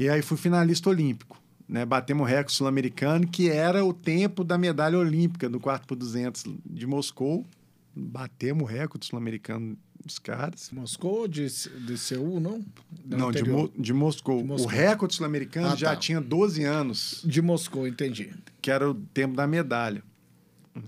[0.00, 1.84] E aí fui finalista olímpico, né?
[1.84, 6.44] Batemos o recorde sul-americano, que era o tempo da medalha olímpica no 4 por 200
[6.64, 7.46] de Moscou.
[7.94, 10.70] Batemos o recorde sul-americano dos caras.
[10.72, 12.64] Moscou de, de Seul, não?
[13.04, 14.38] não, de, Mo, de, Moscou.
[14.38, 14.66] de, Moscou.
[14.66, 15.96] O recorde sul-americano ah, já tá.
[15.96, 17.22] tinha 12 anos.
[17.24, 18.32] De Moscou, entendi.
[18.60, 20.02] Que era o tempo da medalha.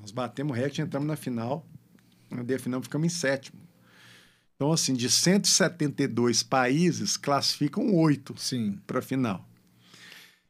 [0.01, 1.66] Nós batemos o recorde, entramos na final.
[2.31, 3.61] Na final ficamos em sétimo.
[4.62, 8.32] Então, assim, de 172 países, classificam oito
[8.86, 9.44] para a final.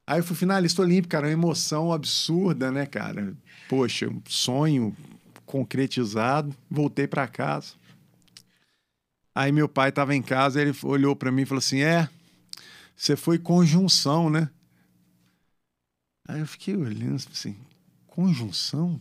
[0.07, 3.35] Aí eu fui finalista olímpico, cara, uma emoção absurda, né, cara?
[3.71, 4.95] Poxa, um sonho
[5.47, 6.55] concretizado.
[6.71, 7.73] Voltei para casa.
[9.35, 12.07] Aí meu pai estava em casa, ele olhou para mim e falou assim: É,
[12.95, 14.51] você foi conjunção, né?
[16.29, 17.57] Aí eu fiquei olhando assim:
[18.07, 19.01] Conjunção?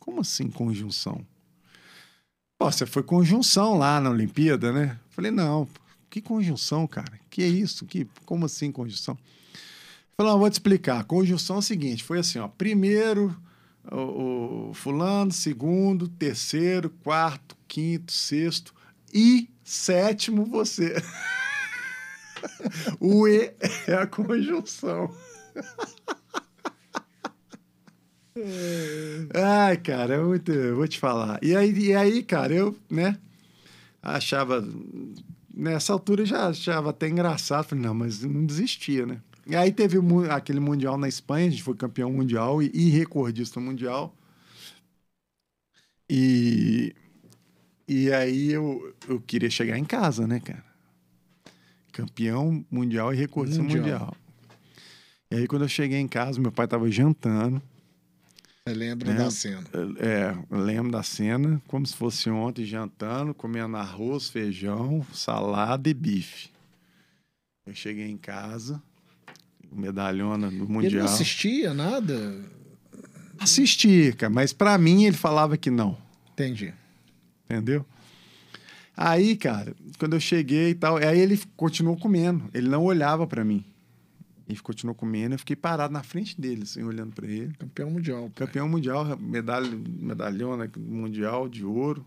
[0.00, 1.24] Como assim conjunção?
[2.60, 4.98] Pô, você foi conjunção lá na Olimpíada, né?
[5.08, 5.66] Falei: Não,
[6.10, 7.18] que conjunção, cara?
[7.30, 7.86] Que é isso?
[7.86, 9.16] Que, como assim conjunção?
[10.14, 11.02] Falei: Não, vou te explicar.
[11.04, 12.48] Conjunção é o seguinte: foi assim, ó.
[12.48, 13.34] Primeiro,
[13.90, 18.74] o, o fulano, segundo, terceiro, quarto, quinto, sexto
[19.10, 21.02] e sétimo você.
[23.00, 23.54] o E
[23.86, 25.10] é a conjunção.
[29.34, 30.52] Ai, cara, é muito.
[30.74, 31.38] vou te falar.
[31.42, 33.16] E aí, e aí, cara, eu, né,
[34.02, 34.66] achava.
[35.52, 37.64] Nessa altura já achava até engraçado.
[37.64, 39.20] Falei, não, mas não desistia, né?
[39.46, 39.98] E aí teve
[40.30, 44.14] aquele Mundial na Espanha, a gente foi campeão mundial e, e recordista mundial.
[46.08, 46.94] E
[47.88, 50.64] e aí eu, eu queria chegar em casa, né, cara?
[51.92, 53.80] Campeão mundial e recordista mundial.
[53.82, 54.16] mundial.
[55.28, 57.60] E aí quando eu cheguei em casa, meu pai estava jantando.
[58.70, 59.18] Você lembra né?
[59.18, 59.64] da cena?
[59.98, 66.50] É, lembro da cena, como se fosse ontem, jantando, comendo arroz, feijão, salada e bife.
[67.66, 68.80] Eu cheguei em casa,
[69.72, 70.84] medalhona do Mundial.
[70.84, 72.44] Ele não assistia nada?
[73.40, 75.98] Assistia, cara, mas para mim ele falava que não.
[76.32, 76.72] Entendi.
[77.44, 77.84] Entendeu?
[78.96, 82.48] Aí, cara, quando eu cheguei e tal, aí ele continuou comendo.
[82.54, 83.64] Ele não olhava para mim.
[84.50, 87.54] Ele continuou comendo, eu fiquei parado na frente dele, assim, olhando para ele.
[87.54, 88.30] Campeão mundial.
[88.30, 88.46] Pai.
[88.46, 92.06] Campeão mundial, medalha, medalhona mundial de ouro.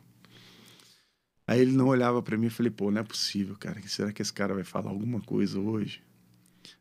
[1.48, 3.82] Aí ele não olhava para mim e falei, pô, não é possível, cara.
[3.88, 6.02] Será que esse cara vai falar alguma coisa hoje?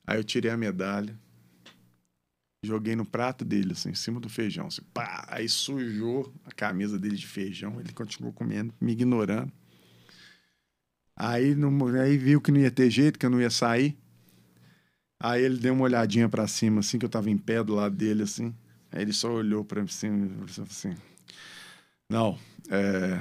[0.06, 1.18] Aí eu tirei a medalha,
[2.64, 4.68] Joguei no prato dele, assim, em cima do feijão.
[4.68, 5.26] Assim, pá!
[5.28, 7.80] Aí sujou a camisa dele de feijão.
[7.80, 9.52] Ele continuou comendo, me ignorando.
[11.16, 13.98] Aí, não, aí viu que não ia ter jeito, que eu não ia sair.
[15.24, 17.94] Aí ele deu uma olhadinha para cima, assim, que eu tava em pé do lado
[17.94, 18.52] dele, assim.
[18.90, 20.96] Aí ele só olhou para e falou assim:
[22.10, 22.36] Não,
[22.68, 23.20] é.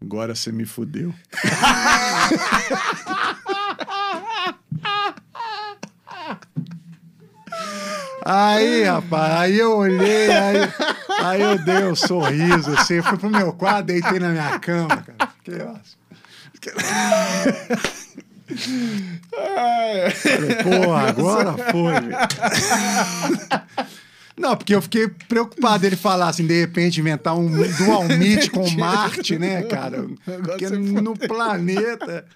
[0.00, 1.14] Agora você me fudeu.
[8.26, 10.56] Aí, rapaz, aí eu olhei, aí,
[11.22, 15.30] aí eu dei um sorriso, assim, fui pro meu quarto, deitei na minha cama, cara.
[15.42, 15.76] Fiquei, ó.
[20.22, 21.94] Falei, porra, agora foi.
[24.36, 28.68] Não, porque eu fiquei preocupado ele falar assim, de repente inventar um dual meet com
[28.70, 30.06] Marte, né, cara?
[30.24, 32.26] Porque no planeta,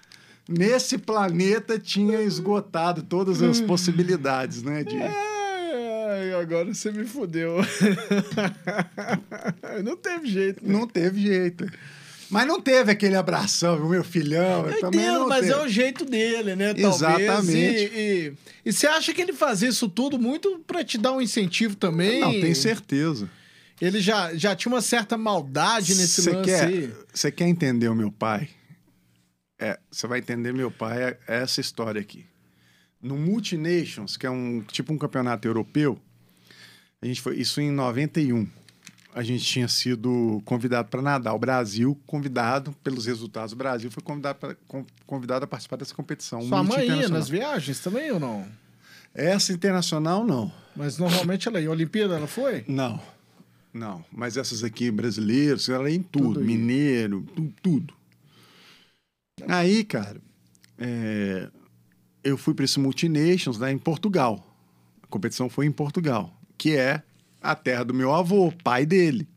[0.47, 7.57] nesse planeta tinha esgotado todas as possibilidades, né, de Ai, agora você me fudeu.
[9.83, 10.67] Não teve jeito.
[10.67, 11.69] Não teve jeito.
[12.29, 14.67] Mas não teve aquele abração, meu filhão.
[14.67, 15.51] Eu também entendo, não mas teve.
[15.53, 16.73] é o jeito dele, né?
[16.73, 16.95] Talvez.
[16.95, 17.91] Exatamente.
[17.93, 18.33] E, e,
[18.65, 22.21] e você acha que ele fazia isso tudo muito pra te dar um incentivo também?
[22.21, 23.29] Não, tenho certeza.
[23.81, 27.95] Ele já, já tinha uma certa maldade nesse Você lance quer, você quer entender o
[27.95, 28.49] meu pai?
[29.57, 32.25] É, você vai entender meu pai é essa história aqui.
[33.01, 35.99] No Multinations, que é um tipo um campeonato europeu,
[37.01, 38.47] a gente foi isso em 91.
[39.13, 41.33] A gente tinha sido convidado para nadar.
[41.33, 45.95] O Brasil, convidado pelos resultados do Brasil, foi convidado, pra, con- convidado a participar dessa
[45.95, 46.41] competição.
[46.43, 48.45] Sua mãe ia nas viagens também ou não?
[49.13, 50.51] Essa internacional, não.
[50.75, 51.71] Mas normalmente ela ia.
[51.71, 52.63] Olimpíada ela foi?
[52.67, 53.01] Não.
[53.73, 54.05] Não.
[54.11, 56.35] Mas essas aqui, brasileiros, ela ia em tudo.
[56.35, 57.93] Tudo mineiro, tu- tudo.
[59.47, 60.21] Aí, cara,
[60.77, 61.49] é,
[62.23, 64.45] eu fui para esse Multinations lá em Portugal.
[65.01, 67.01] A competição foi em Portugal, que é
[67.41, 69.27] a terra do meu avô, pai dele.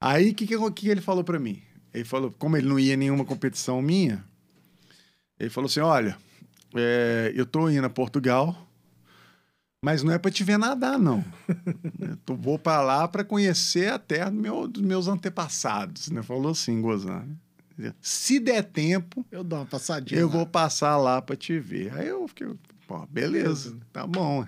[0.00, 1.62] Aí, o que, que, que ele falou para mim?
[1.92, 4.24] Ele falou, como ele não ia em nenhuma competição minha,
[5.38, 6.16] ele falou assim: olha,
[6.74, 8.68] é, eu tô indo a Portugal,
[9.84, 11.22] mas não é para te ver nadar, não.
[12.26, 16.08] Eu vou para lá para conhecer a terra do meu- dos meus antepassados.
[16.10, 16.22] Né?
[16.22, 17.36] Falou assim, gozando.
[18.00, 20.20] Se der tempo, Eu dou uma passadinha.
[20.20, 20.32] eu lá.
[20.32, 21.92] vou passar lá para te ver.
[21.94, 22.48] Aí eu fiquei,
[22.86, 24.46] pô, beleza, tá bom.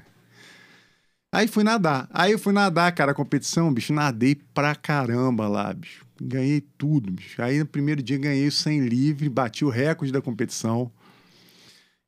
[1.36, 2.08] Aí fui nadar.
[2.10, 6.06] Aí eu fui nadar, cara, a competição, bicho, nadei pra caramba lá, bicho.
[6.20, 7.42] Ganhei tudo, bicho.
[7.42, 10.90] Aí no primeiro dia ganhei o 100 livre, bati o recorde da competição.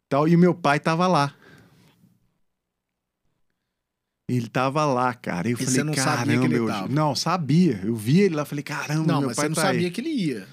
[0.09, 1.35] Tal, e o meu pai tava lá.
[4.31, 5.49] Ele tava lá, cara.
[5.49, 6.67] Eu E falei, você não sabia caramba, que ele eu...
[6.67, 6.89] tava?
[6.89, 7.81] não, sabia.
[7.85, 9.91] Eu vi ele lá, falei, caramba, Não, meu mas pai você não tá sabia aí.
[9.91, 10.49] que ele ia.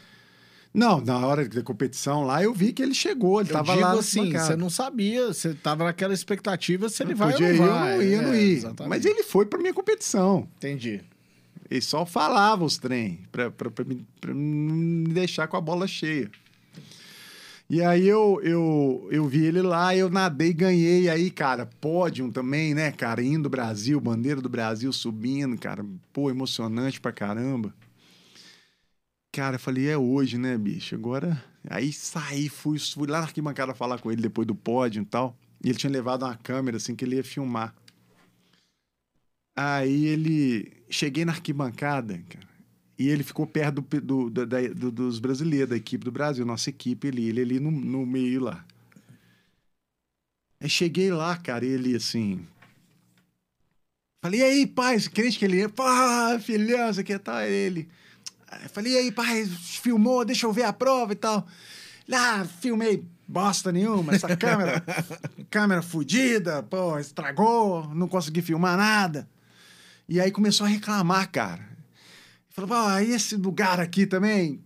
[0.76, 3.86] Não, na hora da competição lá, eu vi que ele chegou, ele Eu tava digo
[3.86, 3.94] lá.
[3.94, 7.58] assim, você não sabia, você tava naquela expectativa se ele Não vai podia ou ir,
[7.58, 7.96] não eu vai.
[7.98, 8.54] não ia, não É, ia.
[8.54, 8.90] exatamente.
[8.90, 10.48] Mas ele foi pra minha competição.
[10.58, 11.02] Entendi.
[11.72, 13.52] Ele só falava os trem pra,
[13.86, 16.30] me, não me deixar com a bola cheia.
[17.68, 21.10] E aí eu, eu, eu vi ele lá, eu nadei e ganhei.
[21.10, 23.24] Aí, cara, pódio também, né, cara?
[23.24, 25.84] Indo do Brasil, bandeira do Brasil subindo, cara.
[26.14, 27.74] Pô, emocionante pra caramba.
[29.36, 30.96] Cara, eu falei, é hoje, né, bicho?
[30.96, 31.44] Agora.
[31.70, 35.38] Aí saí, fui, fui lá na arquibancada falar com ele depois do pódio e tal.
[35.62, 37.76] E ele tinha levado uma câmera, assim, que ele ia filmar.
[39.54, 40.72] Aí ele.
[40.90, 42.48] Cheguei na arquibancada, cara.
[42.98, 46.70] E ele ficou perto do, do- da- do- dos brasileiros, da equipe do Brasil, nossa
[46.70, 48.66] equipe ali, ele ali no, no meio lá.
[50.60, 52.46] Aí cheguei lá, cara, ele assim.
[54.22, 55.70] Falei, e aí, pai, crente que ele ia?
[55.70, 57.88] Pá, filhão, você quer tá ele.
[58.62, 61.46] Aí Falei, e aí, pai, filmou, deixa eu ver a prova e tal.
[62.12, 64.84] Ah, filmei bosta nenhuma, essa câmera,
[65.50, 69.28] câmera fodida, pô, estragou, não consegui filmar nada.
[70.08, 71.68] E aí começou a reclamar, cara.
[72.50, 74.64] Falou, ah, e esse lugar aqui também?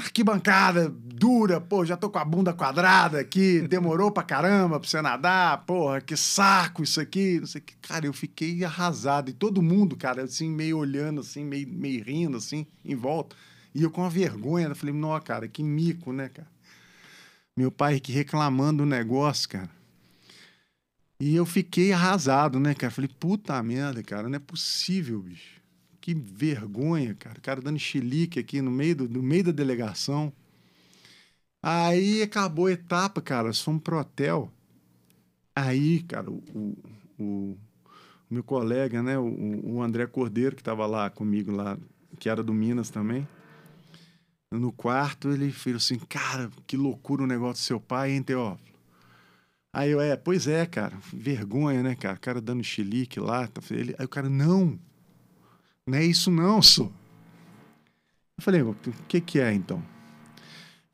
[0.00, 5.02] Arquibancada dura, pô, já tô com a bunda quadrada aqui, demorou pra caramba pra você
[5.02, 7.76] nadar, porra, que saco isso aqui, não sei o que.
[7.76, 9.30] Cara, eu fiquei arrasado.
[9.30, 13.36] E todo mundo, cara, assim, meio olhando, assim, meio, meio rindo, assim, em volta.
[13.74, 16.48] E eu com uma vergonha, eu falei, não, cara, que mico, né, cara?
[17.56, 19.70] Meu pai aqui reclamando o negócio, cara.
[21.20, 22.90] E eu fiquei arrasado, né, cara?
[22.90, 25.59] Falei, puta merda, cara, não é possível, bicho.
[26.00, 27.38] Que vergonha, cara.
[27.38, 30.32] O cara dando chilique aqui no meio, do, no meio da delegação.
[31.62, 33.48] Aí acabou a etapa, cara.
[33.48, 34.52] Nós fomos pro hotel.
[35.54, 36.42] Aí, cara, o,
[37.18, 37.56] o, o
[38.30, 41.78] meu colega, né, o, o André Cordeiro, que estava lá comigo, lá,
[42.18, 43.26] que era do Minas também,
[44.52, 48.70] no quarto, ele falou assim: Cara, que loucura o negócio do seu pai, hein, Teófilo?
[49.72, 52.16] Aí eu, é, pois é, cara, vergonha, né, cara?
[52.16, 53.46] O cara dando chilique lá.
[53.46, 54.78] tá- Ele, aí o cara, não,
[55.90, 56.84] não é isso não, só.
[56.84, 58.74] Eu falei, o
[59.08, 59.82] que que é então?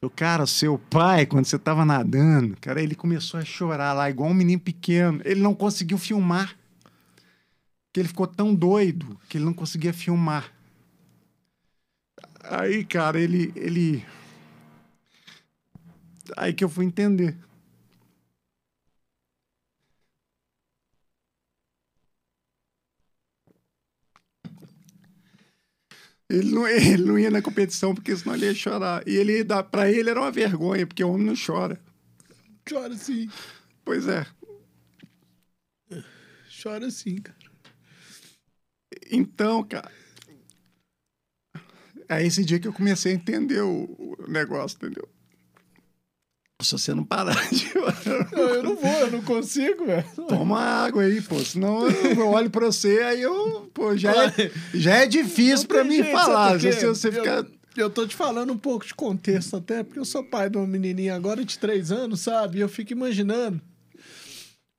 [0.00, 4.30] O cara, seu pai, quando você tava nadando, cara, ele começou a chorar lá, igual
[4.30, 5.20] um menino pequeno.
[5.24, 6.56] Ele não conseguiu filmar.
[7.86, 10.52] Porque ele ficou tão doido que ele não conseguia filmar.
[12.42, 14.04] Aí, cara, ele, ele.
[16.36, 17.36] Aí que eu fui entender.
[26.28, 29.06] Ele não, ele não ia na competição porque senão ele ia chorar.
[29.06, 31.80] E ele para ele era uma vergonha, porque o homem não chora.
[32.68, 33.30] Chora sim.
[33.84, 34.26] Pois é.
[36.62, 37.36] Chora sim, cara.
[39.10, 39.92] Então, cara.
[42.08, 45.08] É esse dia que eu comecei a entender o, o negócio, entendeu?
[46.62, 47.66] Se você não parar de.
[48.32, 50.06] Não, eu não vou, eu não consigo, velho.
[50.26, 51.38] Toma água aí, pô.
[51.40, 53.70] Senão eu olho pra você, aí eu.
[53.74, 56.58] Pô, já é, já é difícil pra mim jeito, falar.
[56.58, 57.44] Se você ficar.
[57.76, 60.66] Eu tô te falando um pouco de contexto até, porque eu sou pai de uma
[60.66, 62.56] menininha agora de três anos, sabe?
[62.56, 63.60] E eu fico imaginando.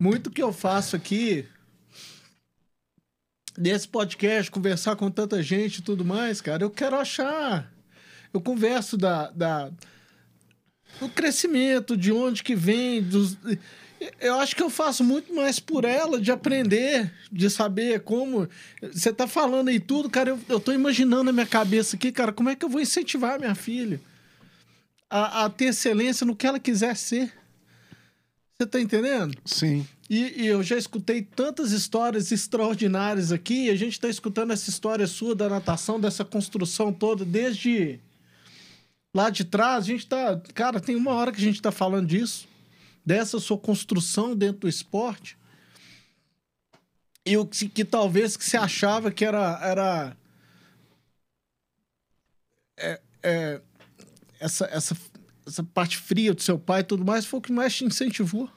[0.01, 1.45] Muito que eu faço aqui,
[3.55, 7.71] nesse podcast, conversar com tanta gente e tudo mais, cara, eu quero achar.
[8.33, 9.71] Eu converso da, da
[10.99, 13.37] do crescimento, de onde que vem, dos.
[14.19, 18.47] Eu acho que eu faço muito mais por ela, de aprender, de saber como.
[18.81, 20.31] Você tá falando aí tudo, cara.
[20.31, 23.39] Eu, eu tô imaginando na minha cabeça aqui, cara, como é que eu vou incentivar
[23.39, 23.99] minha filha
[25.09, 27.31] a, a ter excelência no que ela quiser ser.
[28.59, 29.37] Você tá entendendo?
[29.45, 29.87] Sim.
[30.09, 33.65] E, e, eu já escutei tantas histórias extraordinárias aqui.
[33.65, 37.99] E a gente tá escutando essa história sua da natação, dessa construção toda, desde
[39.17, 39.83] lá de trás.
[39.83, 40.39] A gente tá.
[40.53, 42.47] Cara, tem uma hora que a gente tá falando disso
[43.05, 45.37] dessa sua construção dentro do esporte
[47.25, 50.17] e o que, que talvez que você achava que era era
[52.77, 53.61] é, é,
[54.39, 54.97] essa, essa,
[55.45, 58.49] essa parte fria do seu pai e tudo mais foi o que mais te incentivou.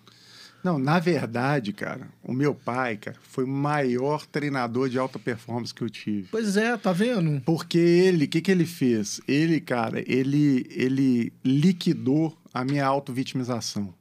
[0.62, 5.74] Não, na verdade, cara, o meu pai, cara, foi o maior treinador de alta performance
[5.74, 6.28] que eu tive.
[6.30, 7.40] Pois é, tá vendo?
[7.42, 9.20] Porque ele, o que, que ele fez?
[9.26, 13.94] Ele, cara, ele, ele liquidou a minha auto-vitimização.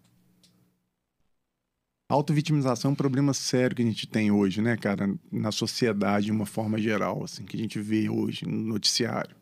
[2.10, 6.32] Autovitimização é um problema sério que a gente tem hoje, né, cara, na sociedade de
[6.32, 9.36] uma forma geral, assim, que a gente vê hoje no noticiário.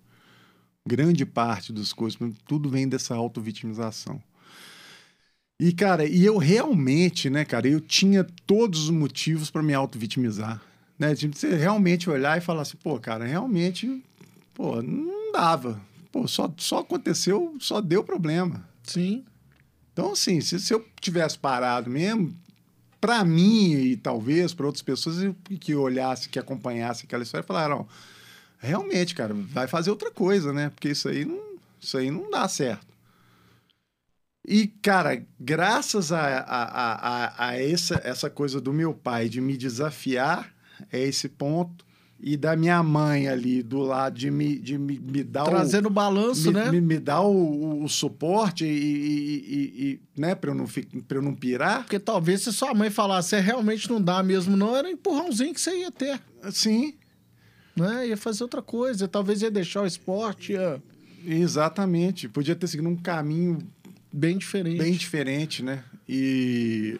[0.85, 4.21] Grande parte das coisas, tudo vem dessa autovitimização.
[5.59, 10.61] E, cara, e eu realmente, né, cara, eu tinha todos os motivos para me auto-vitimizar.
[10.99, 11.15] Né?
[11.15, 14.03] Tipo, você realmente olhar e falar assim, pô, cara, realmente,
[14.53, 15.81] pô, não dava.
[16.11, 18.67] Pô, só, só aconteceu, só deu problema.
[18.83, 19.23] Sim.
[19.93, 22.35] Então, assim, se, se eu tivesse parado mesmo,
[23.01, 27.87] para mim e talvez para outras pessoas que olhassem, que acompanhassem aquela história, falaram:
[28.59, 30.69] realmente, cara, vai fazer outra coisa, né?
[30.69, 31.39] Porque isso aí não,
[31.79, 32.85] isso aí não dá certo.
[34.47, 39.57] E, cara, graças a, a, a, a essa, essa coisa do meu pai de me
[39.57, 40.53] desafiar
[40.91, 41.85] a esse ponto,
[42.19, 45.91] e da minha mãe ali do lado de me, de me, me dar trazendo o
[45.91, 46.71] balanço, me, né?
[46.71, 51.17] Me, me dar o, o, o suporte e, e, e, né, para eu não para
[51.17, 51.83] eu não pirar.
[51.83, 55.53] Porque talvez se sua mãe falasse, é, realmente não dá mesmo não, era um empurrãozinho
[55.53, 56.19] que você ia ter.
[56.51, 56.95] Sim.
[57.75, 58.07] Né?
[58.07, 60.81] Ia fazer outra coisa, talvez ia deixar o esporte, ia...
[61.23, 63.59] Exatamente, podia ter seguido um caminho
[64.11, 64.77] bem diferente.
[64.77, 65.83] Bem diferente, né?
[66.07, 66.99] E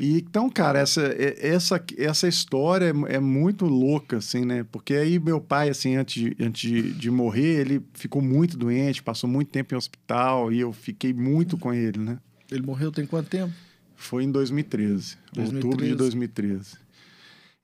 [0.00, 1.02] e então, cara, essa,
[1.38, 4.66] essa, essa história é, é, muito louca, assim, né?
[4.72, 9.02] Porque aí meu pai, assim, antes, de, antes de, de, morrer, ele ficou muito doente,
[9.02, 12.18] passou muito tempo em hospital e eu fiquei muito com ele, né?
[12.50, 13.52] Ele morreu tem quanto tempo?
[13.94, 15.54] Foi em 2013, 2013.
[15.54, 16.83] outubro de 2013.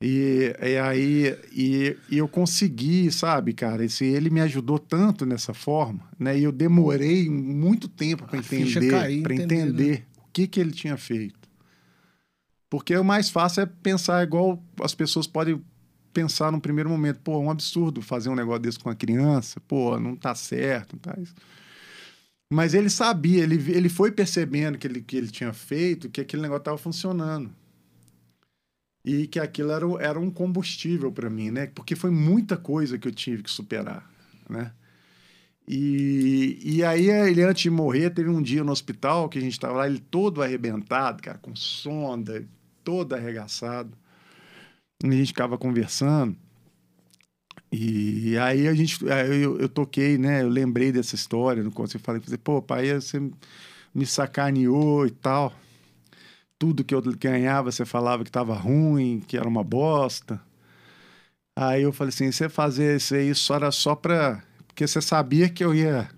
[0.03, 3.85] E, e aí e, e, eu consegui, sabe, cara?
[3.85, 6.39] Esse, ele me ajudou tanto nessa forma, né?
[6.39, 10.05] E eu demorei muito tempo para entender, para entender né?
[10.17, 11.39] o que, que ele tinha feito.
[12.71, 15.61] Porque o mais fácil é pensar igual as pessoas podem
[16.15, 17.21] pensar no primeiro momento.
[17.21, 19.61] Pô, é um absurdo fazer um negócio desse com a criança.
[19.61, 21.35] Pô, não tá certo, não tá isso.
[22.53, 26.43] Mas ele sabia, ele, ele foi percebendo que ele, que ele tinha feito, que aquele
[26.43, 27.53] negócio estava funcionando.
[29.05, 31.67] E que aquilo era, era um combustível para mim, né?
[31.69, 34.09] Porque foi muita coisa que eu tive que superar,
[34.49, 34.73] né?
[35.67, 39.53] E, e aí, ele antes de morrer, teve um dia no hospital que a gente
[39.53, 42.45] estava lá, ele todo arrebentado, cara, com sonda,
[42.83, 43.97] todo arregaçado.
[45.03, 46.37] E a gente ficava conversando.
[47.73, 50.43] E aí a gente, aí eu, eu, toquei, né?
[50.43, 53.21] Eu lembrei dessa história no quando você falei, pô, pai, você
[53.95, 55.55] me sacaneou e tal.
[56.61, 60.41] Tudo que eu ganhava, você falava que estava ruim, que era uma bosta.
[61.57, 64.45] Aí eu falei assim, você fazer isso aí só era só para
[64.81, 66.09] porque você sabia que eu ia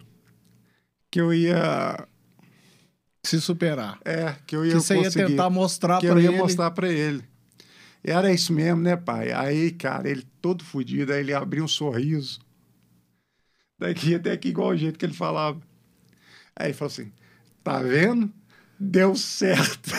[1.11, 2.07] que eu ia
[3.25, 3.99] se superar.
[4.05, 6.21] É, que eu ia que você ia tentar mostrar para ele.
[6.21, 7.25] Que eu ia mostrar para ele.
[8.05, 9.33] Era isso mesmo, né, pai?
[9.33, 12.41] Aí, cara, ele todo fodido, aí ele abriu um sorriso.
[13.79, 15.61] Daqui até aqui, igual o jeito que ele falava.
[16.55, 17.13] Aí ele falou assim:
[17.63, 18.33] tá vendo?
[18.85, 19.93] Deu certo.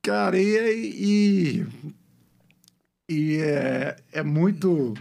[0.00, 1.66] cara, e, e,
[3.06, 4.94] E é, é muito,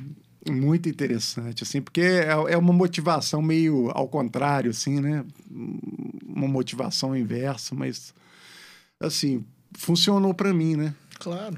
[0.49, 5.25] muito interessante, assim, porque é, é uma motivação meio ao contrário, assim, né?
[5.49, 8.13] Uma motivação inversa, mas,
[8.99, 9.45] assim,
[9.77, 10.93] funcionou para mim, né?
[11.19, 11.57] Claro.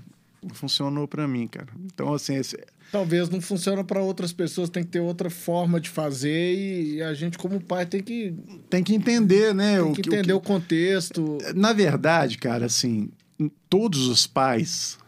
[0.54, 1.70] Funcionou para mim, cara.
[1.86, 2.56] Então, assim, esse,
[2.94, 7.12] Talvez não funcione para outras pessoas, tem que ter outra forma de fazer e a
[7.16, 8.36] gente, como pai, tem que,
[8.70, 9.82] tem que entender, né?
[9.82, 11.40] tem que entender o, contexto.
[11.56, 13.10] Na verdade, cara, assim,
[13.68, 15.00] todos os pais,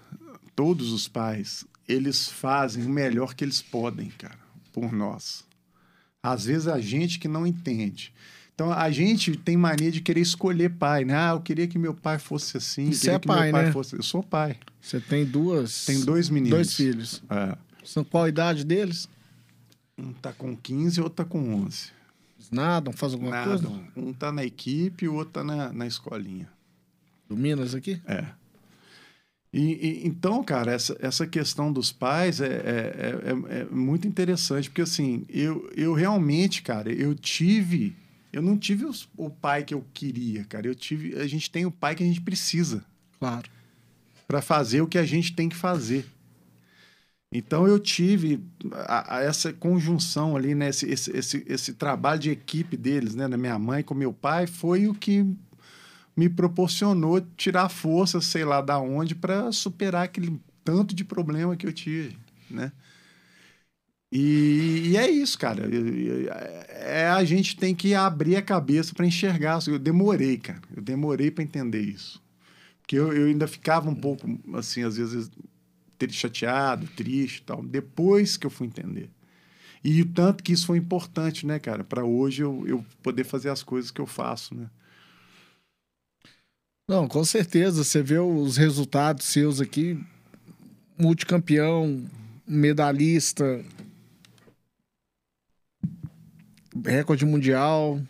[0.56, 4.40] todos os pais, eles fazem o melhor que eles podem, cara,
[4.74, 5.44] por nós.
[6.24, 8.12] Às vezes a gente que não entende.
[8.56, 11.14] Então a gente tem mania de querer escolher pai, né?
[11.16, 13.66] Ah, eu queria que meu pai fosse assim, Você queria é que pai, meu pai
[13.66, 13.72] né?
[13.72, 13.96] fosse.
[13.96, 14.58] Eu sou pai.
[14.82, 15.86] Você tem duas.
[15.86, 16.58] Tem dois meninos.
[16.58, 17.22] Dois filhos.
[17.30, 17.58] É.
[17.86, 19.08] São qual a idade deles?
[19.98, 21.92] Um tá com 15 e outro tá com 11.
[22.38, 23.48] Eles nadam, fazem alguma Nada.
[23.50, 23.82] coisa?
[23.96, 26.50] Um tá na equipe e o outro tá na, na escolinha.
[27.30, 28.02] Do Minas aqui?
[28.06, 28.26] É.
[29.54, 34.06] E, e- então, cara, essa, essa questão dos pais é, é, é- é- é muito
[34.08, 37.96] interessante, porque assim, eu, eu realmente, cara, eu tive.
[38.34, 40.68] Eu não tive os- o pai que eu queria, cara.
[40.68, 41.16] Eu tive.
[41.18, 42.84] A gente tem o pai que a gente precisa
[43.18, 43.50] Claro.
[44.28, 46.06] para fazer o que a gente tem que fazer.
[47.32, 48.42] Então eu tive
[48.74, 50.70] a- a essa conjunção ali, né?
[50.70, 53.28] Esse, esse, esse, esse trabalho de equipe deles, né?
[53.28, 55.26] Da minha mãe com meu pai, foi o que
[56.18, 61.68] me proporcionou tirar força, sei lá da onde, para superar aquele tanto de problema que
[61.68, 62.18] eu tive,
[62.50, 62.72] né?
[64.12, 65.66] E, e é isso, cara.
[65.68, 66.30] Eu-
[66.70, 69.60] É, a gente tem que abrir a cabeça para enxergar.
[69.68, 70.62] Eu demorei, cara.
[70.76, 72.22] Eu demorei para entender isso.
[72.82, 75.32] Porque eu, eu ainda ficava um pouco, assim, às vezes,
[76.10, 77.64] chateado, triste e tal.
[77.64, 79.10] Depois que eu fui entender.
[79.84, 81.84] E o tanto que isso foi importante, né, cara?
[81.84, 84.68] Para hoje eu, eu poder fazer as coisas que eu faço, né?
[86.90, 87.84] Não, com certeza.
[87.84, 90.00] Você vê os resultados seus aqui,
[90.98, 92.04] multicampeão,
[92.48, 93.64] medalhista,
[96.84, 98.02] recorde mundial.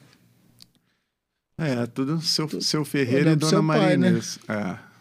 [1.58, 4.20] É, tudo seu, seu Ferreira e Olhando pro Dona pai, né?
[4.48, 4.95] É.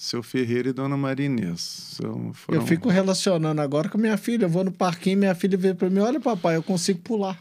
[0.00, 0.96] Seu Ferreira e Dona.
[1.58, 2.58] São, foram...
[2.58, 4.46] Eu fico relacionando agora com minha filha.
[4.46, 7.38] Eu vou no parquinho, minha filha vê pra mim: olha, papai, eu consigo pular.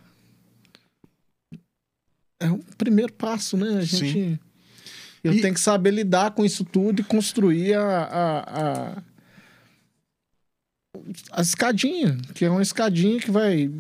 [2.38, 3.78] É o primeiro passo, né?
[3.78, 4.12] A gente.
[4.12, 4.40] Sim.
[5.24, 8.04] Eu E- tenho que saber lidar com isso tudo e construir a.
[8.04, 9.04] a, a...
[11.32, 13.72] a escadinha, que é uma escadinha que vai,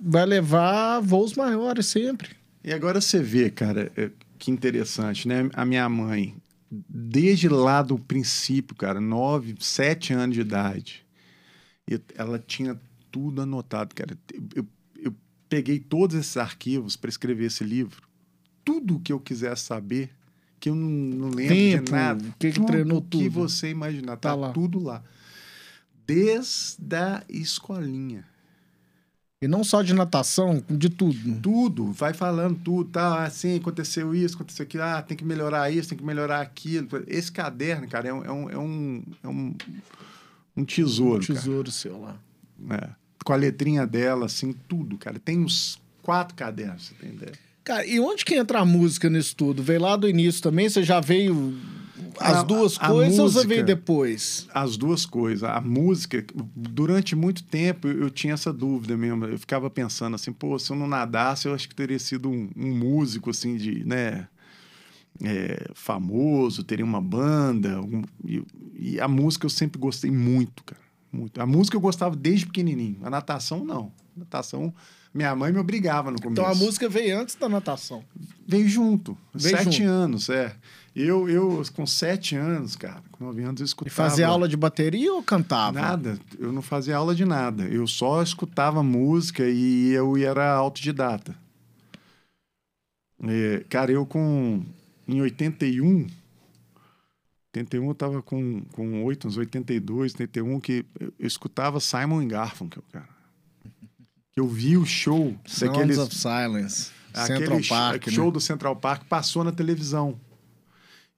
[0.00, 2.36] vai levar voos maiores sempre.
[2.62, 5.50] E agora você vê, cara, é, que interessante, né?
[5.54, 6.36] A minha mãe,
[6.70, 11.06] desde lá do princípio, cara, nove, sete anos de idade,
[11.86, 12.78] eu- ela tinha
[13.10, 14.16] tudo anotado, cara.
[14.54, 14.66] Eu,
[14.96, 15.14] eu
[15.48, 18.02] peguei todos esses arquivos para escrever esse livro.
[18.64, 20.10] Tudo que eu quisesse saber,
[20.60, 22.22] que eu não, não lembro Tempo, de nada.
[22.24, 23.30] o que que tudo treinou que tudo.
[23.30, 24.52] você imaginar, tá, Tá lá.
[24.52, 25.02] tudo lá.
[26.06, 28.27] Desde a escolinha.
[29.40, 31.40] E não só de natação, de tudo.
[31.40, 33.22] Tudo, vai falando tudo, tá?
[33.22, 36.88] Assim, aconteceu isso, aconteceu aquilo, ah, tem que melhorar isso, tem que melhorar aquilo.
[37.06, 39.54] Esse caderno, cara, é um, é um, é um, é um,
[40.56, 41.38] um tesouro, cara.
[41.38, 42.16] tesouro seu lá.
[42.70, 42.88] É.
[43.24, 45.20] Com a letrinha dela, assim, tudo, cara.
[45.20, 47.32] Tem uns quatro cadernos, você tem ideia?
[47.62, 49.62] Cara, e onde que entra a música nisso tudo?
[49.62, 50.68] Veio lá do início também?
[50.68, 51.56] Você já veio
[52.20, 54.46] as A- duas a coisas ou você música- veio depois?
[54.54, 55.44] As duas coisas.
[55.48, 59.24] A música, durante muito tempo eu eu tinha essa dúvida mesmo.
[59.26, 62.50] Eu ficava pensando assim, pô, se eu não nadasse, eu acho que teria sido um,
[62.56, 64.26] um músico, assim, de, né,
[65.22, 67.74] é, famoso, teria uma banda.
[67.76, 68.42] algum- e,
[68.78, 70.80] e a música eu sempre gostei muito, cara.
[71.12, 71.40] Muito.
[71.40, 72.98] A música eu gostava desde pequenininho.
[73.02, 73.92] A natação, não.
[74.16, 74.72] A natação,
[75.14, 76.40] minha mãe me obrigava no começo.
[76.40, 78.04] Então a música veio antes da natação.
[78.46, 79.16] Veio junto.
[79.34, 79.88] Veio sete junto.
[79.90, 80.54] anos, é.
[81.00, 83.94] Eu, eu, com sete anos, cara, com nove anos, eu E escutava...
[83.94, 85.80] fazia aula de bateria ou cantava?
[85.80, 87.64] Nada, eu não fazia aula de nada.
[87.64, 91.36] Eu só escutava música e eu era autodidata.
[93.22, 94.62] É, cara, eu com.
[95.06, 96.06] Em 81.
[97.54, 102.82] 81 eu tava com, com 8, uns 82, 81, que eu, eu escutava Simon Garfunkel,
[102.92, 103.08] cara.
[104.36, 105.98] Eu vi o show Sounds daqueles.
[105.98, 106.90] of Silence.
[107.26, 108.12] Central show- Park, né?
[108.12, 110.20] show do Central Park passou na televisão.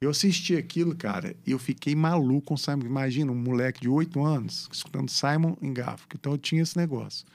[0.03, 2.87] Eu assisti aquilo, cara, e eu fiquei maluco com o Simon.
[2.87, 5.75] Imagina, um moleque de 8 anos escutando Simon em.
[6.15, 7.27] Então eu tinha esse negócio.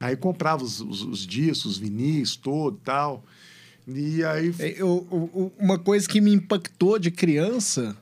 [0.00, 3.24] Aí comprava os, os, os discos, os vinis, todo e tal.
[3.86, 4.54] E aí.
[4.58, 7.94] É, eu- uma coisa que me impactou de criança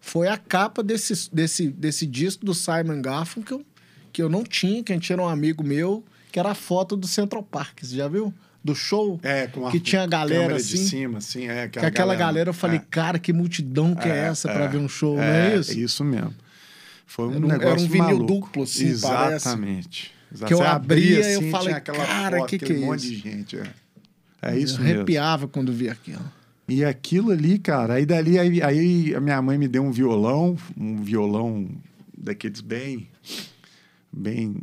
[0.00, 3.64] foi a capa desse, desse, desse disco do Simon Garfunkel,
[4.12, 6.96] que eu não tinha, que a gente era um amigo meu, que era a foto
[6.96, 7.78] do Central Park.
[7.84, 8.34] Você já viu?
[8.62, 9.18] Do show?
[9.22, 10.76] É, com a que tinha a galera assim.
[10.76, 11.66] de cima, assim, é.
[11.68, 12.82] que aquela galera, eu falei, é.
[12.90, 15.70] cara, que multidão que é, essa pra é, ver um show, não é isso?
[15.70, 16.34] É isso mesmo.
[17.06, 18.26] Foi um um- negócio era um vinil maluco.
[18.26, 20.12] duplo, assim, Exatamente.
[20.32, 20.46] Exato.
[20.46, 23.08] Que eu abria, eu assim, falei, tinha aquela cara, foto, que que é monte isso?
[23.08, 23.56] de gente.
[23.56, 23.72] É,
[24.42, 24.96] é isso eu mesmo.
[24.98, 26.22] arrepiava quando via aquilo.
[26.68, 30.56] E aquilo ali, cara, aí dali, aí, aí a minha mãe me deu um violão,
[30.78, 31.68] um violão
[32.16, 33.08] daqueles bem,
[34.12, 34.54] bem,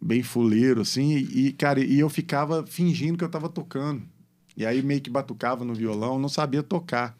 [0.00, 4.02] bem fuleiro, assim, e, cara, e eu ficava fingindo que eu tava tocando.
[4.56, 7.16] E aí meio que batucava no violão, não sabia tocar.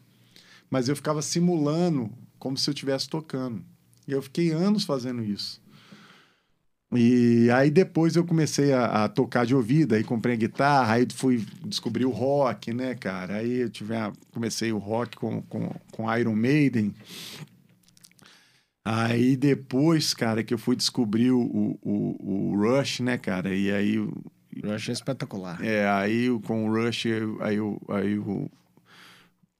[0.69, 3.63] Mas eu ficava simulando como se eu estivesse tocando.
[4.07, 5.61] E eu fiquei anos fazendo isso.
[6.93, 11.05] E aí depois eu comecei a, a tocar de ouvido, aí comprei a guitarra, aí
[11.13, 13.35] fui descobrir o rock, né, cara?
[13.35, 16.93] Aí eu tive a- comecei o rock com, com, com Iron Maiden.
[18.89, 23.53] Aí depois, cara, que eu fui descobrir o, o, o- o Rush, né, cara?
[23.53, 23.95] E aí,
[24.63, 25.61] Eu achei espetacular.
[25.63, 27.05] é, aí com o Rush,
[27.41, 28.49] aí eu, aí eu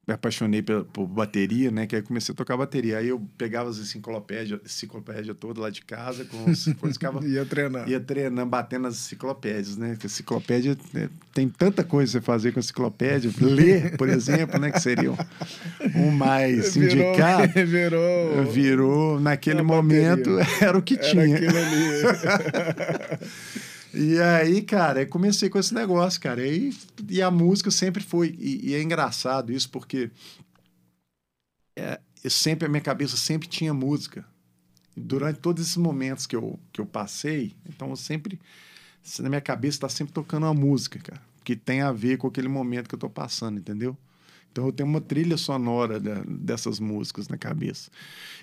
[0.08, 1.86] me apaixonei pela, por bateria, né?
[1.86, 2.96] Que aí comecei a tocar bateria.
[2.96, 7.86] Aí eu pegava as enciclopédias, enciclopédia toda lá de casa, com os, ficava Ia treinar.
[7.86, 9.90] ia treinando, batendo nas enciclopédias, né?
[9.90, 13.30] Porque enciclopédia né, tem tanta coisa você fazer com enciclopédia.
[13.38, 14.70] Ler, por exemplo, né?
[14.70, 15.16] Que seria um,
[15.94, 17.52] um mais indicado.
[17.68, 18.44] virou.
[18.46, 21.36] Virou, naquele momento, era o que Era tinha.
[21.36, 23.18] aquilo ali.
[23.92, 26.46] E aí, cara, eu comecei com esse negócio, cara.
[26.46, 26.72] E,
[27.08, 28.34] e a música sempre foi.
[28.38, 30.10] E, e é engraçado isso, porque
[31.76, 34.24] é, eu sempre, a minha cabeça sempre tinha música.
[34.96, 38.38] Durante todos esses momentos que eu, que eu passei, então eu sempre.
[39.20, 42.48] Na minha cabeça está sempre tocando uma música, cara, que tem a ver com aquele
[42.48, 43.96] momento que eu tô passando, entendeu?
[44.50, 47.90] Então eu tenho uma trilha sonora dessas músicas na cabeça.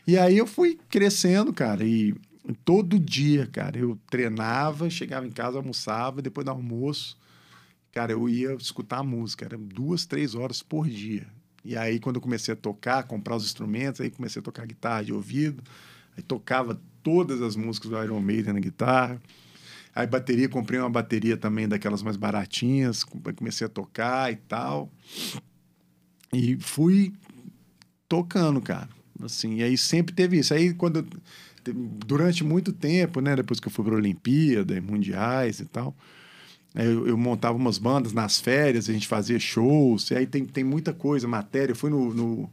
[0.07, 2.15] E aí eu fui crescendo, cara, e
[2.53, 7.17] todo dia, cara, eu treinava, chegava em casa, almoçava, depois do almoço,
[7.91, 11.27] cara, eu ia escutar música, era duas, três horas por dia.
[11.63, 15.03] E aí, quando eu comecei a tocar, comprar os instrumentos, aí comecei a tocar guitarra
[15.03, 15.63] de ouvido,
[16.15, 19.21] aí tocava todas as músicas do Iron Maiden na guitarra.
[19.95, 24.91] Aí bateria, comprei uma bateria também daquelas mais baratinhas, comecei a tocar e tal.
[26.33, 27.13] E fui
[28.07, 28.89] tocando, cara.
[29.23, 30.53] Assim, e aí sempre teve isso.
[30.53, 31.05] Aí quando eu-
[31.73, 35.95] durante muito tempo, né, depois que eu fui para a Olimpíada, mundiais e tal,
[36.75, 40.63] eu, eu montava umas bandas nas férias, a gente fazia shows, e aí tem, tem
[40.63, 41.71] muita coisa, matéria.
[41.71, 42.49] Eu fui no, no,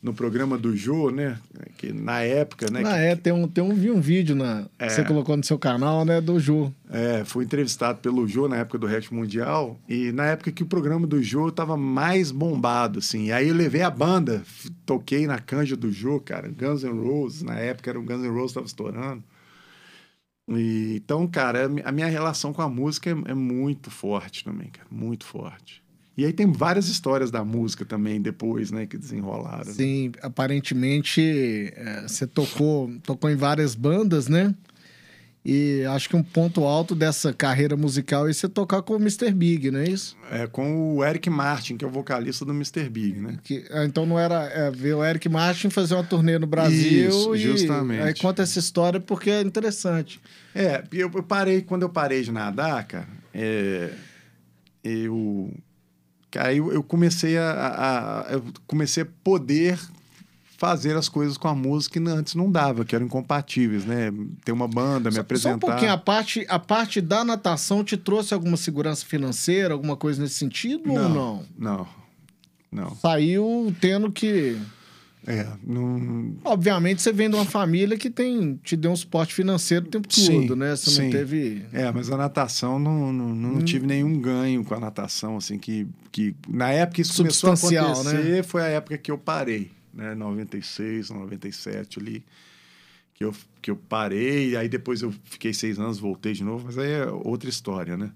[0.00, 1.38] no programa do Jô, né,
[1.76, 4.66] que na época, né, Ah, que- é, tem um, tem um, vi um vídeo na,
[4.78, 4.86] É.
[4.86, 6.72] que você colocou no seu canal, né, do Ju.
[6.88, 10.66] É, fui entrevistado pelo Jô na época do Rap Mundial e na época que o
[10.66, 13.24] programa do Jô tava mais bombado, assim.
[13.26, 14.42] E aí eu levei a banda,
[14.86, 18.30] toquei na canja do Jô, cara, Guns N' Roses, na época era o Guns N'
[18.32, 19.24] Roses tava estourando.
[20.50, 24.86] E, então, cara, a minha relação com a música é, é muito forte também, cara,
[24.90, 25.82] muito forte.
[26.18, 29.64] E aí tem várias histórias da música também depois, né, que desenrolaram.
[29.64, 29.72] né?
[29.72, 34.52] Sim, aparentemente é, você tocou, tocou em várias bandas, né?
[35.44, 39.30] E acho que um ponto alto dessa carreira musical é você tocar com o Mr.
[39.30, 40.16] Big, não é isso?
[40.28, 42.90] É com o Eric Martin, que é o vocalista do Mr.
[42.90, 43.38] Big, né?
[43.44, 47.08] Que, ah, então não era é, ver o Eric Martin fazer uma turnê no Brasil
[47.08, 48.02] Isso, e justamente.
[48.02, 50.20] aí conta essa história porque é interessante.
[50.52, 53.92] É, eu, eu parei, quando eu parei de nadar, cara, é,
[54.82, 55.52] eu,
[56.30, 59.78] cara, eu, eu comecei a, a- a- eu comecei a poder
[60.56, 64.12] fazer as coisas com a música que antes não dava, que eram incompatíveis, né?
[64.44, 65.50] Ter uma banda, me Só- apresentar.
[65.50, 69.96] Só um pouquinho, a parte, a parte da natação te trouxe alguma segurança financeira, alguma
[69.96, 71.44] coisa nesse sentido ou não?
[71.56, 71.86] Não,
[72.72, 72.96] não.
[72.96, 74.58] Saiu tendo que...
[75.30, 79.84] É, não, Obviamente você vem de uma família que tem, te deu um suporte financeiro
[79.84, 80.74] o tempo Sim, todo, né?
[80.74, 81.02] Você sim.
[81.02, 81.66] não teve...
[81.70, 83.62] É, mas a natação não, não, não, Hum.
[83.62, 87.78] tive nenhum ganho com a natação, assim, que, que na época isso começou a né?
[87.78, 90.14] acontecer, foi a época que eu parei, né?
[90.14, 92.24] 96, 97 ali,
[93.12, 96.78] que eu, que eu parei, aí depois eu fiquei seis anos, voltei de novo, mas
[96.78, 98.12] aí é outra história, né?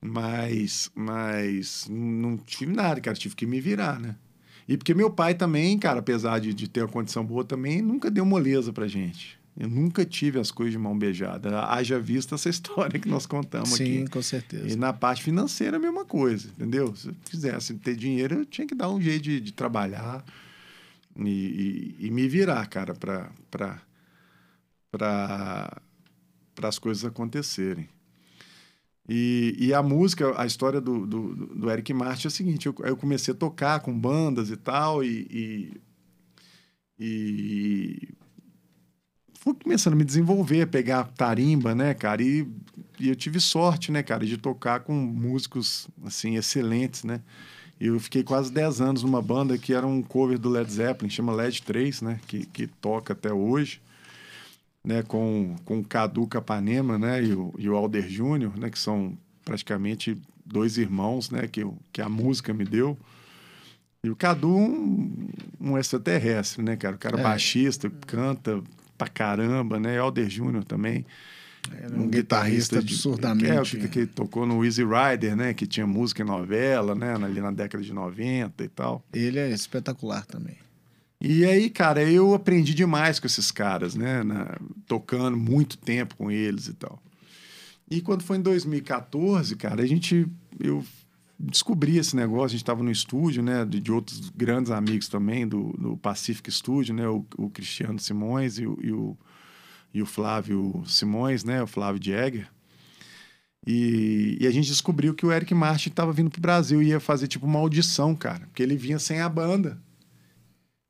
[0.00, 4.14] Mas, mas não tive nada, cara, tive que me virar, né?
[4.68, 8.10] E porque meu pai também, cara, apesar de, de ter uma condição boa também, nunca
[8.10, 9.38] deu moleza pra gente.
[9.58, 11.60] Eu nunca tive as coisas de mão beijada.
[11.66, 14.10] Haja vista essa história que nós contamos Sim, aqui.
[14.10, 14.66] com certeza.
[14.68, 16.94] E na parte financeira, a mesma coisa, entendeu?
[16.96, 20.24] Se eu quisesse ter dinheiro, eu tinha que dar um jeito de, de trabalhar
[21.16, 23.30] e, e- e me virar, cara, para
[24.90, 27.88] para as coisas acontecerem.
[29.14, 32.74] E, e a música, a história do, do, do Eric Martin é a seguinte: eu,
[32.78, 35.80] eu comecei a tocar com bandas e tal, e, e,
[36.98, 38.08] e
[39.34, 42.22] fui começando a me desenvolver, a pegar tarimba, né, cara?
[42.22, 42.48] E,
[42.98, 47.20] e eu tive sorte, né, cara, de tocar com músicos, assim, excelentes, né?
[47.78, 51.34] Eu fiquei quase 10 anos numa banda que era um cover do Led Zeppelin, chama
[51.34, 52.18] Led 3, né?
[52.26, 53.82] Que, que toca até hoje.
[54.84, 58.78] Né, com, com o Cadu Capanema, né, e o, e o Alder Júnior, né, que
[58.78, 62.96] são praticamente dois irmãos, né, que, eu, que a música me deu.
[64.04, 65.28] E o Cadu, um,
[65.60, 66.96] um extraterrestre, né, cara?
[66.96, 67.22] O cara é.
[67.22, 68.60] baixista, canta
[68.98, 69.96] pra caramba, né?
[69.96, 71.06] Alder Júnior também.
[71.70, 73.76] É, um, um guitarrista, guitarrista de, absurdamente.
[73.76, 75.54] Que, é, que, que, tocou no Easy Rider, né?
[75.54, 77.14] Que tinha música e novela, né?
[77.14, 79.04] Ali na década de 90 e tal.
[79.12, 80.56] Ele é espetacular também.
[81.24, 84.24] E aí, cara, eu aprendi demais com esses caras, né?
[84.24, 84.58] Na,
[84.88, 87.00] tocando muito tempo com eles e tal.
[87.88, 90.26] E quando foi em 2014, cara, a gente.
[90.58, 90.84] Eu
[91.38, 95.46] descobri esse negócio, a gente estava no estúdio, né, de, de, outros grandes amigos também,
[95.46, 99.16] do, do Pacific Studio, né, o, o Cristiano Simões e o, e o,
[99.92, 102.48] e, o, Flávio Simões, né, o Flávio Jäger.
[103.66, 106.88] E, e, a gente descobriu que o Eric Martin estava vindo para o Brasil e
[106.88, 109.81] ia fazer tipo uma audição, cara, porque ele vinha sem a banda.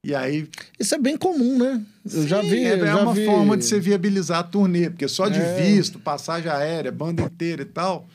[0.04, 0.48] E aí.
[0.80, 1.80] Isso é bem comum, né?
[2.04, 2.64] Eu Sim, já vi.
[2.64, 3.24] É, é uma vi...
[3.24, 5.54] forma de você viabilizar a turnê, porque só de é...
[5.62, 8.08] visto, passagem aérea, banda inteira e tal,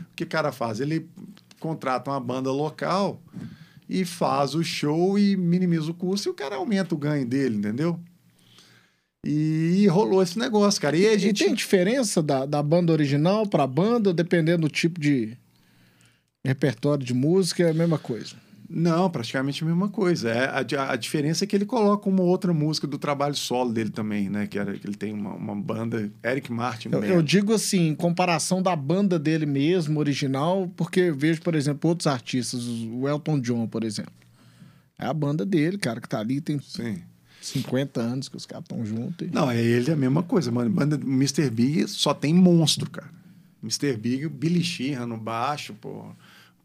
[0.00, 0.80] o que o cara faz?
[0.80, 1.08] Ele
[1.60, 3.22] contrata uma banda local
[3.88, 7.56] e faz o show e minimiza o custo e o cara aumenta o ganho dele,
[7.56, 7.98] entendeu?
[9.24, 10.96] E rolou esse negócio, cara.
[10.96, 11.42] E a gente.
[11.42, 15.36] E tem diferença da, da banda original para a banda, dependendo do tipo de
[16.44, 18.36] repertório de música, é a mesma coisa.
[18.68, 20.28] Não, praticamente a mesma coisa.
[20.28, 23.88] É, a, a diferença é que ele coloca uma outra música do trabalho solo dele
[23.88, 24.46] também, né?
[24.46, 26.90] Que, era, que ele tem uma, uma banda, Eric Martin.
[26.92, 31.88] Eu, eu, digo assim, em comparação da banda dele mesmo, original, porque vejo, por exemplo,
[31.88, 34.12] outros artistas, o Elton John, por exemplo.
[34.98, 37.00] É a banda dele, cara, que tá ali, tem Sim.
[37.40, 39.28] 50 anos que os caras estão juntos.
[39.28, 39.30] E...
[39.30, 40.68] Não, é ele a mesma coisa, mano.
[40.68, 41.48] Banda Mr.
[41.48, 43.08] Big só tem monstro, cara.
[43.62, 43.96] Mr.
[43.96, 46.14] Big, Billy Sheehan no baixo, porra.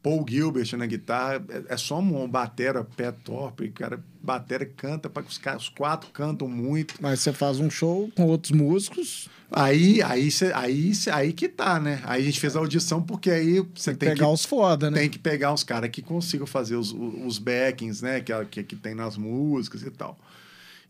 [0.03, 5.23] Paul Gilbert na guitarra, é, é só um batera pé torpe, cara, batera canta, para
[5.23, 6.95] os, os quatro cantam muito.
[6.99, 9.29] Mas você faz um show com outros músicos.
[9.49, 12.01] Aí, aí, cê, aí, cê, aí que tá, né?
[12.03, 14.91] Aí a gente fez a audição, porque aí você tem, tem, que pegar os foda,
[14.91, 14.99] né?
[14.99, 18.19] Tem que pegar os caras que consigam fazer os, os backings, né?
[18.19, 20.19] Que, que, que tem nas músicas e tal.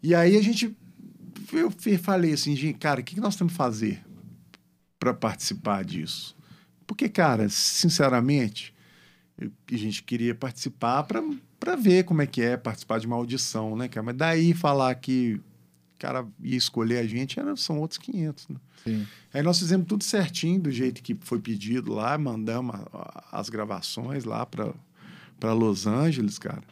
[0.01, 0.75] E aí a gente.
[1.51, 1.71] Eu
[2.01, 4.01] falei assim, gente, cara, o que nós temos que fazer
[4.97, 6.35] para participar disso?
[6.87, 8.73] Porque, cara, sinceramente,
[9.39, 13.87] a gente queria participar para ver como é que é participar de uma audição, né,
[13.87, 14.03] cara?
[14.03, 15.41] Mas daí falar que
[15.95, 18.57] o cara ia escolher a gente era, são outros 500, né?
[18.83, 19.07] Sim.
[19.33, 23.49] Aí nós fizemos tudo certinho, do jeito que foi pedido lá, mandamos a, a, as
[23.49, 26.63] gravações lá para Los Angeles, cara.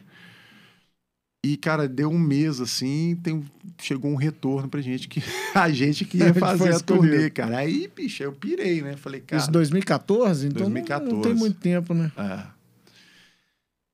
[1.44, 3.44] E, cara, deu um mês assim, tem,
[3.76, 5.20] chegou um retorno pra gente que
[5.52, 7.58] a gente que ia fazer a turnê, cara.
[7.58, 8.96] Aí, bicho, eu pirei, né?
[8.96, 9.42] Falei, cara.
[9.42, 10.46] Isso 2014?
[10.46, 11.10] Então 2014.
[11.10, 12.12] Não, não tem muito tempo, né?
[12.16, 12.44] É.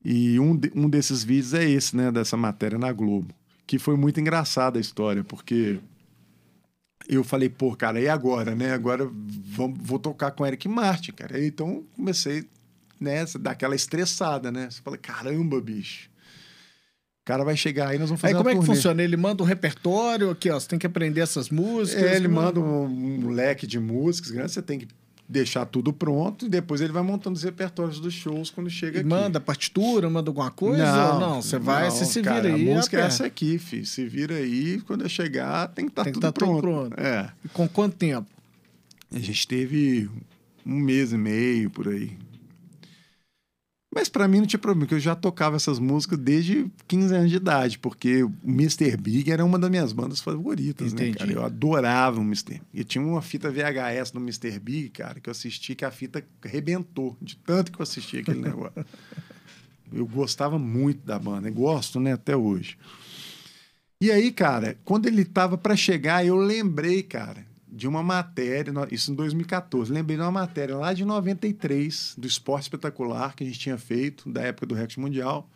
[0.05, 2.11] E um, de, um desses vídeos é esse, né?
[2.11, 3.33] Dessa matéria na Globo.
[3.69, 5.79] Que foi muito engraçada a história, porque
[7.17, 8.73] eu falei, pô, cara, e agora, né?
[8.73, 11.45] Agora vou, vou tocar com Eric Martin, cara.
[11.45, 12.45] Então comecei,
[13.01, 14.69] né, daquela estressada, né?
[14.71, 16.09] Você fala, caramba, bicho.
[17.23, 19.03] O cara vai chegar aí, nós vamos fazer Aí como é que funciona?
[19.03, 22.03] Ele manda um repertório aqui, ó, você tem que aprender essas músicas.
[22.03, 24.89] É, ele manda um, um leque de músicas grande, você tem que
[25.31, 29.01] deixar tudo pronto e depois ele vai montando os repertórios dos shows quando chega e
[29.01, 29.09] aqui.
[29.09, 30.85] Manda partitura, manda alguma coisa?
[30.85, 32.69] Não, não você vai, não, você se vira cara, aí.
[32.71, 33.87] A música é essa aqui, filho.
[33.87, 36.55] Se vira aí, quando eu chegar, tem que estar tá tudo, tá pronto.
[36.55, 37.01] tudo pronto.
[37.01, 37.31] É.
[37.45, 38.27] E com quanto tempo?
[39.13, 40.11] A gente teve
[40.67, 42.19] um mês e meio por aí.
[43.93, 47.31] Mas para mim não tinha problema, porque eu já tocava essas músicas desde 15 anos
[47.31, 48.97] de idade, porque o Mr.
[48.97, 51.11] Big era uma das minhas bandas favoritas, Entendi.
[51.11, 51.33] né, cara?
[51.33, 52.55] Eu adorava o Mr.
[52.55, 52.63] Big.
[52.73, 54.61] E tinha uma fita VHS no Mr.
[54.61, 58.41] Big, cara, que eu assisti que a fita arrebentou, de tanto que eu assisti aquele
[58.41, 58.73] negócio.
[59.93, 62.79] Eu gostava muito da banda, e gosto, né, até hoje.
[64.01, 69.13] E aí, cara, quando ele tava para chegar, eu lembrei, cara, de uma matéria, isso
[69.13, 73.59] em 2014, lembrei de uma matéria lá de 93, do Esporte Espetacular, que a gente
[73.59, 75.49] tinha feito, da época do Rex Mundial.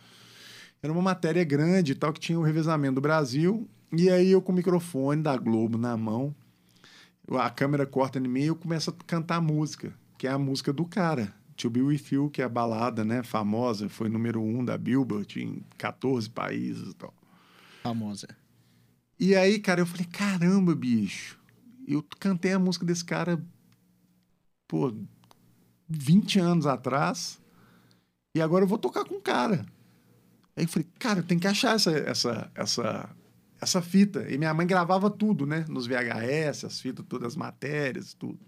[0.81, 3.67] Era uma matéria grande e tal, que tinha o revezamento do Brasil.
[3.91, 6.33] E aí eu com o microfone da Globo na mão,
[7.31, 10.37] a câmera corta em mim e eu começo a cantar a música, que é a
[10.37, 11.33] música do cara.
[11.57, 15.41] To Be With You, que é a balada, né, famosa, foi número um da Billboard
[15.41, 17.13] em 14 países e tal.
[17.81, 18.27] Famosa.
[19.17, 21.39] E aí, cara, eu falei, caramba, bicho,
[21.93, 23.41] eu cantei a música desse cara,
[24.67, 24.93] pô,
[25.87, 27.39] 20 anos atrás,
[28.35, 29.65] e agora eu vou tocar com o cara.
[30.55, 33.09] Aí eu falei, cara, tem que achar essa, essa, essa,
[33.61, 34.25] essa fita.
[34.29, 35.65] E minha mãe gravava tudo, né?
[35.67, 38.39] Nos VHS, as fitas, todas as matérias, tudo.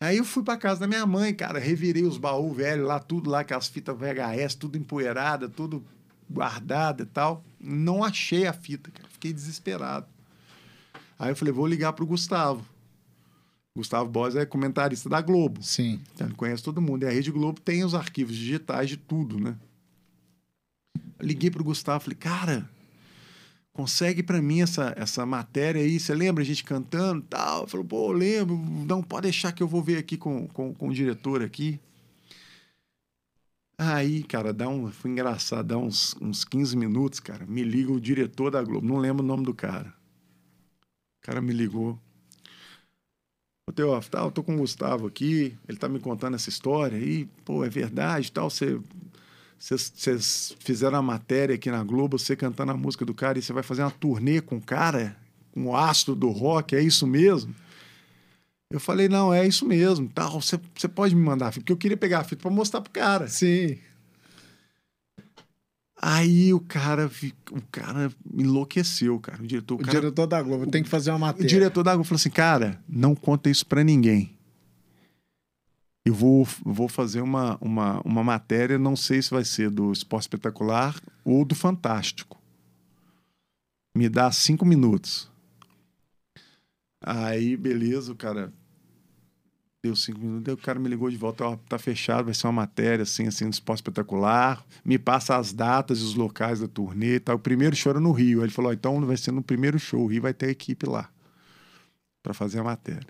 [0.00, 3.30] Aí eu fui para casa da minha mãe, cara, revirei os baús velhos lá, tudo
[3.30, 5.84] lá, aquelas fitas VHS, tudo empoeirada, tudo
[6.28, 7.44] guardada e tal.
[7.60, 9.08] Não achei a fita, cara.
[9.08, 10.06] Fiquei desesperado.
[11.22, 12.66] Aí eu falei, vou ligar pro Gustavo.
[13.76, 15.62] Gustavo Boss é comentarista da Globo.
[15.62, 16.00] Sim.
[16.12, 17.04] Então ele conhece todo mundo.
[17.04, 19.56] E a Rede Globo tem os arquivos digitais de tudo, né?
[21.20, 22.68] Eu liguei pro Gustavo, falei, cara,
[23.72, 26.00] consegue para mim essa, essa matéria aí?
[26.00, 27.68] Você lembra a gente cantando tal?
[27.68, 30.92] Falou, pô, lembro, não pode deixar que eu vou ver aqui com, com, com o
[30.92, 31.78] diretor aqui.
[33.78, 38.00] Aí, cara, dá um, foi engraçado, dá uns, uns 15 minutos, cara, me liga o
[38.00, 40.01] diretor da Globo, não lembro o nome do cara.
[41.22, 41.98] Cara me ligou.
[43.68, 46.98] Ô, Teófilo, tá, eu tô com o Gustavo aqui, ele tá me contando essa história
[46.98, 48.80] aí, pô, é verdade tal, você...
[49.58, 53.52] Vocês fizeram a matéria aqui na Globo, você cantando a música do cara e você
[53.52, 55.16] vai fazer uma turnê com o cara,
[55.52, 57.54] com o astro do rock, é isso mesmo?
[58.68, 61.72] Eu falei, não, é isso mesmo, tal, você, você pode me mandar a fita, porque
[61.72, 63.28] eu queria pegar a fita para mostrar pro cara.
[63.28, 63.78] Sim.
[66.04, 67.08] Aí o cara,
[67.52, 69.40] o cara enlouqueceu, cara.
[69.40, 71.46] O diretor, o, o cara, diretor da Globo tem que fazer uma matéria.
[71.46, 74.36] O diretor da Globo falou assim, cara, não conta isso para ninguém.
[76.04, 80.22] Eu vou, vou fazer uma, uma, uma matéria, não sei se vai ser do Esporte
[80.22, 82.36] Espetacular ou do Fantástico.
[83.96, 85.30] Me dá cinco minutos.
[87.00, 88.52] Aí, beleza, o cara
[89.84, 92.52] Deu cinco minutos, o cara me ligou de volta, ó, tá fechado, vai ser uma
[92.52, 94.64] matéria assim, assim, um esporte espetacular.
[94.84, 97.34] Me passa as datas e os locais da turnê e tal.
[97.34, 98.38] O primeiro show era no Rio.
[98.38, 100.50] Aí ele falou, ó, então vai ser no primeiro show, o Rio vai ter a
[100.50, 101.10] equipe lá
[102.22, 103.08] para fazer a matéria.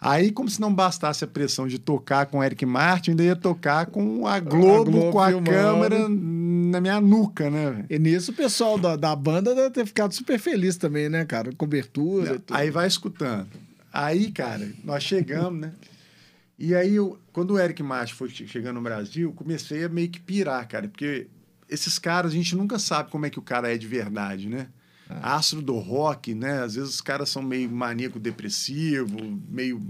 [0.00, 3.36] Aí, como se não bastasse a pressão de tocar com o Eric Martin, ainda ia
[3.36, 5.50] tocar com a Globo, a Globo com a filmando.
[5.50, 7.84] câmera na minha nuca, né?
[7.90, 11.52] E nisso o pessoal da, da banda deve ter ficado super feliz também, né, cara?
[11.52, 12.40] Cobertura.
[12.50, 13.48] Aí vai escutando.
[13.92, 15.72] Aí, cara, nós chegamos, né?
[16.62, 20.20] E aí, eu, quando o Eric Martin foi chegando no Brasil, comecei a meio que
[20.20, 21.26] pirar, cara, porque
[21.66, 24.68] esses caras, a gente nunca sabe como é que o cara é de verdade, né?
[25.10, 25.36] Ah.
[25.36, 26.62] Astro do rock, né?
[26.62, 29.16] Às vezes os caras são meio maníaco depressivo,
[29.48, 29.80] meio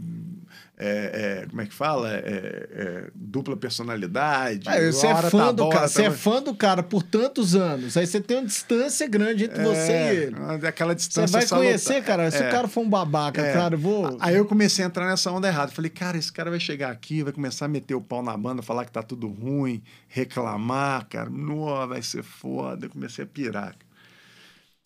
[0.82, 2.10] é, é, como é que fala?
[2.10, 4.66] É, é dupla personalidade.
[4.66, 7.98] É, você é fã tá do cara, você é fã do cara por tantos anos.
[7.98, 10.36] Aí você tem uma distância grande entre você e é, ele.
[10.66, 11.26] Aquela distância.
[11.26, 11.68] Você vai salutar.
[11.68, 12.30] conhecer, cara.
[12.30, 14.16] Se o cara for um babaca, cara, eu vou.
[14.20, 15.70] Aí eu comecei a entrar nessa onda errada.
[15.70, 18.62] Falei, cara, esse cara vai chegar aqui, vai começar a meter o pau na banda,
[18.62, 21.28] falar que tá tudo ruim, reclamar, cara.
[21.28, 22.86] Nossa, vai ser foda.
[22.86, 23.76] Eu comecei a pirar.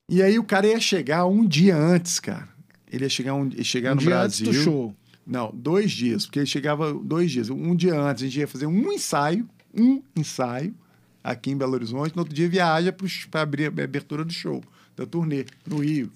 [0.09, 2.49] E aí o cara ia chegar um dia antes, cara.
[2.91, 4.47] Ele ia chegar, um, ia chegar um no dia Brasil.
[4.49, 4.97] Antes do show.
[5.27, 7.49] Não, dois dias, porque ele chegava dois dias.
[7.49, 10.75] Um dia antes, a gente ia fazer um ensaio, um ensaio,
[11.23, 12.15] aqui em Belo Horizonte.
[12.15, 12.95] No outro dia viaja
[13.31, 14.63] para abrir a abertura do show,
[14.95, 16.13] da turnê, no Rio.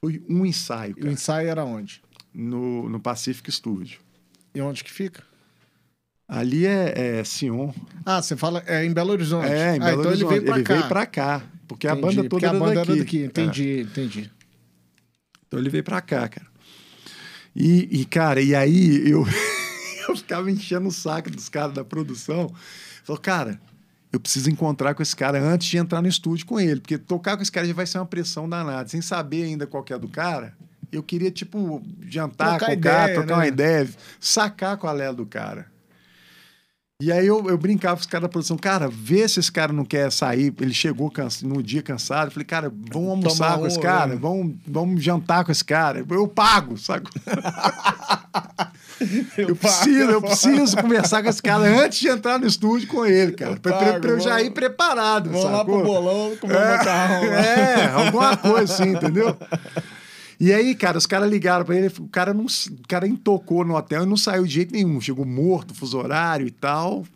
[0.00, 0.96] Foi um ensaio.
[0.96, 1.06] Cara.
[1.06, 2.02] E o ensaio era onde?
[2.34, 4.00] No, no Pacific Studio.
[4.52, 5.22] E onde que fica?
[6.26, 7.72] Ali é, é Sion.
[8.04, 9.46] Ah, você fala é em Belo Horizonte.
[9.46, 10.34] É, em ah, Belo então Horizonte.
[10.34, 10.74] ele veio ele cá.
[10.74, 11.42] veio cá.
[11.72, 12.92] Porque entendi, a banda toda porque a banda era daqui.
[12.92, 13.24] Era daqui.
[13.24, 13.80] Entendi, é.
[13.80, 14.30] entendi.
[15.46, 16.46] Então ele veio pra cá, cara.
[17.54, 19.26] E, e cara, e aí eu,
[20.08, 22.50] eu ficava enchendo o saco dos caras da produção.
[23.04, 23.60] Falou, cara,
[24.12, 27.36] eu preciso encontrar com esse cara antes de entrar no estúdio com ele, porque tocar
[27.36, 28.88] com esse cara já vai ser uma pressão danada.
[28.88, 30.54] Sem saber ainda qual é do cara,
[30.90, 33.34] eu queria, tipo, jantar trocar com o cara, trocar né?
[33.34, 33.88] uma ideia,
[34.20, 35.71] sacar qual é do cara.
[37.02, 39.72] E aí eu, eu brincava com os caras da produção, cara, vê se esse cara
[39.72, 40.54] não quer sair.
[40.60, 42.28] Ele chegou cansa, no dia cansado.
[42.28, 44.16] Eu falei, cara, vamos almoçar Tomar com esse cara, é.
[44.16, 46.06] vamos, vamos jantar com esse cara.
[46.08, 47.08] Eu pago, sabe?
[49.36, 53.32] Eu preciso, eu preciso conversar com esse cara antes de entrar no estúdio com ele,
[53.32, 53.54] cara.
[53.54, 55.82] Eu Pra, pago, pra eu já ir preparado, Vamos lá sacou?
[55.82, 57.26] pro bolão comer um macarrão.
[57.26, 57.36] lá.
[57.40, 59.36] É, alguma coisa assim, entendeu?
[60.42, 63.76] E aí, cara, os caras ligaram pra ele, o cara não, o cara intocou no
[63.76, 65.00] hotel e não saiu de jeito nenhum.
[65.00, 67.06] Chegou morto, fuso horário e tal.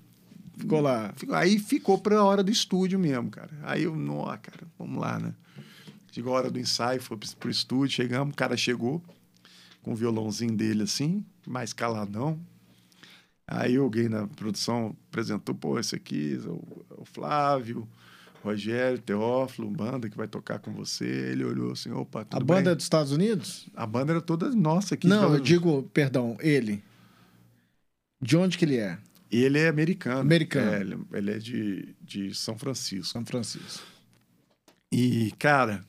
[0.56, 1.12] Ficou lá.
[1.32, 3.50] Aí ficou pra hora do estúdio mesmo, cara.
[3.64, 5.34] Aí eu, nó, cara, vamos lá, né?
[6.12, 9.02] Chegou a hora do ensaio, foi pro, pro estúdio, chegamos, o cara chegou
[9.82, 12.38] com o violãozinho dele assim, mais caladão.
[13.44, 17.88] Aí alguém na produção apresentou, pô, esse aqui é o, é o Flávio,
[18.46, 21.04] Rogério, Teófilo, banda que vai tocar com você.
[21.04, 22.72] Ele olhou assim, opa, tudo A banda bem?
[22.72, 23.68] é dos Estados Unidos?
[23.74, 25.06] A banda era toda nossa aqui.
[25.06, 26.82] Não, eu digo, perdão, ele.
[28.20, 28.98] De onde que ele é?
[29.30, 30.20] Ele é americano.
[30.20, 30.70] Americano.
[30.72, 33.06] É, ele, ele é de, de São Francisco.
[33.06, 33.84] São Francisco.
[34.92, 35.84] E, cara,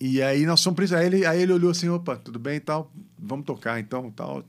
[0.00, 0.88] e aí nós fomos.
[0.90, 4.10] pra- Aí ele, aí ele olhou assim: opa, tudo bem e tal, vamos tocar então
[4.10, 4.42] tal.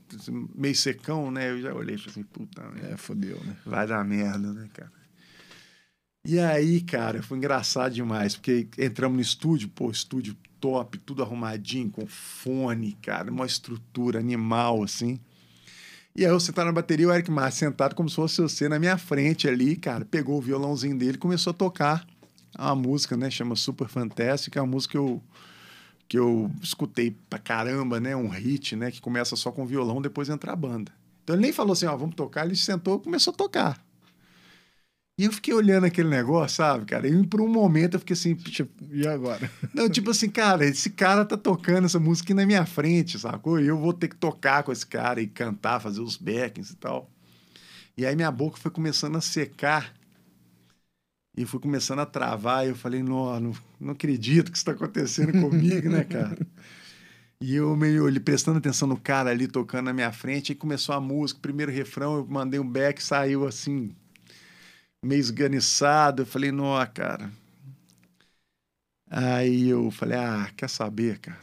[0.54, 1.50] Meio secão, né?
[1.50, 3.56] Eu já olhei e falei assim: puta, merda, É, fodeu, né?
[3.64, 4.90] vai dar merda, né, cara?
[6.26, 11.90] E aí, cara, foi engraçado demais, porque entramos no estúdio, pô, estúdio top, tudo arrumadinho,
[11.90, 15.20] com fone, cara, uma estrutura animal, assim.
[16.16, 18.78] E aí eu sentado na bateria, o Eric Márcio sentado como se fosse você na
[18.78, 22.06] minha frente ali, cara, pegou o violãozinho dele começou a tocar
[22.58, 25.22] uma música, né, chama Super Fantastic, é uma música que eu,
[26.08, 30.30] que eu escutei pra caramba, né, um hit, né, que começa só com violão, depois
[30.30, 30.90] entra a banda.
[31.22, 33.84] Então ele nem falou assim, ó, vamos tocar, ele sentou e começou a tocar.
[35.16, 37.06] E eu fiquei olhando aquele negócio, sabe, cara?
[37.06, 38.36] E por um momento eu fiquei assim,
[38.90, 39.48] e agora?
[39.72, 43.60] não, tipo assim, cara, esse cara tá tocando essa música aqui na minha frente, sacou?
[43.60, 46.76] E eu vou ter que tocar com esse cara e cantar, fazer os backings e
[46.76, 47.08] tal.
[47.96, 49.94] E aí minha boca foi começando a secar.
[51.36, 52.66] E fui começando a travar.
[52.66, 56.38] E eu falei, não, não, não acredito que isso tá acontecendo comigo, né, cara?
[57.40, 60.52] E eu meio ele prestando atenção no cara ali tocando na minha frente.
[60.52, 63.94] E começou a música, primeiro refrão, eu mandei um back, saiu assim,
[65.04, 66.22] meio esganiçado.
[66.22, 67.30] Eu falei, não, cara,
[69.10, 71.38] Aí eu falei, ah, quer saber, cara?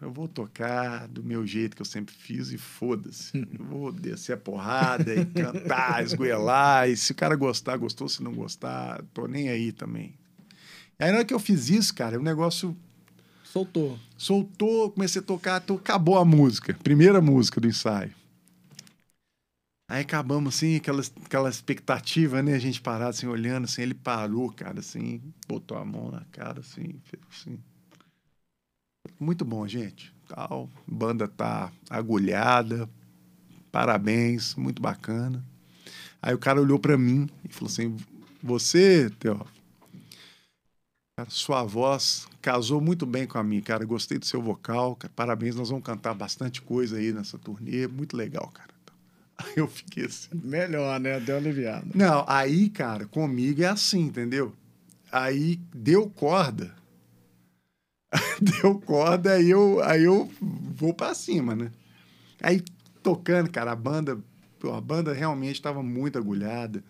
[0.00, 3.36] Eu vou tocar do meu jeito que eu sempre fiz e foda-se.
[3.58, 6.88] Eu vou descer a porrada e cantar, esgoelar.
[6.88, 8.08] E se o cara gostar, gostou.
[8.08, 10.14] Se não gostar, tô nem aí também.
[11.00, 12.76] E aí na hora que eu fiz isso, cara, o negócio
[13.42, 13.98] Soltou.
[14.16, 16.74] soltou, comecei a tocar, to- acabou a música.
[16.84, 18.12] Primeira música do ensaio.
[19.88, 22.54] Aí acabamos assim, aquela, aquela expectativa, né?
[22.54, 26.60] A gente parado assim, olhando, assim, ele parou, cara, assim, botou a mão na cara,
[26.60, 27.58] assim, fez assim.
[29.18, 30.14] Muito bom, gente.
[30.28, 32.88] Tal, banda tá agulhada,
[33.72, 35.42] parabéns, muito bacana.
[36.20, 37.96] Aí o cara olhou pra mim e falou assim:
[38.42, 39.46] Você, cara,
[41.30, 43.86] sua voz casou muito bem com a minha, cara.
[43.86, 45.12] Gostei do seu vocal, cara.
[45.16, 47.86] Parabéns, nós vamos cantar bastante coisa aí nessa turnê.
[47.86, 48.77] Muito legal, cara.
[49.38, 50.28] Aí eu fiquei assim.
[50.34, 51.20] Melhor, né?
[51.20, 51.90] Deu aliviado.
[51.94, 54.52] Não, aí, cara, comigo é assim, entendeu?
[55.12, 56.74] Aí deu corda.
[58.40, 61.70] deu corda, aí eu, aí eu vou pra cima, né?
[62.42, 62.62] Aí
[63.02, 64.18] tocando, cara, a banda,
[64.64, 66.82] a banda realmente estava muito agulhada.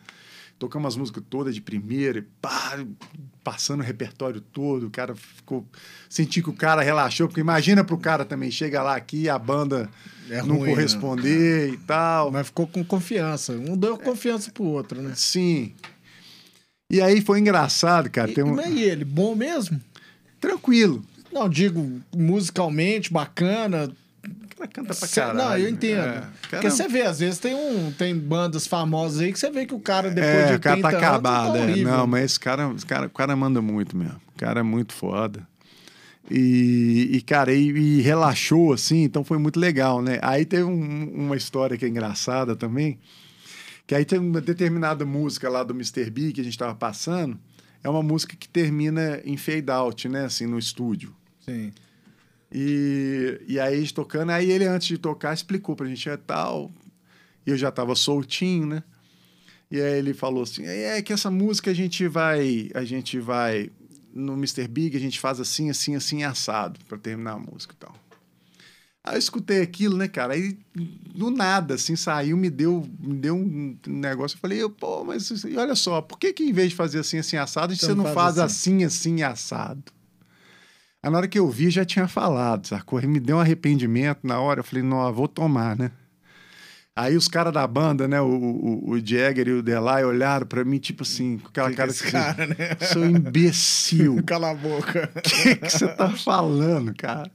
[0.59, 2.85] Tocamos as músicas todas de primeira, pá,
[3.45, 5.65] passando o repertório todo, o cara ficou.
[6.11, 9.89] Senti que o cara relaxou, porque imagina pro cara também, chega lá aqui a banda
[10.29, 10.75] É não ruim, né?
[10.75, 12.33] corresponder e tal.
[12.33, 13.53] Mas ficou com confiança.
[13.53, 15.13] Um deu confiança pro outro, né?
[15.15, 15.73] Sim.
[16.91, 18.31] E aí foi engraçado, cara.
[18.31, 18.55] E, Tem um...
[18.55, 19.05] Mas e ele?
[19.05, 19.81] Bom mesmo?
[20.41, 21.05] Tranquilo.
[21.33, 23.91] Não, digo, musicalmente, bacana.
[24.59, 25.39] Cara canta pra Cê- caralho.
[25.39, 26.01] não, eu entendo.
[26.01, 29.65] É, Porque você vê, às vezes tem, um, tem bandas famosas aí que você vê
[29.65, 31.53] que o cara, depois é, de o cara 30 tá anos, acabado.
[31.53, 31.77] tá é.
[31.77, 34.21] Não, mas esse cara, esse cara, o cara manda muito mesmo.
[34.35, 35.47] O cara é muito foda.
[36.31, 40.19] E, e cara, e, e relaxou, assim, então foi muito legal, né?
[40.21, 42.99] Aí teve um- uma história que é engraçada também,
[43.87, 46.11] que aí tem uma determinada música lá do Mr.
[46.11, 47.39] B que a gente tava passando,
[47.83, 51.15] é uma música que termina em fade out, né, assim, no estúdio.
[51.41, 51.73] Sim.
[52.53, 56.71] E, e aí tocando, aí ele antes de tocar explicou pra gente, é tal.
[57.47, 58.83] E eu já tava soltinho, né?
[59.71, 63.71] E aí ele falou assim: é que essa música a gente vai, a gente vai
[64.15, 64.67] no Mr.
[64.67, 67.95] Big, a gente faz assim, assim, assim, assado, pra terminar a música e tal.
[69.05, 70.35] Aí eu escutei aquilo, né, cara?
[70.35, 74.37] Aí do nada, assim, saiu, me deu, me deu um negócio.
[74.37, 77.37] Eu falei, pô, mas olha só, por que que em vez de fazer assim, assim,
[77.37, 79.93] assado, você não faz assim, assim, assado?
[81.03, 83.01] Aí na hora que eu vi, já tinha falado, sacou?
[83.03, 84.61] Me deu um arrependimento na hora.
[84.61, 85.91] Eu falei, não, vou tomar, né?
[86.99, 90.65] Aí os caras da banda, né, o, o, o Jagger e o Delay olharam pra
[90.65, 92.77] mim, tipo assim, com aquela Que que cara esse assim, cara, né?
[92.93, 94.21] sou imbecil.
[94.27, 95.09] Cala a boca.
[95.15, 97.31] O que que você tá falando, cara?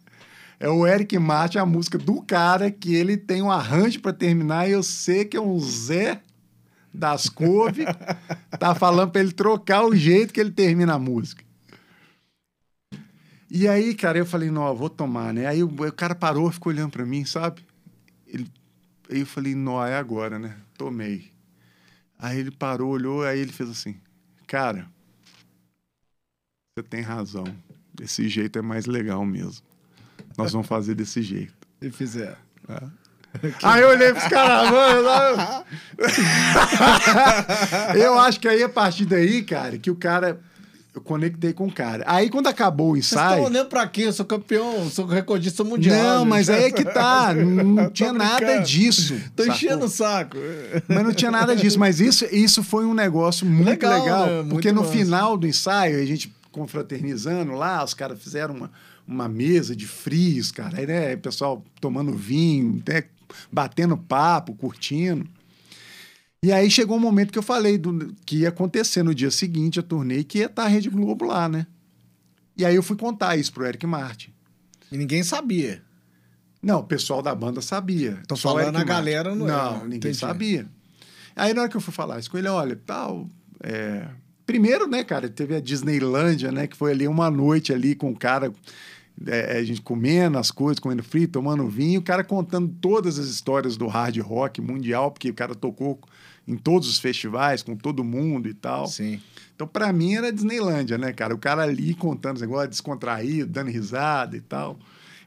[0.60, 4.68] É o Eric Martin, a música do cara, que ele tem um arranjo pra terminar,
[4.68, 6.19] e eu sei que é um Zé
[6.94, 7.85] das couve,
[8.60, 11.44] tá falando pra ele trocar o jeito que ele termina a música.
[13.55, 15.45] E aí, cara, eu falei, não, vou tomar, né?
[15.45, 17.63] Aí o, o cara parou, ficou olhando pra mim, sabe?
[18.25, 18.51] Ele,
[19.07, 20.57] aí eu falei, não, é agora, né?
[20.75, 21.31] Tomei.
[22.17, 23.95] Aí ele parou, olhou, aí ele fez assim,
[24.47, 24.88] cara,
[26.75, 27.43] você tem razão.
[27.93, 29.63] Desse jeito é mais legal mesmo.
[30.35, 31.53] Nós vamos fazer desse jeito.
[31.80, 32.38] E fizeram.
[33.61, 35.65] Aí eu olhei pros caras, mano.
[38.01, 40.39] eu acho que aí, a partir daí, cara, que o cara.
[40.95, 42.03] Eu conectei com o cara.
[42.06, 43.44] Aí, quando acabou o Vocês estão ensaio.
[43.45, 44.03] olhando pra quê?
[44.03, 46.20] Eu sou campeão, sou recordista mundial.
[46.20, 47.34] Não, mas aí é que tá.
[47.36, 49.15] Não tinha nada disso.
[49.36, 49.56] Tô sacou?
[49.56, 50.38] enchendo o saco.
[50.88, 51.80] Mas não tinha nada disso.
[51.80, 54.26] Mas isso, isso foi um negócio muito Legal, legal.
[54.28, 54.36] né?
[54.38, 54.94] Muito porque no massa.
[54.94, 58.72] final do ensaio, a gente confraternizando lá, os caras fizeram uma,
[59.07, 60.78] uma mesa de frios, cara.
[60.78, 63.06] Aí, né, o pessoal tomando vinho, até
[63.52, 65.28] batendo papo, curtindo.
[66.44, 69.80] E aí chegou um momento que eu falei do, que ia acontecer no dia seguinte,
[69.80, 71.65] a turnê, que ia estar a Rede Globo lá, né?
[72.57, 74.34] E aí eu fui contar isso pro Eric Martin.
[74.91, 75.82] E ninguém sabia.
[76.61, 78.22] Não, o pessoal da banda sabia.
[78.28, 79.84] Tô Só falando Eric a galera não Não, era.
[79.84, 80.18] ninguém Entendi.
[80.18, 80.68] sabia.
[81.34, 83.28] Aí na hora que eu fui falar isso com ele, olha, tal.
[83.64, 84.06] é,
[84.45, 88.15] Primeiro, né, cara, teve a Disneylândia, né, que foi ali uma noite ali com o
[88.15, 88.52] cara,
[89.26, 93.28] é, a gente comendo as coisas, comendo frio, tomando vinho, o cara contando todas as
[93.28, 95.98] histórias do hard rock mundial, porque o cara tocou
[96.48, 98.88] em todos os festivais, com todo mundo e tal.
[98.88, 99.22] Sim.
[99.56, 101.34] Então, pra mim, era Disneylândia, né, cara?
[101.34, 104.78] O cara ali contando os negócios, descontraído, dando risada e tal,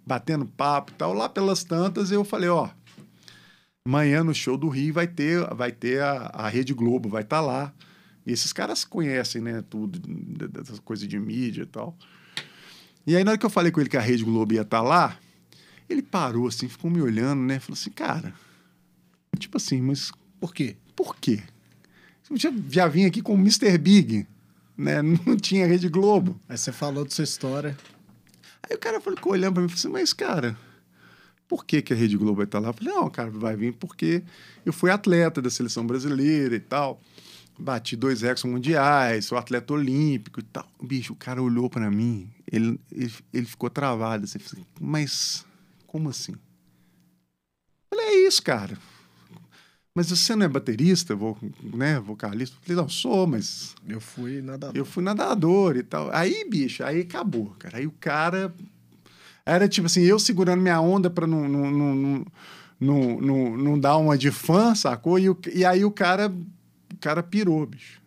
[0.04, 1.14] batendo papo e tal.
[1.14, 2.68] Lá pelas tantas, eu falei, ó,
[3.86, 7.40] amanhã no show do Rio vai ter, vai ter a, a Rede Globo, vai estar
[7.40, 7.72] lá.
[8.26, 9.98] E esses caras conhecem, né, tudo,
[10.48, 11.96] dessas coisas de mídia e tal.
[13.06, 14.82] E aí, na hora que eu falei com ele que a Rede Globo ia estar
[14.82, 15.16] lá,
[15.88, 17.60] ele parou assim, ficou me olhando, né?
[17.60, 18.34] Falou assim, cara,
[19.38, 20.10] tipo assim, mas
[20.40, 20.76] Por quê?
[20.96, 21.42] Por quê?
[22.28, 23.78] Eu já, já vim aqui com o Mr.
[23.78, 24.26] Big,
[24.76, 25.02] né?
[25.24, 26.40] Não tinha Rede Globo.
[26.48, 27.76] Aí você falou da sua história.
[28.68, 30.56] Aí o cara falou, ficou olhando pra mim e falou assim, mas, cara,
[31.46, 32.70] por que, que a Rede Globo vai estar lá?
[32.70, 34.24] Eu falei, não, cara, vai vir porque
[34.64, 37.00] eu fui atleta da seleção brasileira e tal.
[37.58, 40.68] Bati dois recordes mundiais, sou atleta olímpico e tal.
[40.82, 44.24] Bicho, o cara olhou pra mim, ele, ele, ele ficou travado.
[44.24, 45.46] Assim, falei, mas
[45.86, 46.32] como assim?
[46.32, 48.76] Eu falei, é isso, cara.
[49.96, 51.38] Mas você não é baterista, vo,
[51.74, 52.54] né, vocalista?
[52.56, 54.70] Eu falei, não, sou, mas Eu fui nada.
[54.74, 56.10] eu fui nadador e tal.
[56.12, 57.78] Aí, bicho, aí acabou, cara.
[57.78, 58.54] Aí o cara.
[59.46, 62.26] Era tipo assim, eu segurando minha onda pra não, não, não, não,
[62.78, 65.18] não, não, não dar uma de fã, sacou?
[65.18, 66.28] E, o- e aí o cara,
[66.92, 67.98] o cara pirou, bicho.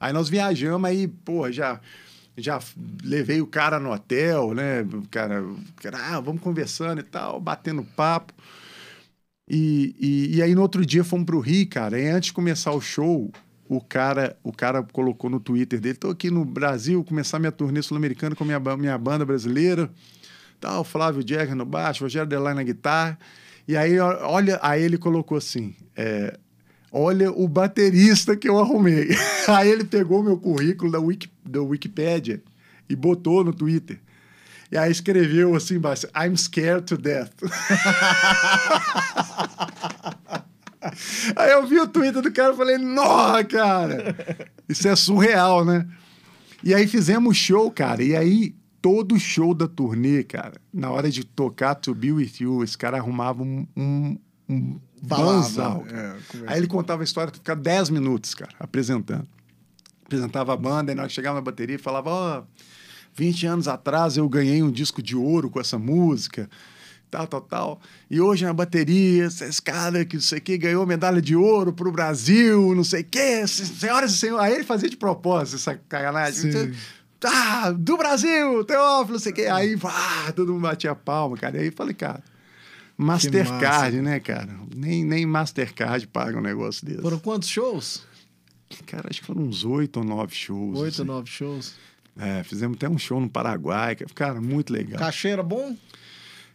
[0.00, 1.78] Aí nós viajamos, aí, pô, já,
[2.38, 2.58] já
[3.02, 4.80] levei o cara no hotel, né?
[4.80, 8.32] O cara, o cara, ah, vamos conversando e tal, batendo papo.
[9.48, 11.98] E, e, e aí no outro dia fomos pro Rio, cara.
[12.00, 13.30] E antes de começar o show,
[13.68, 17.82] o cara, o cara colocou no Twitter dele: tô aqui no Brasil, começar minha turnê
[17.82, 19.90] sul-americana com minha, minha banda brasileira.
[20.60, 23.18] Tal, Flávio Jagger no baixo, Rogério Delay na guitarra.
[23.66, 26.38] E aí, olha, aí ele colocou assim: é,
[26.90, 29.08] olha o baterista que eu arrumei.
[29.48, 32.42] aí ele pegou meu currículo da, Wiki, da Wikipédia
[32.88, 33.98] e botou no Twitter.
[34.70, 37.32] E aí escreveu assim embaixo, I'm scared to death.
[41.36, 44.16] aí eu vi o Twitter do cara e falei, nossa, cara,
[44.68, 45.86] isso é surreal, né?
[46.62, 51.24] E aí fizemos show, cara, e aí todo show da turnê, cara, na hora de
[51.24, 54.18] tocar To Be With You, esse cara arrumava um, um,
[54.48, 55.84] um banzal.
[55.90, 56.16] É.
[56.46, 59.26] Aí ele contava a história, ficava 10 minutos, cara, apresentando.
[60.04, 62.42] Apresentava a banda, e na hora que chegava na bateria, falava, ó,
[63.14, 66.48] 20 anos atrás eu ganhei um disco de ouro com essa música,
[67.10, 67.80] tal, tal, tal.
[68.10, 71.72] E hoje na bateria, esse cara que não sei o que ganhou medalha de ouro
[71.72, 74.44] pro Brasil, não sei o que, senhoras e senhores.
[74.44, 76.52] Aí ele fazia de propósito essa sacanagem.
[76.52, 76.72] Sim.
[77.26, 79.46] Ah, do Brasil, Teófilo, não sei o que.
[79.46, 81.58] Aí, pá, todo mundo batia palma, cara.
[81.58, 82.22] Aí eu falei, cara,
[82.96, 84.50] Mastercard, né, cara?
[84.74, 87.00] Nem, nem Mastercard paga um negócio desse.
[87.00, 88.02] Foram quantos shows?
[88.86, 90.78] Cara, acho que foram uns oito ou nove shows.
[90.78, 91.04] Oito, assim.
[91.04, 91.74] nove shows.
[92.18, 94.98] É, fizemos até um show no Paraguai, cara, muito legal.
[94.98, 95.76] Cachê era bom?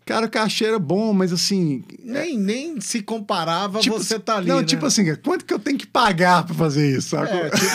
[0.05, 1.83] Cara, o cachê era bom, mas assim.
[2.01, 4.47] Nem, nem se comparava tipo, você tá ali.
[4.47, 4.65] Não, né?
[4.65, 7.29] tipo assim, quanto que eu tenho que pagar pra fazer isso, sabe?
[7.29, 7.65] É, tipo.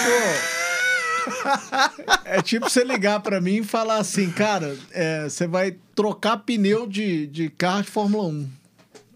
[2.27, 6.89] é tipo você ligar pra mim e falar assim, cara, é, você vai trocar pneu
[6.89, 8.49] de, de carro de Fórmula 1.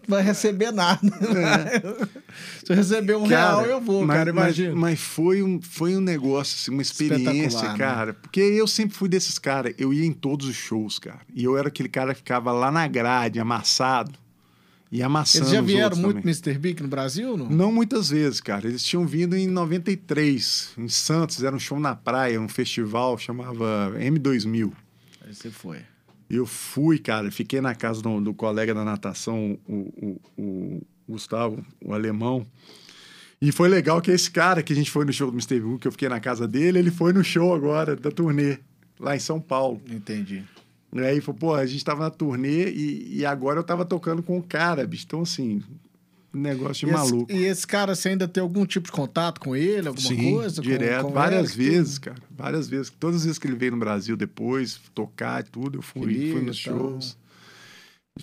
[0.09, 0.99] Vai receber nada.
[2.65, 4.71] Se eu receber um real, eu vou, mas, cara, imagina.
[4.71, 7.77] Mas, mas, foi, um, foi um negócio, assim, uma experiência, né?
[7.77, 8.13] cara.
[8.13, 9.73] Porque eu sempre fui desses caras.
[9.77, 11.21] Eu ia em todos os shows, cara.
[11.33, 14.11] E eu era aquele cara que ficava lá na grade, amassado.
[14.91, 16.33] E amassando Eles já vieram muito também.
[16.33, 16.57] Mr.
[16.57, 17.47] Big no Brasil, não?
[17.47, 18.67] Não muitas vezes, cara.
[18.67, 23.93] Eles tinham vindo em 93, em Santos, era um show na praia, um festival, chamava
[23.99, 24.71] M2000.
[25.27, 25.81] Aí você foi.
[26.29, 31.65] Eu fui, cara, fiquei na casa do, do colega da natação, o, o, o Gustavo,
[31.83, 32.45] o alemão.
[33.41, 35.61] E foi legal que esse cara que a gente foi no show do Mr.
[35.61, 38.59] Who, que eu fiquei na casa dele, ele foi no show agora, da turnê,
[38.99, 39.81] lá em São Paulo.
[39.89, 40.43] Entendi.
[40.91, 44.21] E aí falou, pô, a gente tava na turnê e, e agora eu tava tocando
[44.21, 45.05] com o cara, bicho.
[45.07, 45.63] Então, assim,
[46.33, 47.31] negócio de e maluco.
[47.31, 50.33] Esse, e esse cara, você ainda tem algum tipo de contato com ele, alguma Sim,
[50.33, 50.61] coisa?
[50.61, 52.17] direto, com, com várias vezes, cara.
[52.29, 52.91] Várias vezes.
[52.99, 56.41] Todas as vezes que ele veio no Brasil depois, tocar e tudo, eu fui, fui
[56.41, 57.17] nos shows.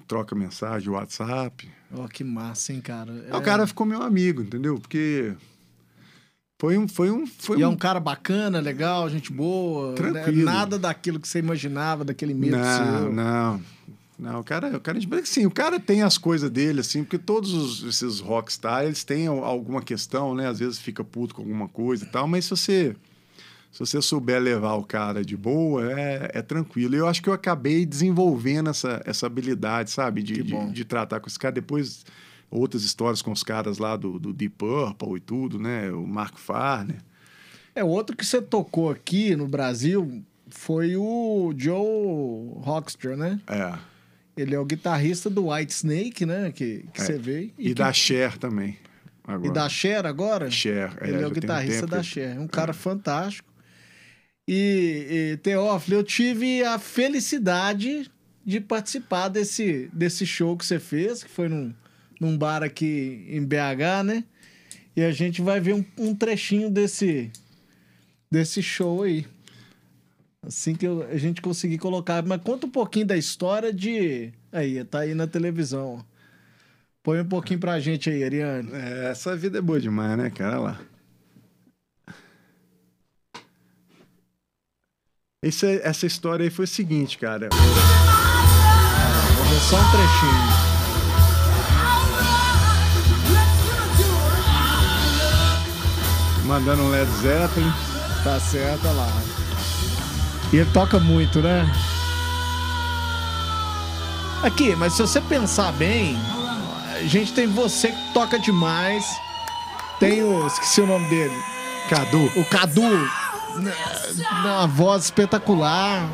[0.06, 1.68] Troca mensagem, WhatsApp.
[1.92, 3.10] Ó, oh, que massa, hein, cara?
[3.30, 4.78] Aí O cara ficou meu amigo, entendeu?
[4.78, 5.32] Porque
[6.60, 6.88] foi um.
[6.88, 7.72] Foi um, foi E é um...
[7.72, 9.90] um cara bacana, legal, gente boa.
[9.90, 9.94] né?
[9.94, 10.44] Tranquilo.
[10.44, 13.12] Nada daquilo que você imaginava, daquele medo Não, seu.
[13.12, 13.12] não.
[13.12, 13.62] Não,
[14.18, 17.82] o cara, o cara, assim, o cara tem as coisas dele, assim, porque todos os,
[17.84, 20.48] esses rockstar, eles têm al- alguma questão, né?
[20.48, 22.96] Às vezes fica puto com alguma coisa e tal, mas se você,
[23.70, 26.94] se você souber levar o cara de boa, é, é tranquilo.
[26.94, 30.22] E eu acho que eu acabei desenvolvendo essa, essa habilidade, sabe?
[30.22, 31.52] De, de, de tratar com esse cara.
[31.54, 32.04] Depois,
[32.50, 35.90] outras histórias com os caras lá do, do Deep Purple e tudo, né?
[35.92, 37.02] O Marco Farner.
[37.74, 43.38] É, outro que você tocou aqui no Brasil foi o Joe Rockstra, né?
[43.46, 43.74] É.
[44.36, 46.52] Ele é o guitarrista do White Snake, né?
[46.52, 47.04] Que, que É.
[47.04, 47.52] você veio.
[47.58, 48.70] E, que- da Cher também.
[49.28, 49.52] e Agora.
[49.52, 50.50] da Cher agora?
[50.50, 50.92] Cher.
[51.00, 52.38] Ele é, o um guitarrista tempo da que- Cher.
[52.38, 53.48] Um cara fantástico.
[54.48, 58.10] E, e, Teófilo, eu tive a felicidade
[58.44, 61.74] de participar desse, desse show que você fez, que foi num,
[62.20, 64.22] num bar aqui em BH, né?
[64.94, 67.30] E a gente vai ver um, um trechinho desse,
[68.30, 69.26] desse show aí.
[70.46, 72.24] Assim que eu- a gente conseguir colocar.
[72.24, 74.32] Mas conta um pouquinho da história de.
[74.52, 76.04] Aí, tá aí na televisão.
[77.02, 78.70] Põe um pouquinho pra gente aí, Ariane.
[78.72, 80.60] É, essa vida é boa demais, né, cara?
[80.60, 80.80] Olha lá.
[85.42, 87.48] Esse, essa história aí foi o seguinte, cara.
[87.52, 90.66] Vamos ver só um trechinho.
[96.46, 97.70] Mandando um Led Zeppelin.
[98.22, 99.45] Tá certo, olha lá.
[100.56, 101.70] E ele toca muito, né?
[104.42, 106.18] Aqui, mas se você pensar bem,
[106.94, 109.04] a gente tem você que toca demais.
[110.00, 110.46] Tem o.
[110.46, 111.36] Esqueci o nome dele.
[111.90, 112.24] Cadu.
[112.36, 112.80] O Cadu.
[113.56, 113.74] né,
[114.40, 116.08] Uma voz espetacular.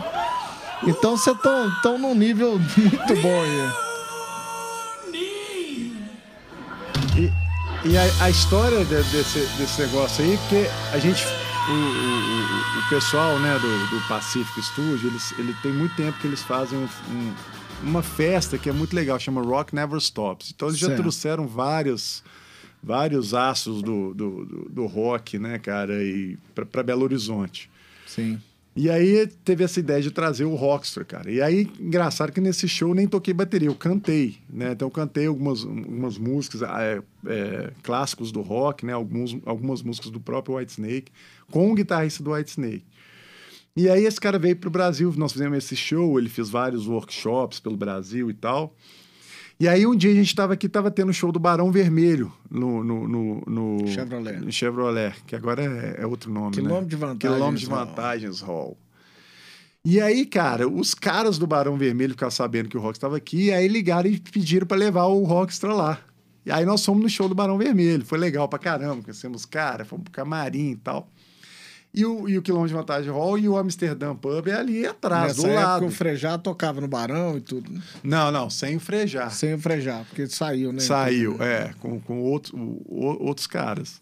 [0.83, 3.73] Então você tão, tão num nível muito bom aí.
[7.17, 7.33] E,
[7.85, 11.25] e a, a história de- desse, desse negócio aí, porque a gente.
[11.69, 16.27] O, o- o- pessoal né, do, do Pacific Studio, eles, ele tem muito tempo que
[16.27, 17.35] eles fazem um- um-
[17.85, 20.53] uma festa que é muito legal, chama Rock Never Stops.
[20.55, 21.01] Então eles já Certo.
[21.01, 22.23] trouxeram vários,
[22.83, 27.71] vários astros do, do, do, do rock, né, cara, e para Belo Horizonte.
[28.07, 28.41] Sim.
[28.75, 31.31] E aí teve essa ideia de trazer o Rockstar, cara.
[31.31, 34.73] E aí, engraçado que nesse show eu nem toquei bateria, eu cantei, né?
[34.73, 38.95] Então eu cantei algumas, algumas músicas, ah, é, é, clássicos do rock, né?
[38.95, 41.13] Alguns, algumas músicas do próprio White Snake,
[41.51, 42.85] com o guitarrista do White Snake.
[43.77, 47.61] E aí esse cara veio pro Brasil, nós fizemos esse show, ele fez vários workshops
[47.61, 48.75] pelo Brasil e tal.
[49.63, 52.33] E aí um dia a gente estava aqui, estava tendo o show do Barão Vermelho
[52.51, 54.41] no, no, no, no- Chevrolet.
[54.41, 56.63] no Chevrolet, que agora é, é outro nome, né?
[56.63, 57.21] Quilômetro de vantagens.
[57.37, 57.87] Quilômetro de Hall.
[57.87, 58.77] vantagens hall.
[59.85, 63.53] E aí, cara, os caras do Barão Vermelho ficaram sabendo que o Rock estava aqui,
[63.53, 66.01] aí ligaram e pediram para levar o Rockstar lá.
[66.45, 68.05] E aí nós fomos no show do Barão Vermelho.
[68.05, 71.09] Foi legal pra caramba, conhecemos os caras, fomos pro camarim e tal.
[71.95, 75.37] E o, e o Quilômetro de Vantagem Hall e o Amsterdã Pub é ali atrás,
[75.37, 75.87] Nessa do época lado.
[75.87, 77.71] o Frejá tocava no Barão e tudo.
[77.71, 77.83] né?
[78.03, 79.31] Não, não, sem o frejar.
[79.31, 80.81] Sem o Frejá, porque saiu, né?
[80.81, 84.01] Saiu, é, com, com outro, o- outros caras.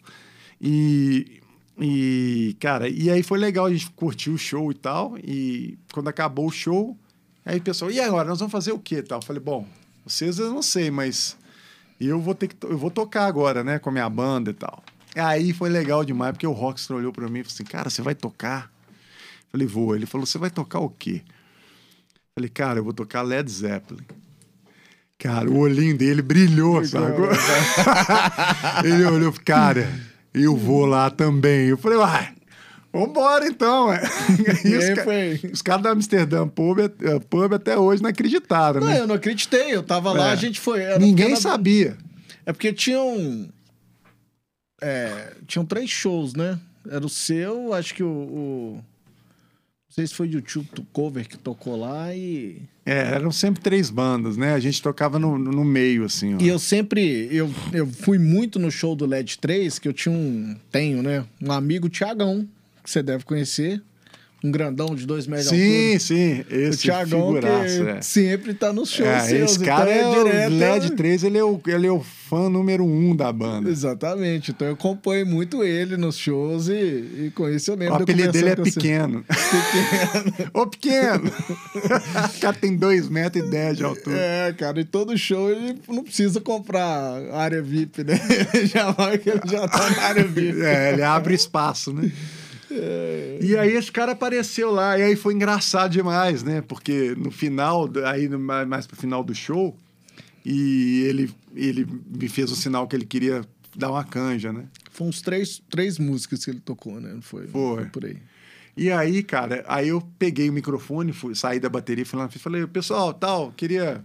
[0.60, 1.40] E,
[1.80, 5.16] e, cara, e aí foi legal, a gente curtiu o show e tal.
[5.18, 6.96] E quando acabou o show,
[7.44, 9.18] aí o pessoal, e agora, nós vamos fazer o quê tal?
[9.18, 9.66] Eu falei, bom,
[10.06, 11.36] vocês eu não sei, mas
[12.00, 14.82] eu vou ter que, eu vou tocar agora, né, com a minha banda e tal.
[15.16, 18.02] Aí foi legal demais, porque o Rockstar olhou pra mim e falou assim, cara, você
[18.02, 18.70] vai tocar?
[18.88, 19.96] Eu falei, vou.
[19.96, 21.22] Ele falou, você vai tocar o quê?
[21.24, 24.04] Eu falei, cara, eu vou tocar Led Zeppelin.
[25.18, 27.14] Cara, o olhinho dele brilhou, sabe?
[28.82, 29.86] Ele olhou, cara,
[30.32, 31.68] eu vou lá também.
[31.68, 32.32] Eu falei, uai,
[32.92, 34.02] Vambora então, é.
[35.44, 36.90] Os, os caras da Amsterdã Pub, eh,
[37.28, 38.98] Pub até hoje não acreditaram, não, né?
[38.98, 39.74] eu não acreditei.
[39.74, 40.32] Eu tava lá, é.
[40.32, 40.98] a gente foi.
[40.98, 41.96] Ninguém sabia.
[42.44, 43.48] É porque tinham.
[44.80, 46.58] É, tinham três shows, né?
[46.88, 48.08] Era o seu, acho que o.
[48.08, 48.84] o...
[49.88, 52.62] Não sei se foi o YouTube Cover que tocou lá e.
[52.86, 54.54] É, eram sempre três bandas, né?
[54.54, 56.36] A gente tocava no, no meio, assim.
[56.36, 56.38] Ó.
[56.40, 57.28] E eu sempre.
[57.30, 60.56] Eu, eu fui muito no show do LED 3, que eu tinha um.
[60.70, 61.24] Tenho, né?
[61.42, 62.48] Um amigo Tiagão,
[62.82, 63.82] que você deve conhecer
[64.42, 65.98] um grandão de dois metros sim, de altura.
[65.98, 66.44] Sim, sim.
[66.50, 68.02] Esse o Thiagão figuraço, que é.
[68.02, 69.50] sempre tá nos shows é, seus.
[69.52, 72.00] Esse cara então é, é direto, o LED 3, ele é o, ele é o
[72.00, 73.68] fã número um da banda.
[73.68, 74.52] Exatamente.
[74.52, 77.98] Então eu acompanho muito ele nos shows e, e com isso eu lembro.
[77.98, 79.24] O apelido dele é Pequeno.
[79.28, 80.50] Pequeno.
[80.54, 81.30] Ô, Pequeno!
[82.36, 84.16] o cara tem dois metros e dez de altura.
[84.16, 86.90] É, cara, e todo show ele não precisa comprar
[87.32, 88.18] área VIP, né?
[88.72, 90.62] já vai que ele já tá na área VIP.
[90.62, 92.10] É, ele abre espaço, né?
[93.40, 96.60] E aí esse cara apareceu lá, e aí foi engraçado demais, né?
[96.62, 99.76] Porque no final, aí mais pro final do show,
[100.44, 103.42] e ele, ele me fez o sinal que ele queria
[103.76, 104.64] dar uma canja, né?
[104.90, 107.18] Foi uns três, três músicas que ele tocou, né?
[107.22, 107.76] Foi, foi.
[107.76, 108.18] foi por aí.
[108.76, 112.66] E aí, cara, aí eu peguei o microfone, fui, saí da bateria, fui lá, falei,
[112.66, 114.02] pessoal, tal, queria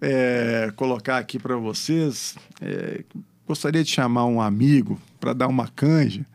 [0.00, 3.04] é, colocar aqui para vocês, é,
[3.46, 6.26] gostaria de chamar um amigo para dar uma canja.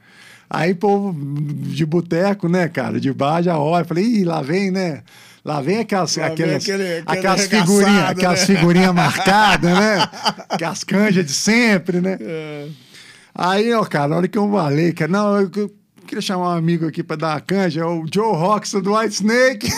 [0.49, 3.85] Aí, povo de boteco, né, cara, de bar já olha.
[3.85, 5.03] Falei, ih, lá vem, né?
[5.45, 8.07] Lá vem aquelas, lá aquelas, vem aquele, aquele aquelas figurinhas né?
[8.09, 10.09] aquelas figurinha marcadas, né?
[10.49, 12.17] Aquelas canjas de sempre, né?
[12.19, 12.67] É.
[13.33, 15.71] Aí, ó, cara, na hora que eu falei, cara, não, eu
[16.09, 19.67] queria chamar um amigo aqui pra dar uma canja, o Joe Roxon do White Snake.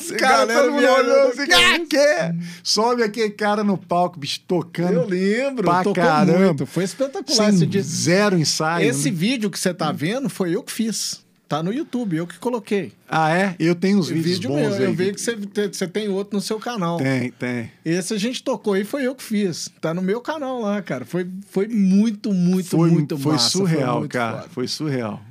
[0.00, 2.46] Os caras, todo mundo olhou assim, ah, que?
[2.62, 4.92] Sobe aquele cara no palco, bicho, tocando.
[4.92, 6.38] Eu lembro, pra tocou caramba.
[6.38, 6.66] muito.
[6.66, 7.82] Foi espetacular Sem esse dia.
[7.82, 8.88] Zero ensaio.
[8.88, 9.16] Esse né?
[9.16, 11.22] vídeo que você tá vendo foi eu que fiz.
[11.48, 12.92] Tá no YouTube, eu que coloquei.
[13.06, 13.54] Ah, é?
[13.58, 14.74] Eu tenho uns vídeos vídeo bons meu.
[14.74, 14.84] aí.
[14.84, 15.36] Eu vi que você,
[15.70, 16.96] você tem outro no seu canal.
[16.96, 17.70] Tem, tem.
[17.84, 19.70] Esse a gente tocou e foi eu que fiz.
[19.80, 21.04] Tá no meu canal lá, cara.
[21.04, 23.50] Foi, foi muito, muito, foi, muito foi massa.
[23.50, 24.36] Surreal, foi muito cara.
[24.38, 24.48] Foda.
[24.48, 25.22] Foi surreal.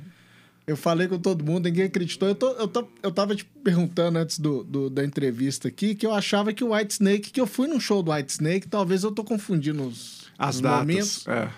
[0.66, 2.28] Eu falei com todo mundo, ninguém acreditou.
[2.28, 6.06] Eu, tô, eu, tô, eu tava te perguntando antes do, do, da entrevista aqui que
[6.06, 9.02] eu achava que o White Snake, que eu fui num show do White Snake, talvez
[9.02, 10.78] eu tô confundindo os, As os datas.
[10.80, 11.26] momentos.
[11.26, 11.50] É.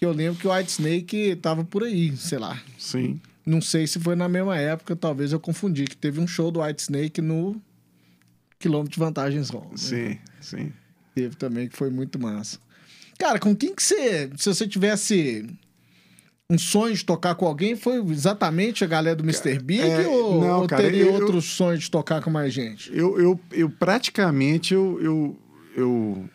[0.00, 2.60] Eu lembro que o White Snake tava por aí, sei lá.
[2.78, 3.20] Sim.
[3.44, 6.60] Não sei se foi na mesma época, talvez eu confundi, que teve um show do
[6.62, 7.60] White Snake no
[8.58, 9.68] Quilômetro de Vantagens Hall.
[9.70, 9.76] Né?
[9.76, 10.72] Sim, sim.
[11.14, 12.58] Teve também, que foi muito massa.
[13.18, 14.30] Cara, com quem que você...
[14.36, 15.44] Se você tivesse
[16.54, 19.58] um sonho de tocar com alguém, foi exatamente a galera do Mr.
[19.58, 22.90] Big é, ou, não, ou cara, teria eu- outro sonho de tocar com mais gente?
[22.94, 25.38] Eu, eu, eu praticamente eu, eu,
[25.76, 26.28] eu,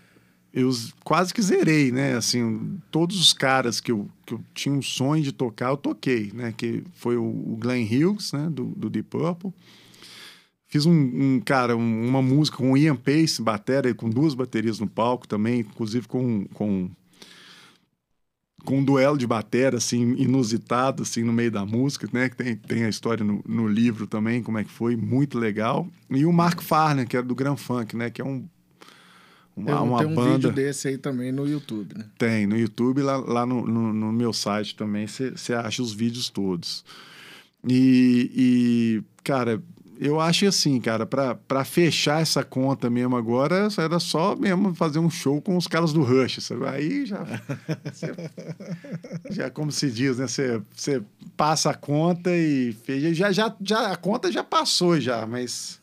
[0.53, 0.71] eu
[1.03, 2.15] quase que zerei, né?
[2.15, 6.31] Assim, todos os caras que eu, que eu tinha um sonho de tocar, eu toquei,
[6.33, 6.53] né?
[6.55, 8.47] Que foi o, o Glenn Hughes, né?
[8.51, 9.51] Do, do Deep Purple.
[10.69, 14.79] Fiz um, um, cara, um- uma música com o Ian Pace, batera, com duas baterias
[14.79, 16.89] no palco também, inclusive com, com,
[18.65, 22.29] com um duelo de batera, assim, inusitado, assim, no meio da música, né?
[22.29, 25.87] Que tem, tem a história no, no livro também, como é que foi, muito legal.
[26.09, 28.09] E o Mark Farner, que era do Grand Funk, né?
[28.09, 28.47] Que é um,
[29.55, 30.33] uma, Eu uma tenho um banda...
[30.33, 32.05] vídeo desse aí também no YouTube, né?
[32.17, 36.29] Tem, no YouTube, lá, lá no, no, no meu site também, você acha os vídeos
[36.29, 36.83] todos.
[37.67, 39.61] E, e, cara,
[39.99, 45.09] eu acho assim, cara, para fechar essa conta mesmo agora, era só mesmo fazer um
[45.09, 46.67] show com os caras do Rush, sabe?
[46.67, 47.25] Aí já.
[49.31, 50.27] já, como se diz, né?
[50.27, 51.01] Você
[51.35, 53.17] passa a conta e fez.
[53.17, 55.79] Já, já, já, a conta já passou, já, mas.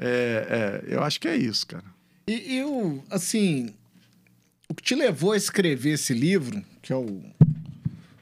[0.00, 1.84] É, é, eu acho que é isso, cara.
[2.28, 3.74] E, e o, assim,
[4.68, 7.20] o que te levou a escrever esse livro, que é o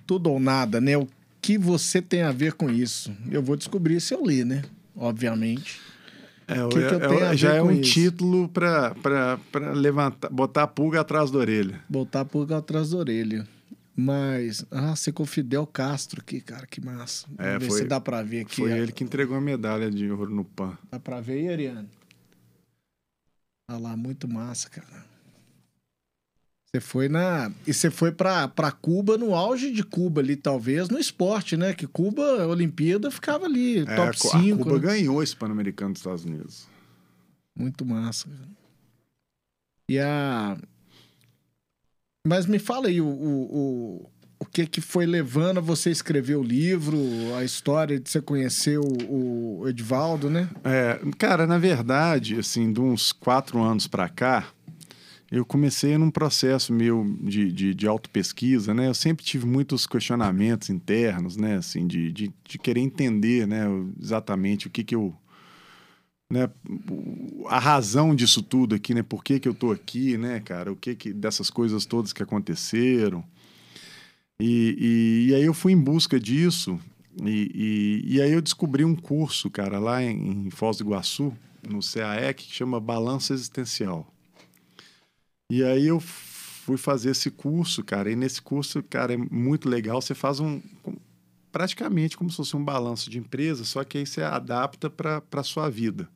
[0.07, 0.97] Tudo ou Nada, né?
[0.97, 1.07] O
[1.43, 3.15] que você tem a ver com isso?
[3.31, 4.63] Eu vou descobrir se eu li, né?
[4.97, 5.81] Obviamente.
[6.49, 7.93] É, Que que eu tenho a ver já é um isso?
[7.93, 8.95] título para
[9.75, 11.81] levantar, botar a pulga atrás da orelha.
[11.89, 13.47] Botar a pulga atrás da orelha.
[13.99, 17.27] Mas, ah, você com o Fidel Castro aqui, cara, que massa.
[17.29, 18.57] Vamos É, ver foi- se dá pra ver aqui.
[18.57, 20.77] Foi ele que entregou a medalha de ouro no PAN.
[20.91, 21.89] Dá pra ver aí, Ariane?
[23.71, 25.05] Olha lá, muito massa, cara.
[26.77, 27.51] Você foi na.
[27.67, 28.49] E você foi pra
[28.81, 31.73] Cuba, no auge de Cuba ali, talvez, no esporte, né?
[31.73, 34.55] Que Cuba, a Olimpíada, ficava ali, É, top a Cu- 5.
[34.61, 34.79] A Cuba né?
[34.81, 36.67] ganhou esse Pan-Americano dos Estados Unidos.
[37.59, 38.29] Muito massa.
[38.29, 38.49] cara.
[39.91, 40.59] E a.
[42.27, 46.43] Mas me fala aí o, o, o, que que foi levando a você escrever o
[46.43, 46.99] livro,
[47.37, 50.51] a história de você conhecer o, o Edvaldo, né?
[50.65, 54.49] É, cara, na verdade, assim, de uns quatro anos para cá,
[55.31, 58.89] eu comecei num processo meu de, de, de autopesquisa, né?
[58.89, 61.57] Eu sempre tive muitos questionamentos internos, né?
[61.57, 63.65] Assim, de, de, de querer entender, né?
[64.01, 65.15] Exatamente o que que eu...
[66.31, 66.49] Né?
[67.49, 69.03] A razão disso tudo aqui, né?
[69.03, 70.73] Por que que eu tô aqui, né, cara?
[70.73, 71.13] O que que...
[71.13, 73.25] Dessas coisas todas que aconteceram.
[74.41, 76.79] E, e, e aí eu fui em busca disso
[77.25, 81.33] e, e, e, aí eu descobri um curso, cara, lá em, em Foz do Iguaçu,
[81.67, 84.13] no CAEC, que chama Balança Existencial.
[85.51, 90.03] E aí eu fui fazer esse curso, cara, e nesse curso, cara, é muito legal.
[90.03, 90.61] Você faz um.
[91.53, 95.43] praticamente como se fosse um balanço de empresa, só que aí você adapta para a
[95.43, 96.09] sua vida.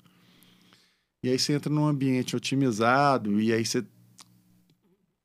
[1.22, 3.84] E aí você entra num ambiente otimizado, e aí você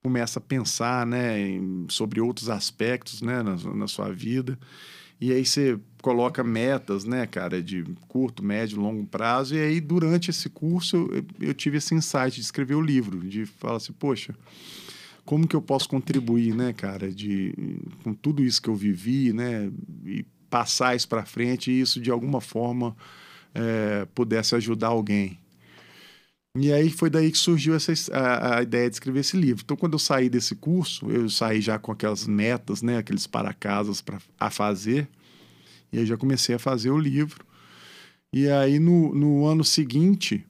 [0.03, 1.59] começa a pensar né,
[1.89, 4.59] sobre outros aspectos né, na, na sua vida.
[5.19, 9.55] E aí você coloca metas, né, cara, de curto, médio, longo prazo.
[9.55, 11.09] E aí, durante esse curso,
[11.39, 14.35] eu, tive esse insight de escrever o livro, de falar assim, poxa,
[15.23, 17.55] como que eu posso contribuir, né, cara, de,
[18.03, 19.71] com tudo isso que eu vivi, né,
[20.05, 22.95] e passar isso para frente e isso, de alguma forma,
[23.53, 25.39] é, pudesse ajudar alguém.
[26.57, 29.61] E aí foi daí que surgiu essa, a, a, ideia de escrever esse livro.
[29.63, 34.01] Então, quando eu saí desse curso, eu saí já com aquelas metas, né, aqueles para-casas
[34.01, 35.09] para a fazer.
[35.91, 37.45] E aí já comecei a fazer o livro.
[38.31, 40.45] E aí, no, no ano seguinte,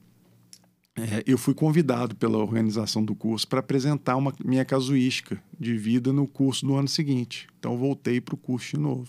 [0.94, 6.12] é, eu fui convidado pela organização do curso para apresentar uma minha casuística de vida
[6.12, 7.48] no curso do ano seguinte.
[7.58, 9.08] Então, voltei para o curso de novo.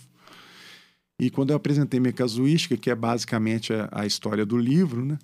[1.20, 5.16] E quando eu apresentei minha casuística, que é basicamente a, a história do livro, né?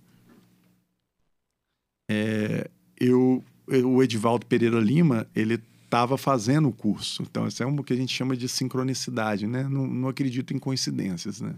[2.08, 7.22] É, eu, eu, o Edivaldo Pereira Lima, ele estava fazendo o curso.
[7.22, 9.62] Então, isso é o que a gente chama de sincronicidade, né?
[9.64, 11.54] Não, não acredito em coincidências, né?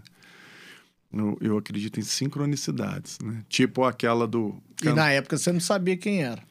[1.11, 3.43] Eu, eu, acredito em sincronicidades, né?
[3.49, 4.55] Tipo aquela do...
[4.83, 6.43] E na época você não sabia quem era?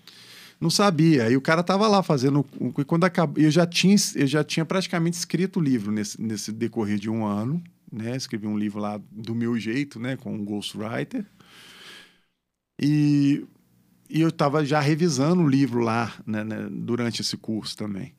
[0.60, 1.30] Não sabia.
[1.30, 2.44] E o cara estava lá fazendo...
[2.78, 3.42] E quando acabou...
[3.42, 7.24] Eu já tinha, eu já tinha praticamente escrito o livro nesse, nesse decorrer de um
[7.24, 7.62] ano,
[7.92, 8.16] né?
[8.16, 10.16] Escrevi um livro lá do meu jeito, né?
[10.16, 11.24] Com um ghostwriter.
[12.80, 13.44] E
[14.08, 18.14] e eu estava já revisando o livro lá né, né, durante esse curso também.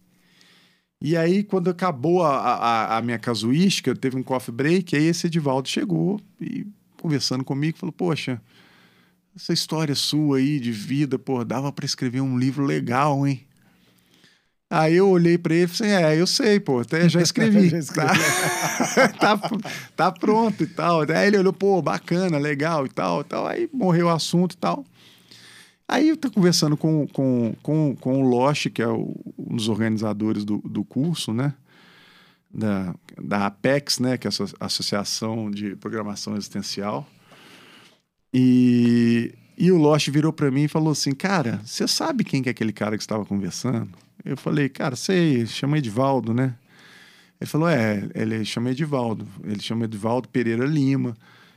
[0.99, 5.27] E aí, quando acabou a, a, a, minha casuística, teve um coffee break, aí esse
[5.27, 6.65] Edivaldo chegou e
[6.99, 8.41] conversando comigo, falou, poxa,
[9.35, 13.45] essa história sua aí de vida, pô, dava para escrever um livro legal, hein?
[14.69, 17.69] Aí eu olhei para ele e falei assim, é, eu sei, pô, até já escrevi.
[17.69, 18.19] já escrevi.
[19.19, 19.39] Tá, tá,
[19.95, 21.01] tá, pronto e tal.
[21.01, 23.47] Aí ele olhou, pô, bacana, legal e tal, e tal.
[23.47, 24.84] Aí morreu o assunto e tal.
[25.88, 29.69] Aí eu tô conversando com, com, com, com o Loche, que é o, um dos
[29.69, 31.53] organizadores do, do curso, né?
[32.53, 34.18] Da, da Apex, né?
[34.18, 37.07] Que é a Associação de Programação Existencial.
[38.34, 42.49] E, e o Loche virou para mim e falou assim, cara, você sabe quem que
[42.49, 43.89] é aquele cara que estava conversando?
[44.26, 46.55] Eu falei, cara, sei, chama Edivaldo, né?
[47.39, 49.26] Ele falou, é, ele chama Edivaldo.
[49.43, 51.15] Ele chama Edivaldo Pereira Lima.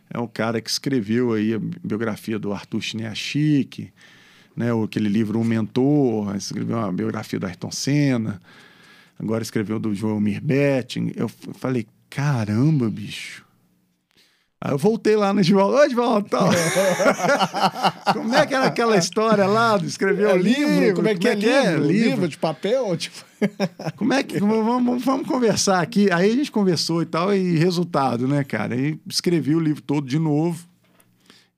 [0.09, 3.93] É o cara que escreveu aí a biografia do Arthur Chiniachik,
[4.57, 4.69] né?
[4.85, 8.41] Aquele livro O Mentor, escreveu uma biografia do Ayrton Senna,
[9.19, 11.13] agora escreveu do João Mirbet.
[11.17, 13.45] Eu falei, caramba, bicho.
[14.63, 15.75] Aí eu voltei lá no Edvaldo.
[15.75, 16.51] Ô, Edvaldo, tal.
[18.13, 19.79] como é que era aquela história lá?
[19.79, 20.97] Escreveu é, livro, livro?
[20.97, 21.87] Como é que, como é, é, livro?
[21.87, 22.09] livro?
[22.11, 22.97] livro de papel?
[22.99, 23.25] Tipo...
[23.97, 24.39] como é que...
[24.39, 26.13] Vamos, vamos conversar aqui.
[26.13, 28.75] Aí a gente conversou e tal, e resultado, né, cara?
[28.75, 30.70] Aí escrevi o livro todo de novo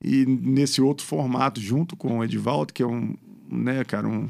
[0.03, 3.15] e nesse outro formato, junto com o Edivaldo, que é um,
[3.49, 4.27] né, cara, um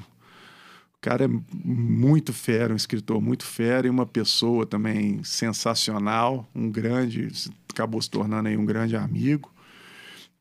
[1.01, 7.27] cara é muito fera, um escritor muito fera e uma pessoa também sensacional, um grande,
[7.69, 9.51] acabou se tornando aí um grande amigo.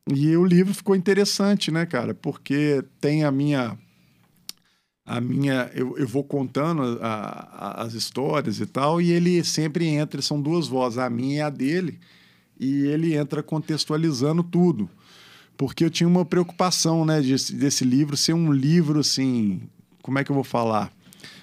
[0.07, 2.13] E o livro ficou interessante, né, cara?
[2.13, 3.77] Porque tem a minha
[5.05, 9.85] a minha eu, eu vou contando a, a, as histórias e tal e ele sempre
[9.85, 11.99] entra são duas vozes a minha e a dele
[12.57, 14.89] e ele entra contextualizando tudo
[15.57, 19.61] porque eu tinha uma preocupação, né, desse, desse livro ser um livro assim,
[20.01, 20.91] como é que eu vou falar?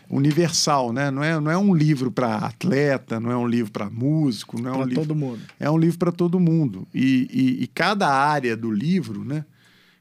[0.08, 1.08] Universal, né?
[1.10, 4.70] Não é, não é um livro para atleta, não é um livro para músico, não
[4.70, 5.02] é pra um livro.
[5.02, 5.40] todo mundo.
[5.58, 6.86] É um livro para todo mundo.
[6.92, 9.44] E, e, e, cada área do livro, né?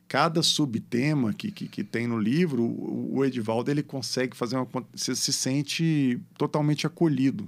[0.08, 4.68] Cada subtema que, que, que tem no livro, o, o Edivaldo ele consegue fazer uma.
[4.96, 7.48] Você se sente totalmente acolhido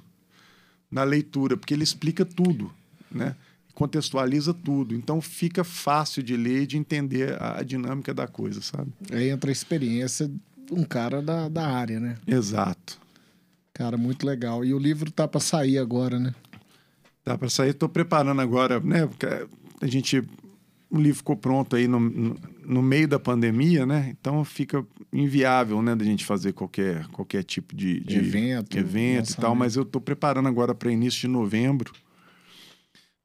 [0.92, 2.72] na leitura, porque ele explica tudo,
[3.10, 3.36] né?
[3.82, 4.94] Contextualiza tudo.
[4.94, 8.92] Então fica fácil de ler e de entender a, a dinâmica da coisa, sabe?
[9.12, 12.18] Aí entra a experiência de um cara da, da área, né?
[12.28, 13.00] Exato.
[13.74, 14.64] Cara, muito legal.
[14.64, 16.36] E o livro tá para sair agora, né?
[17.24, 17.72] Tá para sair.
[17.72, 19.10] Estou preparando agora, né?
[19.82, 20.24] A gente
[20.92, 24.14] o livro ficou pronto aí no, no, no, meio da pandemia, né?
[24.20, 29.36] Então fica inviável, né, da gente fazer qualquer, qualquer tipo de, de evento, evento e
[29.38, 29.56] tal.
[29.56, 31.94] Mas eu estou preparando agora para início de novembro.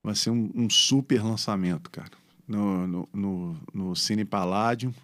[0.06, 2.12] Vai ser um, um super lançamento, cara.
[2.46, 4.94] No, no, no, no Cine Paládio.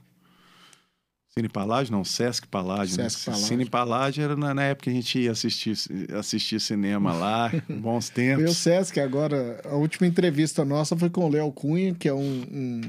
[1.28, 2.94] Cine Paládio, não, Sesc Paládio.
[2.94, 3.24] Sesc né?
[3.24, 3.48] Paládio.
[3.48, 5.76] Cine Paládio era na, na, época que a gente ia assistir,
[6.16, 8.52] assistir cinema lá, bons tempos.
[8.52, 12.44] O Sesc, agora, a última entrevista nossa foi com o Léo Cunha, que é um,
[12.52, 12.80] um,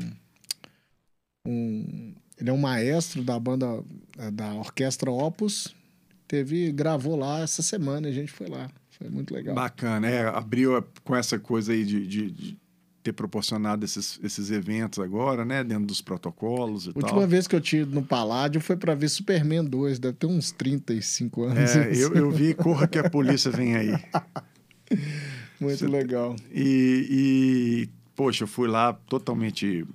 [1.48, 3.84] um, Ele é um maestro da banda,
[4.34, 5.74] da Orquestra Opus.
[6.28, 8.70] Teve, gravou lá essa semana e a gente foi lá.
[8.98, 9.56] Foi muito legal.
[9.56, 12.58] Bacana, é, abriu com essa coisa aí de, de, de
[13.04, 15.64] ter proporcionado esses, esses eventos agora, né?
[15.64, 17.04] Dentro dos protocolos e a tal.
[17.04, 20.52] última vez que eu tive no Paládio foi para ver Superman 2, deve ter uns
[20.52, 21.76] 35 anos.
[21.76, 23.92] É, eu, eu vi Corra que a Polícia Vem Aí.
[25.60, 26.36] Muito Você, legal.
[26.52, 29.86] E, e, poxa, eu fui lá totalmente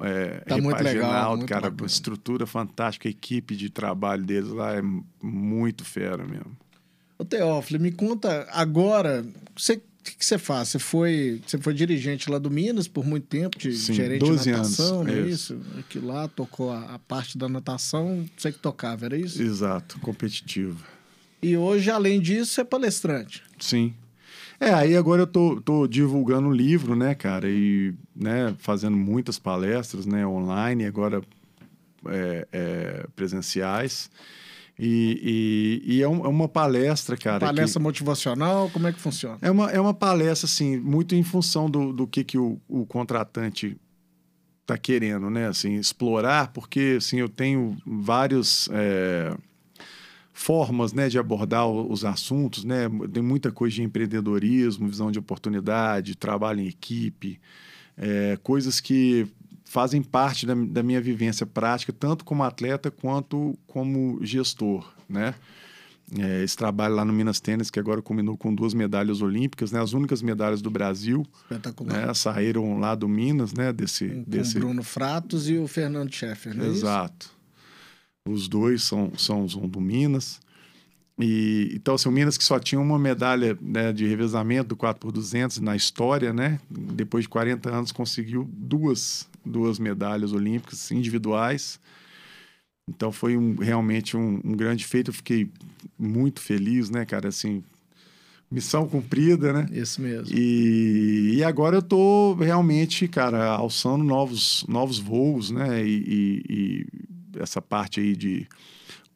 [0.00, 1.68] é, tá muito legal, muito cara.
[1.70, 1.86] Bacana.
[1.86, 4.82] Estrutura fantástica, a equipe de trabalho deles lá é
[5.22, 6.56] muito fera mesmo.
[7.20, 9.22] Ô Teófilo, me conta agora,
[9.54, 10.70] você o que, que, você faz?
[10.70, 14.44] Você foi, você foi dirigente lá do Minas por muito tempo, de Sim, gerente 12
[14.44, 15.52] de natação, anos, não é isso?
[15.52, 15.78] isso?
[15.78, 19.42] Aqui lá tocou a, a, parte da natação, você que tocava, era isso?
[19.42, 20.82] Exato, competitivo.
[21.42, 23.42] E hoje, além disso, é palestrante.
[23.58, 23.92] Sim.
[24.58, 29.38] É, aí agora eu tô, tô divulgando o livro, né, cara, e né, fazendo muitas
[29.38, 31.20] palestras, né, online, agora
[32.06, 34.10] é, é, presenciais.
[34.80, 37.40] E, e, e é, um, é, uma palestra, cara.
[37.40, 37.82] Palestra que...
[37.82, 39.36] motivacional, como é que funciona?
[39.42, 42.86] É uma, é uma palestra, assim, muito em função do, do que, que o, o
[42.86, 43.76] contratante
[44.62, 45.48] está querendo, né?
[45.48, 48.68] Assim, explorar, porque assim, eu tenho vários.
[48.72, 49.36] É,
[50.32, 52.88] formas né, de abordar os assuntos, né?
[53.12, 57.38] Tem muita coisa de empreendedorismo, visão de oportunidade, trabalho em equipe,
[57.94, 59.26] é, coisas que
[59.70, 65.32] fazem parte da, da, minha vivência prática, tanto como atleta quanto como gestor, né?
[66.18, 69.80] É, esse trabalho lá no Minas Tênis, que agora combinou com duas medalhas olímpicas, né?
[69.80, 71.24] As únicas medalhas do Brasil.
[71.42, 72.08] Espetacular.
[72.08, 72.14] Né?
[72.14, 73.72] Saíram lá do Minas, né?
[73.72, 74.56] Desse, com, desse...
[74.56, 77.26] o Bruno Fratos e o Fernando Scheffer, não é Exato.
[77.26, 78.34] Isso?
[78.34, 80.40] Os dois são, são, são do Minas.
[81.20, 85.58] E, então, assim, o Minas que só tinha uma medalha né, de revezamento do 4x200
[85.58, 86.58] na história, né?
[86.70, 91.78] Depois de 40 anos conseguiu duas, duas medalhas olímpicas individuais.
[92.88, 95.10] Então foi um, realmente um, um, grande feito.
[95.10, 95.50] Eu fiquei
[95.98, 97.28] muito feliz, né, cara?
[97.28, 97.62] Assim,
[98.50, 99.68] missão cumprida, né?
[99.72, 100.34] Isso mesmo.
[100.36, 105.84] E, e agora eu tô realmente, cara, alçando novos, novos voos, né?
[105.86, 106.86] E, e, e
[107.38, 108.48] essa parte aí de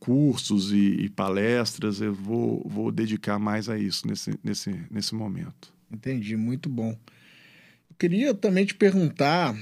[0.05, 5.73] cursos e, e, palestras, eu vou, vou dedicar mais a isso nesse, nesse, nesse momento.
[5.91, 6.91] Entendi, muito bom.
[6.91, 9.57] Eu queria também te perguntar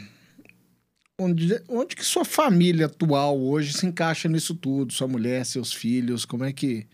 [1.16, 4.92] onde, onde que sua família atual hoje se encaixa nisso tudo?
[4.92, 6.88] Sua mulher, seus filhos, como é que...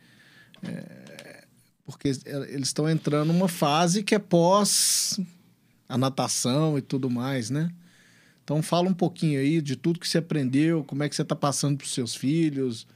[0.62, 1.46] É,
[1.86, 5.18] porque eles estão entrando numa fase que é pós
[5.88, 7.70] a natação e tudo mais, né?
[8.44, 11.34] Então fala um pouquinho aí de tudo que você aprendeu, como é que você está
[11.34, 12.86] passando para os seus filhos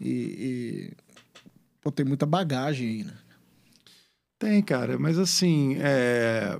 [0.00, 0.92] e, e...
[1.80, 3.14] Pô, tem muita bagagem aí, né?
[4.38, 6.58] Tem, cara, mas assim, é...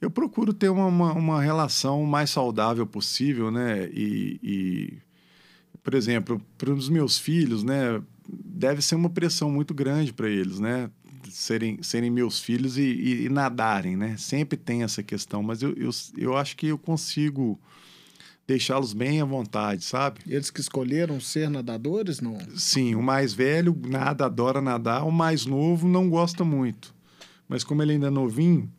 [0.00, 3.88] eu procuro ter uma, uma, uma, relação mais saudável possível, né?
[3.92, 4.98] E, e
[5.82, 8.02] por exemplo, para os meus filhos, né?
[8.28, 10.90] Deve ser uma pressão muito grande para eles, né?
[11.30, 14.16] Serem, serem meus filhos e, e, e, nadarem, né?
[14.16, 17.58] Sempre tem essa questão, mas eu, eu, eu acho que eu consigo
[18.48, 20.20] deixá-los bem à vontade, sabe?
[20.26, 22.38] Eles que escolheram ser nadadores, não?
[22.56, 26.94] Sim, o mais velho nada, adora nadar, o mais novo não gosta muito.
[27.46, 28.72] Mas como ele ainda é novinho,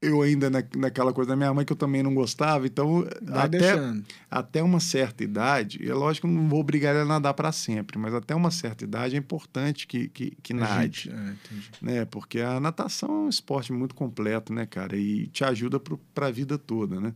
[0.00, 3.46] eu ainda na, naquela coisa da minha mãe que eu também não gostava, então Vai
[3.46, 4.04] até, deixando.
[4.30, 7.98] até uma certa idade, é lógico que não vou obrigar ele a nadar para sempre,
[7.98, 11.04] mas até uma certa idade é importante que, que, que nade.
[11.04, 11.34] Gente, é,
[11.80, 12.04] né?
[12.04, 14.98] Porque a natação é um esporte muito completo, né, cara?
[14.98, 17.14] E te ajuda para a vida toda, né?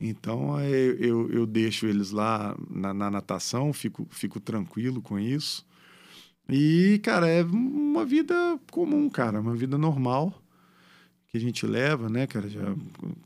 [0.00, 5.66] Então eu, eu, eu deixo eles lá na, na, natação, fico, fico tranquilo com isso.
[6.48, 10.32] E, cara, é uma vida comum, cara, uma vida normal
[11.28, 12.48] que a gente leva, né, cara?
[12.48, 12.74] Já,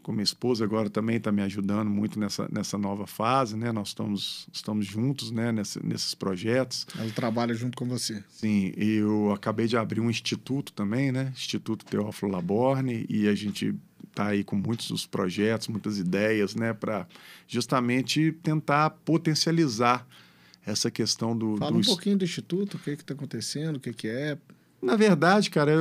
[0.03, 3.71] com minha esposa agora também está me ajudando muito nessa, nessa nova fase, né?
[3.71, 6.85] Nós estamos, estamos juntos, né, nesse, nesses projetos.
[6.99, 8.23] Ela trabalha junto com você.
[8.29, 11.33] Sim, eu acabei de abrir um instituto também, né?
[11.37, 13.73] Instituto Teófilo Laborne, e a gente
[14.13, 17.07] está aí com muitos dos projetos, muitas ideias, né, para
[17.49, 20.07] justamente tentar potencializar
[20.65, 21.57] essa questão do.
[21.57, 21.79] Fala do...
[21.79, 24.39] um pouquinho do instituto, o que está acontecendo, o que, que é.
[24.81, 25.73] Na verdade, cara,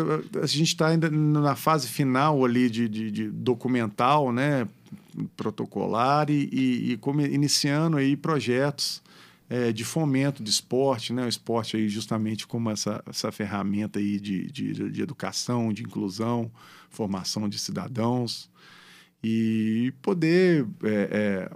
[0.42, 4.68] a gente está ainda na fase final ali de, de, de, documental, né?
[5.36, 9.02] protocolar e, e, e como, iniciando aí projetos
[9.50, 11.26] é, de fomento de esporte, né?
[11.26, 16.50] O esporte aí justamente como essa, essa ferramenta aí de, de, de educação, de inclusão,
[16.92, 18.50] formação de cidadãos
[19.24, 21.52] e poder é, é,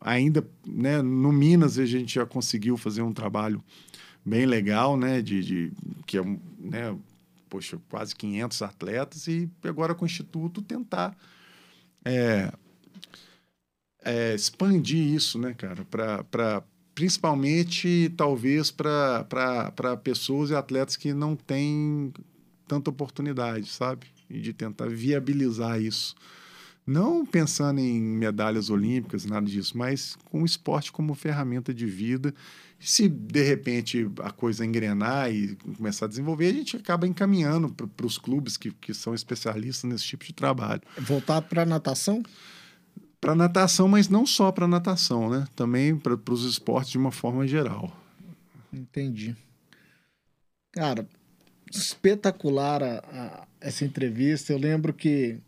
[0.00, 1.00] ainda, né?
[1.00, 3.62] No Minas a gente já conseguiu fazer um trabalho
[4.24, 5.22] bem legal, né?
[5.22, 5.72] De, de
[6.06, 6.22] que é
[6.58, 6.96] né?
[7.48, 11.16] Poxa, quase 500 atletas e agora com o Instituto tentar
[12.04, 12.50] é,
[14.04, 16.62] é, expandir isso, né, cara, para
[16.94, 22.12] principalmente talvez para pessoas e atletas que não têm
[22.66, 24.06] tanta oportunidade, sabe?
[24.32, 26.14] E de tentar viabilizar isso.
[26.86, 32.34] Não pensando em medalhas olímpicas, nada disso, mas com o esporte como ferramenta de vida.
[32.80, 38.06] Se de repente a coisa engrenar e começar a desenvolver, a gente acaba encaminhando para
[38.06, 40.82] os clubes que, que são especialistas nesse tipo de trabalho.
[40.98, 42.22] Voltar para a natação?
[43.22, 45.46] para natação, mas não só para natação, né?
[45.54, 47.96] Também para os esportes de uma forma geral.
[48.72, 49.36] Entendi.
[50.72, 51.06] Cara,
[51.70, 54.52] espetacular a, a, essa entrevista.
[54.52, 55.38] Eu lembro que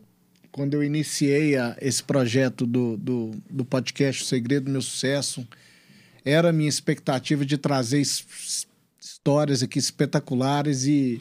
[0.51, 5.47] quando eu iniciei a, esse projeto do, do, do podcast O Segredo do Meu Sucesso,
[6.25, 11.21] era a minha expectativa de trazer histórias aqui espetaculares e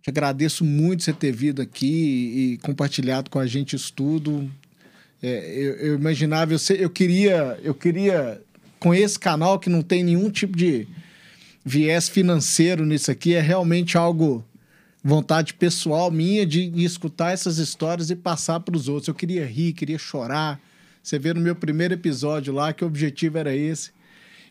[0.00, 4.50] te agradeço muito você ter vindo aqui e compartilhado com a gente isso tudo.
[5.22, 8.40] É, eu, eu, imaginava, eu, eu queria, eu queria,
[8.78, 10.86] com esse canal que não tem nenhum tipo de
[11.64, 14.44] viés financeiro nisso aqui, é realmente algo,
[15.08, 19.08] vontade pessoal minha de, escutar essas histórias e passar para os outros.
[19.08, 20.60] Eu queria rir, queria chorar.
[21.02, 23.90] Você vê no meu primeiro episódio lá que o objetivo era esse.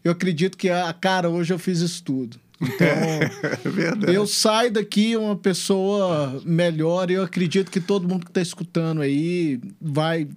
[0.04, 2.40] Eu acredito que, a cara, hoje eu fiz isso tudo.
[2.60, 2.88] Então,
[4.10, 8.42] é eu saio daqui uma pessoa melhor e eu acredito que todo mundo que está
[8.42, 10.28] escutando aí vai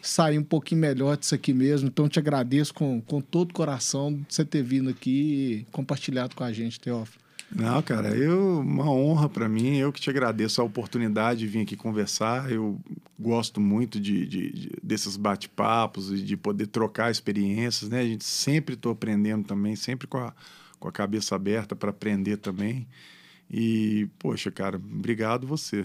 [0.00, 1.88] sair um pouquinho melhor disso aqui mesmo.
[1.88, 6.34] Então, te agradeço com, com todo o coração de você ter vindo aqui e compartilhado
[6.34, 7.20] com a gente, Teófilo.
[7.54, 9.76] Não, cara, eu uma honra para mim.
[9.76, 12.50] Eu que te agradeço a oportunidade de vir aqui conversar.
[12.50, 12.80] Eu
[13.18, 18.00] gosto muito de, de, de desses bate-papos e de poder trocar experiências, né?
[18.00, 20.32] A gente sempre estou aprendendo também, sempre com a,
[20.78, 22.86] com a cabeça aberta para aprender também.
[23.50, 25.84] E, poxa, cara, obrigado você.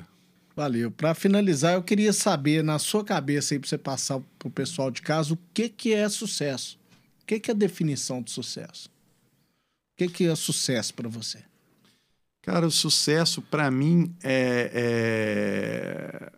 [0.56, 0.92] Valeu.
[0.92, 4.92] Para finalizar, eu queria saber, na sua cabeça aí, para você passar para o pessoal
[4.92, 6.78] de casa, o que, que é sucesso?
[7.24, 8.88] O que, que é a definição de sucesso?
[8.88, 11.44] O que, que é sucesso para você?
[12.45, 14.72] Cara, o sucesso para mim é,
[16.22, 16.31] é,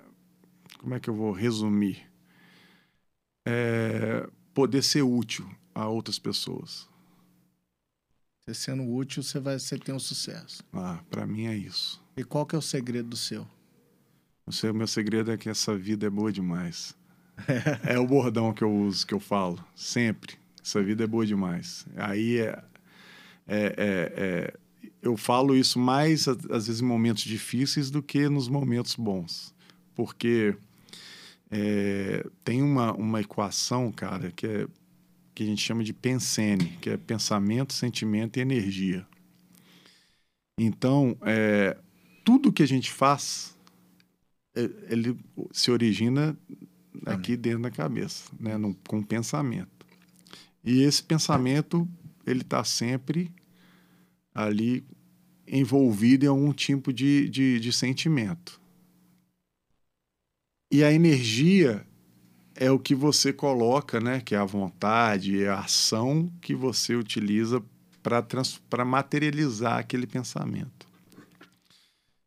[0.80, 2.10] Como é que eu vou resumir?
[3.46, 6.88] É poder ser útil a outras pessoas.
[8.40, 10.64] Você sendo útil, você vai você tem um sucesso.
[10.72, 12.02] Ah, para mim é isso.
[12.16, 13.46] E qual que é o segredo do seu?
[14.46, 16.96] O seu, meu segredo é que essa vida é boa demais.
[17.86, 20.38] é o bordão que eu uso, que eu falo, sempre.
[20.64, 21.86] Essa vida é boa demais.
[21.98, 22.64] Aí é,
[23.46, 24.54] é, é, é
[25.02, 29.54] eu falo isso mais, às vezes, em momentos difíceis do que nos momentos bons.
[29.96, 30.56] Porque
[31.50, 34.68] é, tem uma, uma equação, cara, que, é,
[35.34, 39.08] que a gente chama de pensene, que é pensamento, sentimento e energia.
[40.60, 41.78] Então, é,
[42.24, 43.56] tudo que a gente faz
[44.58, 45.16] é, ele
[45.52, 46.36] se origina
[47.06, 48.58] aqui dentro da cabeça, né?
[48.58, 49.86] Num, com pensamento.
[50.64, 51.88] E esse pensamento,
[52.26, 53.32] ele está sempre
[54.34, 54.84] ali
[55.48, 58.60] envolvido em algum tipo de, de, de sentimento.
[60.72, 61.86] E a energia
[62.56, 64.20] é o que você coloca, né?
[64.20, 67.64] Que é a vontade, é a ação que você utiliza
[68.70, 70.88] para materializar aquele pensamento.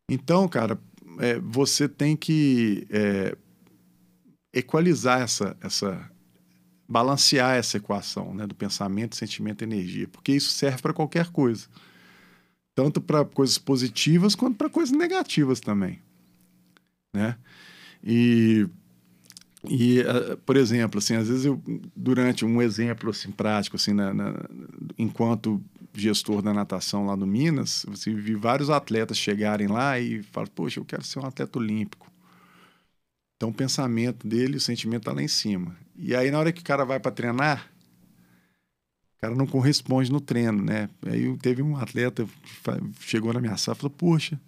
[0.09, 0.79] Então, cara,
[1.19, 3.35] é, você tem que é,
[4.53, 6.11] equalizar essa, essa,
[6.87, 11.67] balancear essa equação né, do pensamento, sentimento e energia, porque isso serve para qualquer coisa,
[12.75, 16.01] tanto para coisas positivas quanto para coisas negativas também,
[17.13, 17.37] né?
[18.03, 18.67] E
[19.69, 21.61] e, uh, por exemplo, assim, às vezes eu,
[21.95, 24.33] durante um exemplo assim, prático, assim, na, na,
[24.97, 25.61] enquanto
[25.93, 30.79] gestor da natação lá no Minas, você vi vários atletas chegarem lá e falam, poxa,
[30.79, 32.09] eu quero ser um atleta olímpico.
[33.35, 35.75] Então o pensamento dele, o sentimento está lá em cima.
[35.95, 37.70] E aí na hora que o cara vai para treinar,
[39.21, 40.89] cara não corresponde no treino, né?
[41.05, 42.27] Aí teve um atleta
[42.99, 44.41] chegou na minha sala e falou, poxa,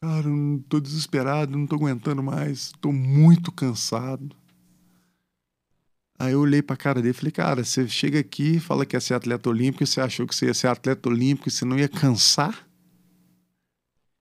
[0.00, 4.36] cara, eu tô desesperado, não tô aguentando mais, tô muito cansado.
[6.16, 9.00] Aí eu olhei pra cara dele e falei, cara, você chega aqui fala que ia
[9.00, 11.78] ser atleta olímpico e você achou que você ia ser atleta olímpico e você não
[11.78, 12.68] ia cansar?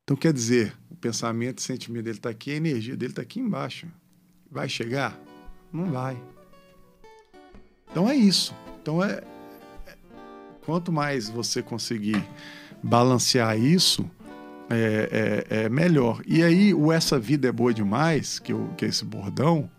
[0.03, 3.39] Então quer dizer, o pensamento o sentimento dele tá aqui, a energia dele tá aqui
[3.39, 3.85] embaixo.
[4.49, 5.19] Vai chegar?
[5.71, 6.19] Não vai.
[7.91, 8.55] Então é isso.
[8.81, 9.21] Então é,
[9.87, 9.93] é
[10.65, 12.23] quanto mais você conseguir
[12.81, 14.09] balancear isso,
[14.69, 16.21] é, é, é, melhor.
[16.25, 19.69] E aí, o Essa Vida é Boa Demais, que, eu, que é esse bordão,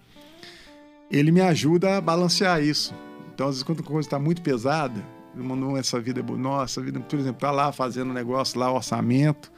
[1.10, 2.94] ele me ajuda a balancear isso.
[3.32, 5.00] Então, às vezes, quando a coisa está muito pesada,
[5.36, 6.38] eu Essa Vida é Boa.
[6.38, 9.50] Nossa, a vida, por exemplo, tá lá fazendo negócio lá, orçamento,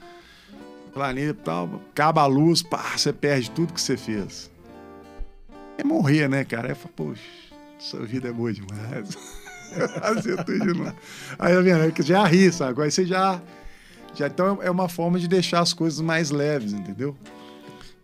[0.92, 4.50] planeta tal, acaba a luz, pá, você perde tudo que você fez.
[5.78, 6.74] É morrer, né, cara?
[6.74, 7.22] Fala, poxa,
[7.82, 9.16] essa vida é boa demais.
[10.00, 10.94] Fazer tudo de novo.
[11.38, 12.02] Aí, tá vendo?
[12.02, 12.82] Já ri, sabe?
[12.82, 13.40] Aí você já
[14.14, 17.16] já, então é uma forma de deixar as coisas mais leves, entendeu?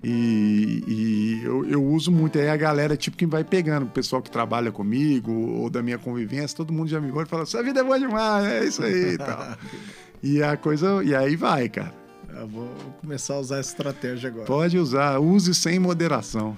[0.03, 2.39] E, e eu, eu, uso muito.
[2.39, 5.99] Aí a galera, tipo, quem vai pegando, o pessoal que trabalha comigo ou da minha
[5.99, 8.83] convivência, todo mundo já me olha e fala: Sua vida é boa demais, é isso
[8.83, 9.57] aí e tal.
[10.23, 11.03] e a coisa.
[11.03, 11.93] E aí vai, cara.
[12.39, 12.69] Eu vou
[13.01, 14.47] começar a usar essa estratégia agora.
[14.47, 16.57] Pode usar, use sem moderação.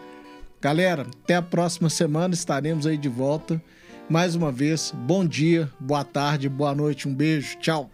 [0.61, 3.61] Galera, até a próxima semana, estaremos aí de volta.
[4.09, 7.89] Mais uma vez, bom dia, boa tarde, boa noite, um beijo, tchau.